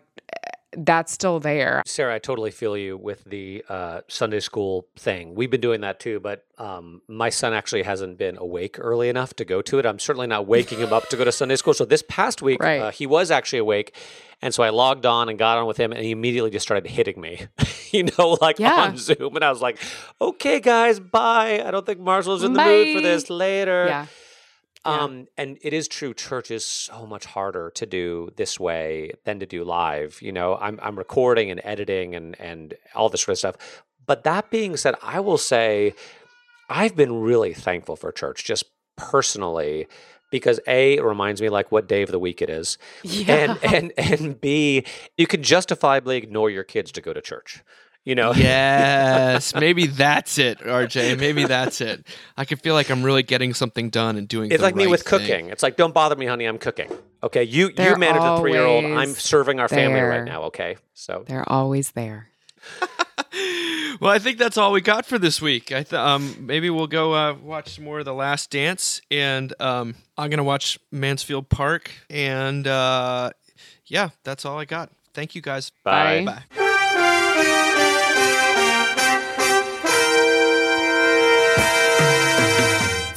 that's 0.78 1.14
still 1.14 1.40
there. 1.40 1.82
Sarah, 1.86 2.16
I 2.16 2.20
totally 2.20 2.52
feel 2.52 2.76
you 2.76 2.98
with 2.98 3.24
the 3.24 3.64
uh, 3.70 4.02
Sunday 4.10 4.42
school 4.42 4.88
thing. 4.98 5.34
We've 5.34 5.50
been 5.50 5.62
doing 5.62 5.80
that 5.82 6.02
too, 6.02 6.20
but 6.20 6.44
um, 6.58 7.02
my 7.08 7.30
son 7.30 7.54
actually 7.54 7.84
hasn't 7.84 8.18
been 8.18 8.36
awake 8.38 8.76
early 8.78 9.08
enough 9.08 9.34
to 9.36 9.46
go 9.46 9.62
to 9.62 9.80
it. 9.80 9.86
I'm 9.86 10.00
certainly 10.00 10.28
not 10.28 10.48
waking 10.48 10.80
him 10.80 10.92
up 10.92 11.08
to 11.10 11.16
go 11.18 11.24
to 11.24 11.32
Sunday 11.32 11.56
school. 11.56 11.74
So 11.74 11.86
this 11.86 12.04
past 12.10 12.42
week, 12.42 12.62
Right. 12.62 12.82
uh, 12.82 12.92
he 12.92 13.08
was 13.08 13.32
actually 13.32 13.60
awake. 13.60 13.96
And 14.42 14.54
so 14.54 14.64
I 14.64 14.70
logged 14.70 15.06
on 15.06 15.30
and 15.30 15.40
got 15.40 15.58
on 15.58 15.66
with 15.66 15.78
him, 15.78 15.94
and 15.94 16.04
he 16.04 16.12
immediately 16.12 16.52
just 16.52 16.66
started 16.68 16.90
hitting 16.90 17.22
me, 17.22 17.48
you 17.92 18.10
know, 18.18 18.38
like 18.42 18.60
Yeah. 18.60 18.74
on 18.90 18.98
Zoom. 18.98 19.34
And 19.38 19.46
I 19.46 19.52
was 19.52 19.62
like, 19.62 19.80
okay, 20.20 20.60
guys, 20.60 21.00
bye. 21.00 21.64
I 21.66 21.72
don't 21.72 21.86
think 21.86 22.02
Marshall's 22.02 22.44
in 22.44 22.52
the 22.52 22.62
mood 22.62 22.96
for 22.98 23.02
this 23.02 23.30
later. 23.30 23.86
Yeah. 23.88 24.06
Yeah. 24.86 24.92
Um, 25.04 25.28
and 25.38 25.58
it 25.62 25.74
is 25.74 25.88
true. 25.88 26.14
Church 26.14 26.52
is 26.52 26.64
so 26.66 27.06
much 27.08 27.26
harder 27.26 27.72
to 27.76 27.86
do 27.86 28.30
this 28.36 28.60
way 28.60 29.12
than 29.24 29.40
to 29.40 29.46
do 29.46 29.64
live. 29.64 30.22
You 30.22 30.32
know, 30.32 30.58
I'm 30.62 30.80
I'm 30.82 30.98
recording 30.98 31.50
and 31.52 31.60
editing 31.64 32.16
and 32.16 32.40
and 32.40 32.74
all 32.94 33.10
this 33.10 33.22
sort 33.22 33.34
of 33.34 33.40
stuff. 33.40 33.56
But 34.06 34.24
that 34.24 34.52
being 34.52 34.78
said, 34.78 34.96
I 35.02 35.20
will 35.20 35.40
say, 35.40 35.96
I've 36.70 36.96
been 36.96 37.22
really 37.22 37.54
thankful 37.54 37.96
for 37.96 38.12
church, 38.12 38.44
just 38.46 38.66
personally, 38.98 39.88
because 40.32 40.60
a 40.68 40.98
it 40.98 41.04
reminds 41.04 41.42
me 41.42 41.50
like 41.50 41.72
what 41.72 41.88
day 41.88 42.02
of 42.04 42.12
the 42.12 42.20
week 42.20 42.42
it 42.42 42.50
is, 42.50 42.78
Yeah. 43.04 43.58
and 43.64 43.74
and 43.74 43.94
and 43.98 44.42
b 44.42 44.84
you 45.18 45.28
can 45.28 45.42
justifiably 45.44 46.18
ignore 46.18 46.50
your 46.50 46.64
kids 46.64 46.92
to 46.94 47.02
go 47.02 47.14
to 47.14 47.22
church. 47.22 47.64
You 48.06 48.14
know, 48.16 48.34
Yes, 48.38 49.56
maybe 49.56 49.88
that's 49.88 50.38
it, 50.38 50.60
RJ. 50.60 51.20
Maybe 51.20 51.46
that's 51.46 51.82
it. 51.82 52.06
I 52.38 52.46
can 52.46 52.60
feel 52.60 52.76
like 52.76 52.90
I'm 52.90 53.04
really 53.04 53.24
getting 53.24 53.54
something 53.54 53.90
done 53.90 54.16
and 54.16 54.28
doing. 54.28 54.52
It's 54.52 54.60
the 54.60 54.64
like 54.64 54.76
me 54.76 54.86
with 54.88 55.02
thing. 55.02 55.20
cooking. 55.20 55.50
It's 55.50 55.64
like, 55.64 55.76
don't 55.76 55.94
bother 55.94 56.16
me, 56.16 56.28
honey. 56.28 56.46
I'm 56.46 56.60
cooking. 56.60 56.92
Okay, 57.24 57.44
you 57.44 57.68
you 57.68 57.74
They're 57.74 57.98
manage 57.98 58.22
a 58.22 58.40
three 58.40 58.52
year 58.54 58.64
old. 58.64 58.86
I'm 58.86 59.10
serving 59.14 59.60
our 59.60 59.68
family 59.68 60.00
right 60.00 60.24
now. 60.24 60.44
Okay, 60.44 60.78
so 60.94 61.26
They're 61.28 61.50
always 61.52 61.92
there. 61.92 62.30
Well, 64.00 64.12
I 64.12 64.20
think 64.20 64.38
that's 64.38 64.58
all 64.58 64.74
we 64.74 64.82
got 64.82 65.06
for 65.06 65.18
this 65.18 65.42
week. 65.42 65.72
I 65.72 65.84
th- 65.84 65.94
um 65.94 66.36
maybe 66.42 66.70
we'll 66.70 66.88
go 66.88 67.14
uh, 67.14 67.34
watch 67.34 67.76
some 67.76 67.86
more 67.86 68.00
of 68.00 68.06
The 68.06 68.14
Last 68.14 68.52
Dance, 68.52 69.02
and 69.10 69.54
um 69.62 69.96
I'm 70.18 70.30
gonna 70.30 70.44
watch 70.44 70.78
Mansfield 70.92 71.50
Park, 71.50 71.92
and 72.10 72.68
uh 72.68 73.32
yeah, 73.86 74.10
that's 74.24 74.44
all 74.46 74.60
I 74.60 74.66
got. 74.66 74.90
Thank 75.14 75.34
you 75.36 75.42
guys. 75.42 75.72
bye. 75.84 76.26
Bye. 76.26 76.44
Bye. 76.56 76.62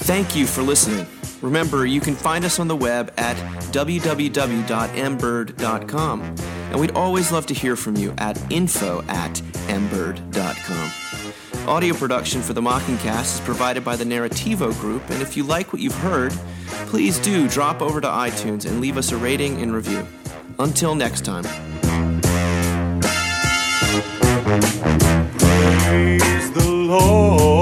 Thank 0.08 0.34
you 0.34 0.46
for 0.46 0.62
listening. 0.62 1.06
Remember, 1.42 1.84
you 1.84 2.00
can 2.00 2.14
find 2.14 2.46
us 2.46 2.58
on 2.58 2.66
the 2.66 2.74
web 2.74 3.12
at 3.18 3.36
www.mbird.com. 3.72 6.22
And 6.22 6.80
we'd 6.80 6.92
always 6.92 7.30
love 7.30 7.44
to 7.44 7.52
hear 7.52 7.76
from 7.76 7.94
you 7.94 8.14
at 8.16 8.40
info 8.50 9.04
at 9.08 9.34
mbird.com. 9.66 11.68
Audio 11.68 11.94
production 11.94 12.40
for 12.40 12.54
the 12.54 12.62
Mockingcast 12.62 13.34
is 13.34 13.40
provided 13.42 13.84
by 13.84 13.96
the 13.96 14.04
Narrativo 14.04 14.72
Group, 14.80 15.02
and 15.10 15.20
if 15.20 15.36
you 15.36 15.44
like 15.44 15.74
what 15.74 15.82
you've 15.82 15.94
heard, 15.96 16.32
please 16.86 17.18
do 17.18 17.46
drop 17.46 17.82
over 17.82 18.00
to 18.00 18.08
iTunes 18.08 18.64
and 18.64 18.80
leave 18.80 18.96
us 18.96 19.12
a 19.12 19.16
rating 19.18 19.60
and 19.60 19.74
review. 19.74 20.06
Until 20.58 20.94
next 20.94 21.26
time. 21.26 21.44
Praise 25.38 26.50
the 26.52 26.66
Lord. 26.66 27.57